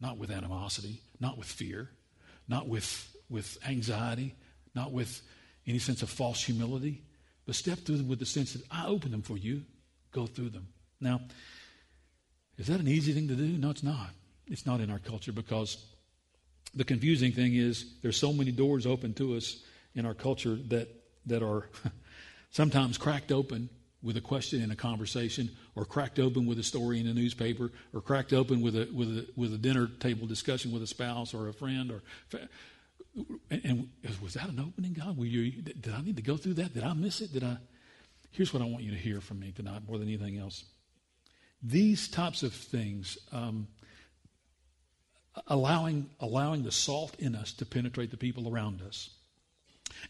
not 0.00 0.18
with 0.18 0.30
animosity, 0.30 1.00
not 1.18 1.38
with 1.38 1.46
fear, 1.46 1.88
not 2.46 2.68
with, 2.68 3.08
with 3.30 3.56
anxiety, 3.66 4.34
not 4.74 4.92
with 4.92 5.22
any 5.66 5.78
sense 5.78 6.02
of 6.02 6.10
false 6.10 6.42
humility, 6.44 7.02
but 7.46 7.54
step 7.54 7.78
through 7.78 7.96
them 7.96 8.08
with 8.08 8.18
the 8.18 8.26
sense 8.26 8.52
that 8.52 8.62
I 8.70 8.86
open 8.86 9.10
them 9.10 9.22
for 9.22 9.38
you. 9.38 9.62
Go 10.12 10.26
through 10.26 10.50
them. 10.50 10.68
Now, 11.00 11.20
is 12.58 12.66
that 12.66 12.80
an 12.80 12.88
easy 12.88 13.12
thing 13.12 13.28
to 13.28 13.34
do? 13.34 13.44
No, 13.46 13.70
it's 13.70 13.82
not. 13.82 14.10
It's 14.46 14.66
not 14.66 14.80
in 14.80 14.90
our 14.90 14.98
culture 14.98 15.32
because 15.32 15.84
the 16.74 16.84
confusing 16.84 17.32
thing 17.32 17.54
is 17.54 17.94
there's 18.02 18.16
so 18.16 18.32
many 18.32 18.52
doors 18.52 18.86
open 18.86 19.14
to 19.14 19.36
us 19.36 19.62
in 19.94 20.06
our 20.06 20.14
culture 20.14 20.56
that, 20.68 20.88
that 21.26 21.42
are 21.42 21.68
sometimes 22.50 22.98
cracked 22.98 23.32
open 23.32 23.68
with 24.02 24.16
a 24.16 24.20
question 24.20 24.62
in 24.62 24.70
a 24.70 24.76
conversation, 24.76 25.50
or 25.74 25.84
cracked 25.84 26.20
open 26.20 26.46
with 26.46 26.58
a 26.58 26.62
story 26.62 27.00
in 27.00 27.08
a 27.08 27.14
newspaper, 27.14 27.72
or 27.92 28.00
cracked 28.00 28.32
open 28.32 28.60
with 28.60 28.76
a 28.76 28.88
with 28.94 29.08
a 29.08 29.26
with 29.34 29.52
a 29.52 29.58
dinner 29.58 29.88
table 29.98 30.26
discussion 30.28 30.70
with 30.70 30.82
a 30.82 30.86
spouse 30.86 31.34
or 31.34 31.48
a 31.48 31.52
friend, 31.52 31.90
or 31.90 32.02
and, 33.50 33.64
and 33.64 33.88
was 34.22 34.34
that 34.34 34.48
an 34.48 34.60
opening, 34.60 34.92
God? 34.92 35.18
You, 35.18 35.50
did 35.50 35.92
I 35.92 36.02
need 36.02 36.16
to 36.16 36.22
go 36.22 36.36
through 36.36 36.54
that? 36.54 36.74
Did 36.74 36.84
I 36.84 36.92
miss 36.92 37.20
it? 37.20 37.32
Did 37.32 37.42
I? 37.42 37.56
Here's 38.30 38.52
what 38.52 38.62
I 38.62 38.66
want 38.66 38.84
you 38.84 38.90
to 38.90 38.96
hear 38.96 39.20
from 39.20 39.40
me 39.40 39.50
tonight 39.50 39.82
more 39.88 39.98
than 39.98 40.08
anything 40.08 40.38
else. 40.38 40.64
These 41.62 42.08
types 42.08 42.42
of 42.42 42.52
things, 42.52 43.16
um, 43.32 43.66
allowing, 45.46 46.10
allowing 46.20 46.62
the 46.62 46.72
salt 46.72 47.14
in 47.18 47.34
us 47.34 47.52
to 47.54 47.66
penetrate 47.66 48.10
the 48.10 48.16
people 48.16 48.48
around 48.48 48.82
us, 48.82 49.10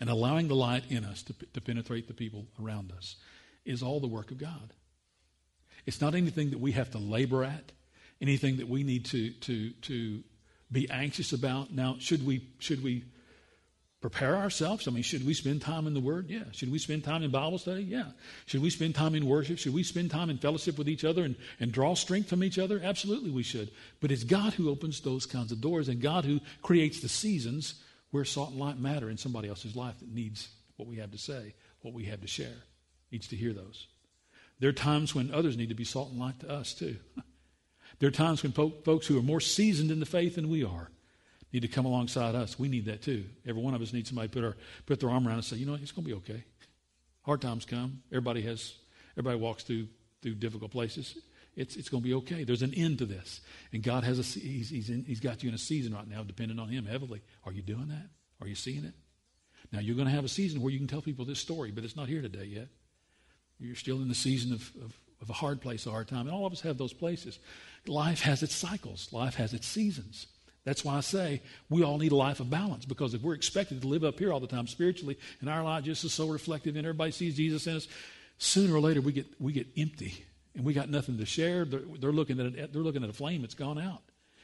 and 0.01 0.09
allowing 0.11 0.49
the 0.49 0.57
light 0.57 0.85
in 0.91 1.05
us 1.05 1.23
to, 1.23 1.35
to 1.55 1.61
penetrate 1.61 2.09
the 2.09 2.15
people 2.15 2.47
around 2.63 2.93
us, 2.93 3.17
is 3.65 3.83
all 3.83 4.01
the 4.01 4.07
work 4.07 4.31
of 4.31 4.39
God. 4.39 4.73
It's 5.87 6.01
not 6.01 6.15
anything 6.15 6.51
that 6.51 6.61
we 6.61 6.73
have 6.73 6.91
to 6.93 6.99
labor 6.99 7.45
at, 7.45 7.73
anything 8.21 8.57
that 8.57 8.69
we 8.69 8.83
need 8.83 9.05
to, 9.07 9.31
to, 9.31 9.71
to 9.71 10.23
be 10.71 10.91
anxious 10.91 11.33
about. 11.33 11.73
Now, 11.73 11.97
should 11.99 12.27
we, 12.27 12.49
should 12.59 12.83
we 12.83 13.05
prepare 14.01 14.37
ourselves? 14.37 14.87
I 14.87 14.91
mean, 14.91 15.03
should 15.03 15.27
we 15.27 15.35
spend 15.35 15.63
time 15.63 15.87
in 15.87 15.95
the 15.95 16.01
Word? 16.01 16.29
Yeah. 16.29 16.45
Should 16.53 16.71
we 16.71 16.79
spend 16.79 17.05
time 17.05 17.23
in 17.23 17.31
Bible 17.31 17.59
study? 17.59 17.83
Yeah. 17.83 18.11
Should 18.47 18.63
we 18.63 18.71
spend 18.71 18.95
time 18.95 19.15
in 19.15 19.27
worship? 19.27 19.59
Should 19.59 19.75
we 19.75 19.83
spend 19.83 20.11
time 20.11 20.31
in 20.31 20.39
fellowship 20.39 20.79
with 20.79 20.89
each 20.89 21.05
other 21.05 21.25
and, 21.25 21.37
and 21.61 21.73
draw 21.73 21.95
strength 21.95 22.29
from 22.29 22.45
each 22.45 22.59
other? 22.59 22.81
Absolutely, 22.83 23.31
we 23.31 23.43
should. 23.43 23.71
But 24.01 24.11
it's 24.11 24.25
God 24.25 24.55
who 24.55 24.71
opens 24.71 25.01
those 25.01 25.27
kinds 25.27 25.53
of 25.53 25.61
doors 25.61 25.89
and 25.89 26.01
God 26.01 26.25
who 26.25 26.41
creates 26.63 27.01
the 27.01 27.09
seasons 27.09 27.83
where 28.11 28.25
salt 28.25 28.51
and 28.51 28.61
light 28.61 28.79
matter 28.79 29.11
in 29.11 29.17
somebody 29.17 29.49
else's 29.49 29.77
life 29.77 29.99
that 29.99 30.13
needs 30.13 30.49
what 30.77 30.89
we 30.89 30.97
have 30.97 31.11
to 31.13 31.19
say, 31.19 31.55
what 31.81 31.95
we 31.95 32.05
have 32.05 32.21
to 32.21 32.27
share, 32.27 32.63
needs 33.11 33.29
to 33.29 33.37
hear 33.37 33.53
those. 33.53 33.87
There 34.61 34.71
are 34.71 34.75
times 34.75 35.15
when 35.15 35.33
others 35.33 35.57
need 35.57 35.71
to 35.71 35.75
be 35.75 35.85
salt 35.85 36.11
and 36.11 36.21
light 36.21 36.41
to 36.41 36.51
us, 36.51 36.75
too. 36.75 36.97
There 37.99 38.09
are 38.09 38.13
times 38.13 38.43
when 38.43 38.53
po- 38.53 38.75
folks 38.85 39.07
who 39.07 39.19
are 39.19 39.23
more 39.23 39.41
seasoned 39.41 39.91
in 39.91 40.01
the 40.01 40.07
faith 40.07 40.35
than 40.35 40.51
we 40.51 40.63
are 40.63 40.91
need 41.57 41.63
to 41.63 41.69
come 41.69 41.87
alongside 41.87 42.35
us. 42.35 42.59
We 42.59 42.69
need 42.69 42.85
that 42.85 43.01
too. 43.01 43.25
Every 43.47 43.63
one 43.63 43.73
of 43.73 43.81
us 43.81 43.95
needs 43.95 44.11
somebody 44.11 44.29
put, 44.29 44.45
our, 44.45 44.57
put 44.85 45.01
their 45.01 45.09
arm 45.09 45.27
around 45.27 45.37
and 45.37 45.45
say, 45.45 45.57
you 45.57 45.65
know, 45.65 45.73
it's 45.73 45.91
going 45.91 46.05
to 46.05 46.11
be 46.11 46.17
okay. 46.19 46.45
Hard 47.23 47.41
times 47.41 47.65
come. 47.65 48.03
Everybody 48.13 48.43
has, 48.43 48.75
everybody 49.15 49.39
walks 49.39 49.63
through, 49.63 49.89
through 50.21 50.35
difficult 50.35 50.71
places. 50.71 51.17
It's, 51.57 51.77
it's 51.77 51.89
going 51.89 52.03
to 52.03 52.07
be 52.07 52.15
okay. 52.17 52.45
There's 52.45 52.61
an 52.61 52.75
end 52.75 52.99
to 52.99 53.07
this. 53.07 53.41
And 53.73 53.83
God 53.83 54.05
has 54.05 54.19
a, 54.19 54.39
he's, 54.39 54.69
he's, 54.69 54.91
in, 54.91 55.07
he's 55.07 55.21
got 55.21 55.43
you 55.43 55.49
in 55.49 55.55
a 55.55 55.59
season 55.59 55.95
right 55.95 56.07
now 56.07 56.23
depending 56.25 56.59
on 56.59 56.69
Him 56.69 56.85
heavily. 56.85 57.23
Are 57.45 57.53
you 57.53 57.63
doing 57.63 57.89
that? 57.89 58.07
Are 58.43 58.47
you 58.47 58.55
seeing 58.55 58.85
it? 58.85 58.93
Now, 59.73 59.79
you're 59.79 59.97
going 59.97 60.09
to 60.09 60.15
have 60.15 60.27
a 60.27 60.29
season 60.29 60.61
where 60.61 60.71
you 60.71 60.79
can 60.79 60.89
tell 60.89 61.01
people 61.01 61.25
this 61.25 61.39
story, 61.39 61.71
but 61.71 61.85
it's 61.85 61.97
not 61.97 62.07
here 62.07 62.21
today 62.21 62.45
yet. 62.45 62.69
You're 63.59 63.77
still 63.77 64.03
in 64.03 64.09
the 64.09 64.15
season 64.15 64.53
of, 64.53 64.71
of, 64.85 64.95
of 65.23 65.31
a 65.31 65.33
hard 65.33 65.63
place, 65.63 65.87
a 65.87 65.91
hard 65.91 66.09
time. 66.09 66.27
And 66.27 66.33
all 66.33 66.45
of 66.45 66.53
us 66.53 66.61
have 66.61 66.77
those 66.77 66.93
places. 66.93 67.39
Life 67.87 68.21
has 68.21 68.43
its 68.43 68.55
cycles, 68.55 69.09
life 69.11 69.37
has 69.37 69.55
its 69.55 69.67
seasons. 69.67 70.27
That's 70.67 70.85
why 70.85 70.97
I 70.97 71.01
say 71.01 71.43
we 71.71 71.85
all 71.85 71.97
need 71.97 72.11
a 72.11 72.17
life 72.17 72.41
of 72.41 72.51
balance 72.51 72.85
because 72.85 73.15
if 73.15 73.23
we're 73.23 73.35
expected 73.35 73.81
to 73.81 73.87
live 73.87 74.03
up 74.03 74.19
here 74.19 74.33
all 74.33 74.41
the 74.41 74.49
time 74.49 74.67
spiritually 74.67 75.17
and 75.41 75.49
our 75.49 75.63
life 75.63 75.85
just 75.85 76.05
is 76.05 76.13
so 76.13 76.27
reflective 76.27 76.75
and 76.75 76.85
everybody 76.85 77.13
sees 77.13 77.37
Jesus 77.37 77.69
in 77.69 77.77
us, 77.77 77.87
sooner 78.39 78.75
or 78.75 78.81
later 78.81 79.01
we 79.01 79.13
get, 79.13 79.27
we 79.41 79.53
get 79.53 79.69
empty 79.77 80.25
and 80.57 80.65
we 80.65 80.75
got 80.75 80.91
nothing 80.91 81.19
to 81.19 81.25
share. 81.25 81.65
They're, 81.65 81.83
they're 82.01 82.11
looking, 82.11 82.41
at 82.41 82.47
it, 82.47 82.73
they're 82.73 82.83
looking 82.83 83.05
at 83.05 83.09
a 83.09 83.13
flame 83.13 83.43
that's 83.43 83.55
gone 83.55 83.79
out 83.79 84.03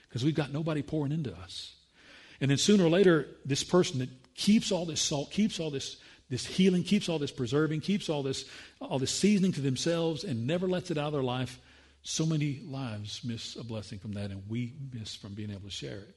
because 0.09 0.25
we've 0.25 0.37
got 0.37 0.53
nobody 0.53 0.81
pouring 0.81 1.11
into 1.11 1.35
us. 1.35 1.75
And 2.41 2.53
then 2.53 2.59
sooner 2.59 2.85
or 2.85 2.91
later, 2.91 3.27
this 3.45 3.65
person 3.65 3.99
that 3.99 4.09
keeps 4.37 4.71
all 4.71 4.87
this 4.87 5.01
salt, 5.01 5.33
keeps 5.33 5.59
all 5.59 5.71
this, 5.71 5.97
this 6.31 6.47
healing, 6.47 6.85
keeps 6.85 7.09
all 7.09 7.19
this 7.19 7.33
preserving, 7.33 7.81
keeps 7.81 8.09
all 8.09 8.23
this, 8.23 8.45
all 8.81 9.01
this 9.01 9.11
seasoning 9.11 9.51
to 9.55 9.61
themselves 9.61 10.23
and 10.23 10.47
never 10.47 10.69
lets 10.69 10.93
it 10.93 10.99
out 10.99 11.09
of 11.09 11.15
their 11.15 11.23
life 11.25 11.59
so 12.03 12.27
many 12.27 12.61
lives 12.65 13.23
miss 13.25 13.57
a 13.57 13.65
blessing 13.65 13.99
from 13.99 14.13
that, 14.13 14.31
and 14.31 14.43
we 14.49 14.75
miss 14.93 15.15
from 15.15 15.35
being 15.35 15.51
able 15.51 15.63
to 15.63 15.71
share 15.71 15.99
it. 15.99 16.17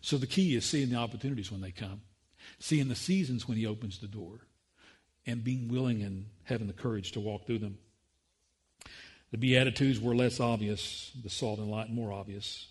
So 0.00 0.18
the 0.18 0.26
key 0.26 0.54
is 0.56 0.64
seeing 0.64 0.90
the 0.90 0.96
opportunities 0.96 1.50
when 1.50 1.60
they 1.60 1.70
come, 1.70 2.02
seeing 2.58 2.88
the 2.88 2.94
seasons 2.94 3.46
when 3.46 3.56
He 3.56 3.66
opens 3.66 3.98
the 3.98 4.08
door, 4.08 4.40
and 5.26 5.44
being 5.44 5.68
willing 5.68 6.02
and 6.02 6.26
having 6.44 6.66
the 6.66 6.72
courage 6.72 7.12
to 7.12 7.20
walk 7.20 7.46
through 7.46 7.58
them. 7.58 7.78
The 9.30 9.38
Beatitudes 9.38 10.00
were 10.00 10.14
less 10.14 10.40
obvious, 10.40 11.12
the 11.22 11.30
salt 11.30 11.58
and 11.58 11.70
light 11.70 11.90
more 11.90 12.12
obvious. 12.12 12.68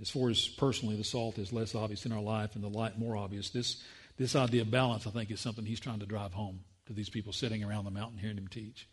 As 0.00 0.10
far 0.10 0.30
as 0.30 0.46
personally, 0.46 0.96
the 0.96 1.04
salt 1.04 1.38
is 1.38 1.52
less 1.52 1.74
obvious 1.74 2.06
in 2.06 2.12
our 2.12 2.22
life 2.22 2.54
and 2.54 2.62
the 2.62 2.68
light 2.68 2.98
more 2.98 3.16
obvious. 3.16 3.50
This, 3.50 3.82
this 4.16 4.36
idea 4.36 4.62
of 4.62 4.70
balance, 4.70 5.06
I 5.06 5.10
think, 5.10 5.30
is 5.30 5.40
something 5.40 5.64
he's 5.64 5.80
trying 5.80 6.00
to 6.00 6.06
drive 6.06 6.34
home 6.34 6.60
to 6.86 6.92
these 6.92 7.08
people 7.08 7.32
sitting 7.32 7.64
around 7.64 7.84
the 7.84 7.90
mountain 7.90 8.18
hearing 8.18 8.36
him 8.36 8.48
teach. 8.48 8.86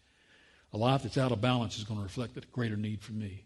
A 0.76 0.78
life 0.78 1.04
that's 1.04 1.18
out 1.18 1.32
of 1.32 1.40
balance 1.40 1.78
is 1.78 1.86
going 1.86 2.02
to 2.02 2.04
reflect 2.04 2.36
a 2.36 2.42
greater 2.52 2.76
need 2.76 3.02
for 3.02 3.14
me. 3.14 3.46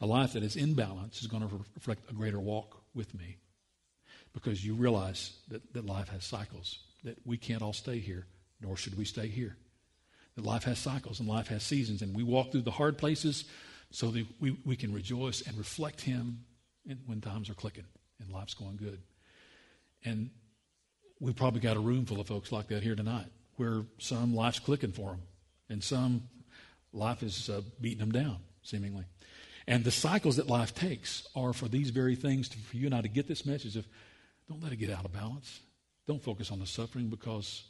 A 0.00 0.06
life 0.06 0.32
that 0.32 0.42
is 0.42 0.56
in 0.56 0.74
balance 0.74 1.20
is 1.20 1.28
going 1.28 1.48
to 1.48 1.64
reflect 1.76 2.10
a 2.10 2.12
greater 2.12 2.40
walk 2.40 2.82
with 2.92 3.14
me. 3.14 3.36
Because 4.32 4.66
you 4.66 4.74
realize 4.74 5.38
that, 5.46 5.72
that 5.74 5.86
life 5.86 6.08
has 6.08 6.24
cycles, 6.24 6.80
that 7.04 7.16
we 7.24 7.36
can't 7.36 7.62
all 7.62 7.72
stay 7.72 8.00
here, 8.00 8.26
nor 8.60 8.76
should 8.76 8.98
we 8.98 9.04
stay 9.04 9.28
here. 9.28 9.56
That 10.34 10.44
life 10.44 10.64
has 10.64 10.80
cycles 10.80 11.20
and 11.20 11.28
life 11.28 11.46
has 11.46 11.62
seasons, 11.62 12.02
and 12.02 12.16
we 12.16 12.24
walk 12.24 12.50
through 12.50 12.62
the 12.62 12.72
hard 12.72 12.98
places 12.98 13.44
so 13.92 14.10
that 14.10 14.26
we, 14.40 14.56
we 14.64 14.74
can 14.74 14.92
rejoice 14.92 15.42
and 15.42 15.56
reflect 15.56 16.00
Him 16.00 16.40
when 17.06 17.20
times 17.20 17.48
are 17.48 17.54
clicking 17.54 17.86
and 18.18 18.28
life's 18.28 18.54
going 18.54 18.76
good. 18.76 19.00
And 20.04 20.30
we've 21.20 21.36
probably 21.36 21.60
got 21.60 21.76
a 21.76 21.80
room 21.80 22.06
full 22.06 22.18
of 22.18 22.26
folks 22.26 22.50
like 22.50 22.66
that 22.68 22.82
here 22.82 22.96
tonight 22.96 23.28
where 23.54 23.84
some 23.98 24.34
life's 24.34 24.58
clicking 24.58 24.90
for 24.90 25.10
them, 25.10 25.22
and 25.68 25.84
some 25.84 26.24
life 26.92 27.22
is 27.22 27.48
uh, 27.48 27.62
beating 27.80 27.98
them 27.98 28.12
down, 28.12 28.38
seemingly. 28.62 29.04
And 29.66 29.84
the 29.84 29.90
cycles 29.90 30.36
that 30.36 30.48
life 30.48 30.74
takes 30.74 31.28
are 31.36 31.52
for 31.52 31.68
these 31.68 31.90
very 31.90 32.16
things, 32.16 32.48
to, 32.48 32.58
for 32.58 32.76
you 32.76 32.86
and 32.86 32.94
I 32.94 33.02
to 33.02 33.08
get 33.08 33.28
this 33.28 33.46
message 33.46 33.76
of 33.76 33.86
don't 34.48 34.62
let 34.62 34.72
it 34.72 34.76
get 34.76 34.90
out 34.90 35.04
of 35.04 35.12
balance. 35.12 35.60
Don't 36.08 36.22
focus 36.22 36.50
on 36.50 36.58
the 36.58 36.66
suffering 36.66 37.08
because 37.08 37.62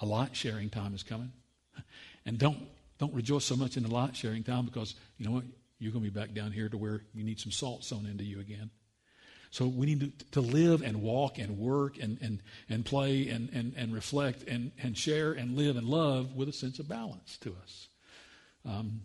a 0.00 0.06
light 0.06 0.36
sharing 0.36 0.68
time 0.68 0.94
is 0.94 1.02
coming. 1.02 1.32
And 2.26 2.38
don't, 2.38 2.58
don't 2.98 3.14
rejoice 3.14 3.44
so 3.44 3.54
much 3.54 3.76
in 3.76 3.84
the 3.84 3.88
light 3.88 4.16
sharing 4.16 4.42
time 4.42 4.64
because, 4.64 4.96
you 5.16 5.24
know 5.24 5.30
what, 5.30 5.44
you're 5.78 5.92
going 5.92 6.04
to 6.04 6.10
be 6.10 6.20
back 6.20 6.34
down 6.34 6.50
here 6.50 6.68
to 6.68 6.76
where 6.76 7.02
you 7.14 7.22
need 7.22 7.38
some 7.38 7.52
salt 7.52 7.84
sown 7.84 8.04
into 8.04 8.24
you 8.24 8.40
again. 8.40 8.68
So 9.52 9.66
we 9.66 9.86
need 9.86 10.00
to, 10.00 10.30
to 10.32 10.40
live 10.40 10.82
and 10.82 11.02
walk 11.02 11.38
and 11.38 11.56
work 11.56 11.98
and, 11.98 12.18
and, 12.20 12.42
and 12.68 12.84
play 12.84 13.28
and, 13.28 13.48
and, 13.52 13.74
and 13.76 13.94
reflect 13.94 14.42
and, 14.48 14.72
and 14.82 14.98
share 14.98 15.32
and 15.32 15.56
live 15.56 15.76
and 15.76 15.86
love 15.86 16.34
with 16.34 16.48
a 16.48 16.52
sense 16.52 16.80
of 16.80 16.88
balance 16.88 17.38
to 17.38 17.54
us. 17.62 17.86
Um, 18.66 19.02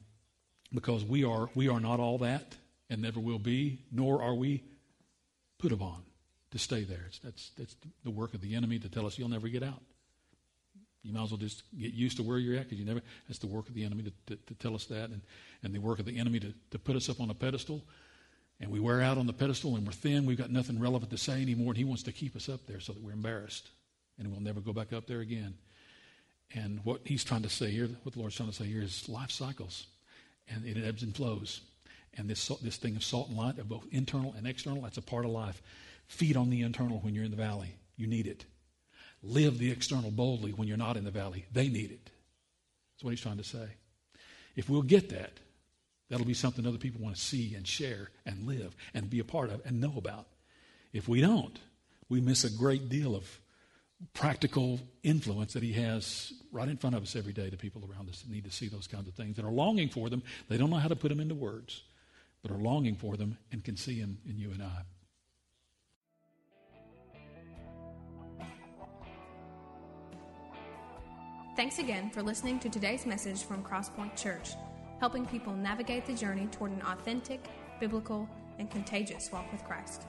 because 0.73 1.03
we 1.03 1.23
are, 1.23 1.49
we 1.53 1.69
are 1.69 1.79
not 1.79 1.99
all 1.99 2.17
that 2.19 2.55
and 2.89 3.01
never 3.01 3.19
will 3.19 3.39
be, 3.39 3.79
nor 3.91 4.21
are 4.21 4.33
we 4.33 4.63
put 5.59 5.71
upon 5.71 6.01
to 6.51 6.59
stay 6.59 6.83
there. 6.83 7.05
It's, 7.07 7.19
that's, 7.19 7.51
that's 7.57 7.75
the 8.03 8.09
work 8.09 8.33
of 8.33 8.41
the 8.41 8.55
enemy 8.55 8.79
to 8.79 8.89
tell 8.89 9.05
us 9.05 9.17
you'll 9.17 9.29
never 9.29 9.47
get 9.47 9.63
out. 9.63 9.81
You 11.03 11.13
might 11.13 11.23
as 11.23 11.31
well 11.31 11.37
just 11.37 11.63
get 11.77 11.93
used 11.93 12.17
to 12.17 12.23
where 12.23 12.37
you're 12.37 12.57
at 12.57 12.65
because 12.65 12.79
you 12.79 12.85
never, 12.85 13.01
that's 13.27 13.39
the 13.39 13.47
work 13.47 13.67
of 13.67 13.73
the 13.73 13.83
enemy 13.83 14.03
to, 14.03 14.11
to, 14.27 14.35
to, 14.47 14.53
tell 14.55 14.75
us 14.75 14.85
that 14.85 15.09
and, 15.09 15.21
and 15.63 15.73
the 15.73 15.79
work 15.79 15.99
of 15.99 16.05
the 16.05 16.17
enemy 16.19 16.39
to, 16.39 16.53
to 16.71 16.79
put 16.79 16.95
us 16.95 17.09
up 17.09 17.19
on 17.19 17.29
a 17.29 17.33
pedestal. 17.33 17.83
And 18.59 18.69
we 18.69 18.79
wear 18.79 19.01
out 19.01 19.17
on 19.17 19.25
the 19.25 19.33
pedestal 19.33 19.75
and 19.75 19.85
we're 19.85 19.93
thin. 19.93 20.27
We've 20.27 20.37
got 20.37 20.51
nothing 20.51 20.79
relevant 20.79 21.09
to 21.11 21.17
say 21.17 21.41
anymore. 21.41 21.71
And 21.71 21.77
he 21.77 21.83
wants 21.83 22.03
to 22.03 22.11
keep 22.11 22.35
us 22.35 22.49
up 22.49 22.67
there 22.67 22.79
so 22.79 22.93
that 22.93 23.01
we're 23.01 23.13
embarrassed 23.13 23.69
and 24.19 24.31
we'll 24.31 24.41
never 24.41 24.59
go 24.59 24.73
back 24.73 24.93
up 24.93 25.07
there 25.07 25.21
again. 25.21 25.55
And 26.53 26.81
what 26.83 27.01
he's 27.05 27.23
trying 27.23 27.43
to 27.43 27.49
say 27.49 27.71
here, 27.71 27.89
what 28.03 28.13
the 28.13 28.19
Lord's 28.19 28.35
trying 28.35 28.49
to 28.49 28.55
say 28.55 28.65
here 28.65 28.81
is 28.81 29.07
life 29.07 29.31
cycles 29.31 29.87
and 30.53 30.65
it 30.65 30.77
ebbs 30.83 31.03
and 31.03 31.15
flows. 31.15 31.61
And 32.17 32.29
this, 32.29 32.45
this 32.61 32.75
thing 32.75 32.97
of 32.97 33.03
salt 33.03 33.29
and 33.29 33.37
light, 33.37 33.57
of 33.57 33.69
both 33.69 33.85
internal 33.91 34.33
and 34.37 34.45
external, 34.45 34.81
that's 34.81 34.97
a 34.97 35.01
part 35.01 35.23
of 35.23 35.31
life. 35.31 35.61
Feed 36.07 36.35
on 36.35 36.49
the 36.49 36.61
internal 36.61 36.99
when 36.99 37.15
you're 37.15 37.23
in 37.23 37.31
the 37.31 37.37
valley. 37.37 37.75
You 37.95 38.07
need 38.07 38.27
it. 38.27 38.45
Live 39.23 39.59
the 39.59 39.71
external 39.71 40.11
boldly 40.11 40.51
when 40.51 40.67
you're 40.67 40.77
not 40.77 40.97
in 40.97 41.05
the 41.05 41.11
valley. 41.11 41.45
They 41.53 41.69
need 41.69 41.91
it. 41.91 42.09
That's 42.93 43.03
what 43.03 43.11
he's 43.11 43.21
trying 43.21 43.37
to 43.37 43.43
say. 43.43 43.65
If 44.55 44.69
we'll 44.69 44.81
get 44.81 45.09
that, 45.09 45.39
that'll 46.09 46.25
be 46.25 46.33
something 46.33 46.67
other 46.67 46.77
people 46.77 47.01
want 47.01 47.15
to 47.15 47.21
see 47.21 47.55
and 47.55 47.65
share 47.65 48.09
and 48.25 48.45
live 48.45 48.75
and 48.93 49.09
be 49.09 49.19
a 49.19 49.23
part 49.23 49.49
of 49.49 49.65
and 49.65 49.79
know 49.79 49.93
about. 49.95 50.27
If 50.91 51.07
we 51.07 51.21
don't, 51.21 51.57
we 52.09 52.19
miss 52.19 52.43
a 52.43 52.49
great 52.49 52.89
deal 52.89 53.15
of 53.15 53.39
practical 54.13 54.79
influence 55.03 55.53
that 55.53 55.63
he 55.63 55.73
has 55.73 56.33
right 56.51 56.67
in 56.67 56.77
front 56.77 56.95
of 56.95 57.03
us 57.03 57.15
every 57.15 57.33
day 57.33 57.49
to 57.49 57.57
people 57.57 57.83
around 57.89 58.09
us 58.09 58.21
that 58.21 58.31
need 58.31 58.43
to 58.43 58.51
see 58.51 58.67
those 58.67 58.87
kinds 58.87 59.07
of 59.07 59.13
things 59.13 59.37
and 59.37 59.47
are 59.47 59.51
longing 59.51 59.89
for 59.89 60.09
them. 60.09 60.23
They 60.49 60.57
don't 60.57 60.69
know 60.69 60.77
how 60.77 60.87
to 60.87 60.95
put 60.95 61.09
them 61.09 61.19
into 61.19 61.35
words, 61.35 61.83
but 62.41 62.51
are 62.51 62.57
longing 62.57 62.95
for 62.95 63.15
them 63.15 63.37
and 63.51 63.63
can 63.63 63.77
see 63.77 63.99
them 63.99 64.17
in 64.27 64.37
you 64.37 64.51
and 64.51 64.63
I. 64.63 64.83
Thanks 71.55 71.79
again 71.79 72.09
for 72.09 72.23
listening 72.23 72.59
to 72.59 72.69
today's 72.69 73.05
message 73.05 73.43
from 73.43 73.63
Crosspoint 73.63 74.15
Church, 74.15 74.51
helping 74.99 75.25
people 75.25 75.53
navigate 75.53 76.05
the 76.05 76.13
journey 76.13 76.47
toward 76.47 76.71
an 76.71 76.81
authentic, 76.81 77.45
biblical, 77.79 78.27
and 78.57 78.71
contagious 78.71 79.31
walk 79.31 79.51
with 79.51 79.63
Christ. 79.63 80.07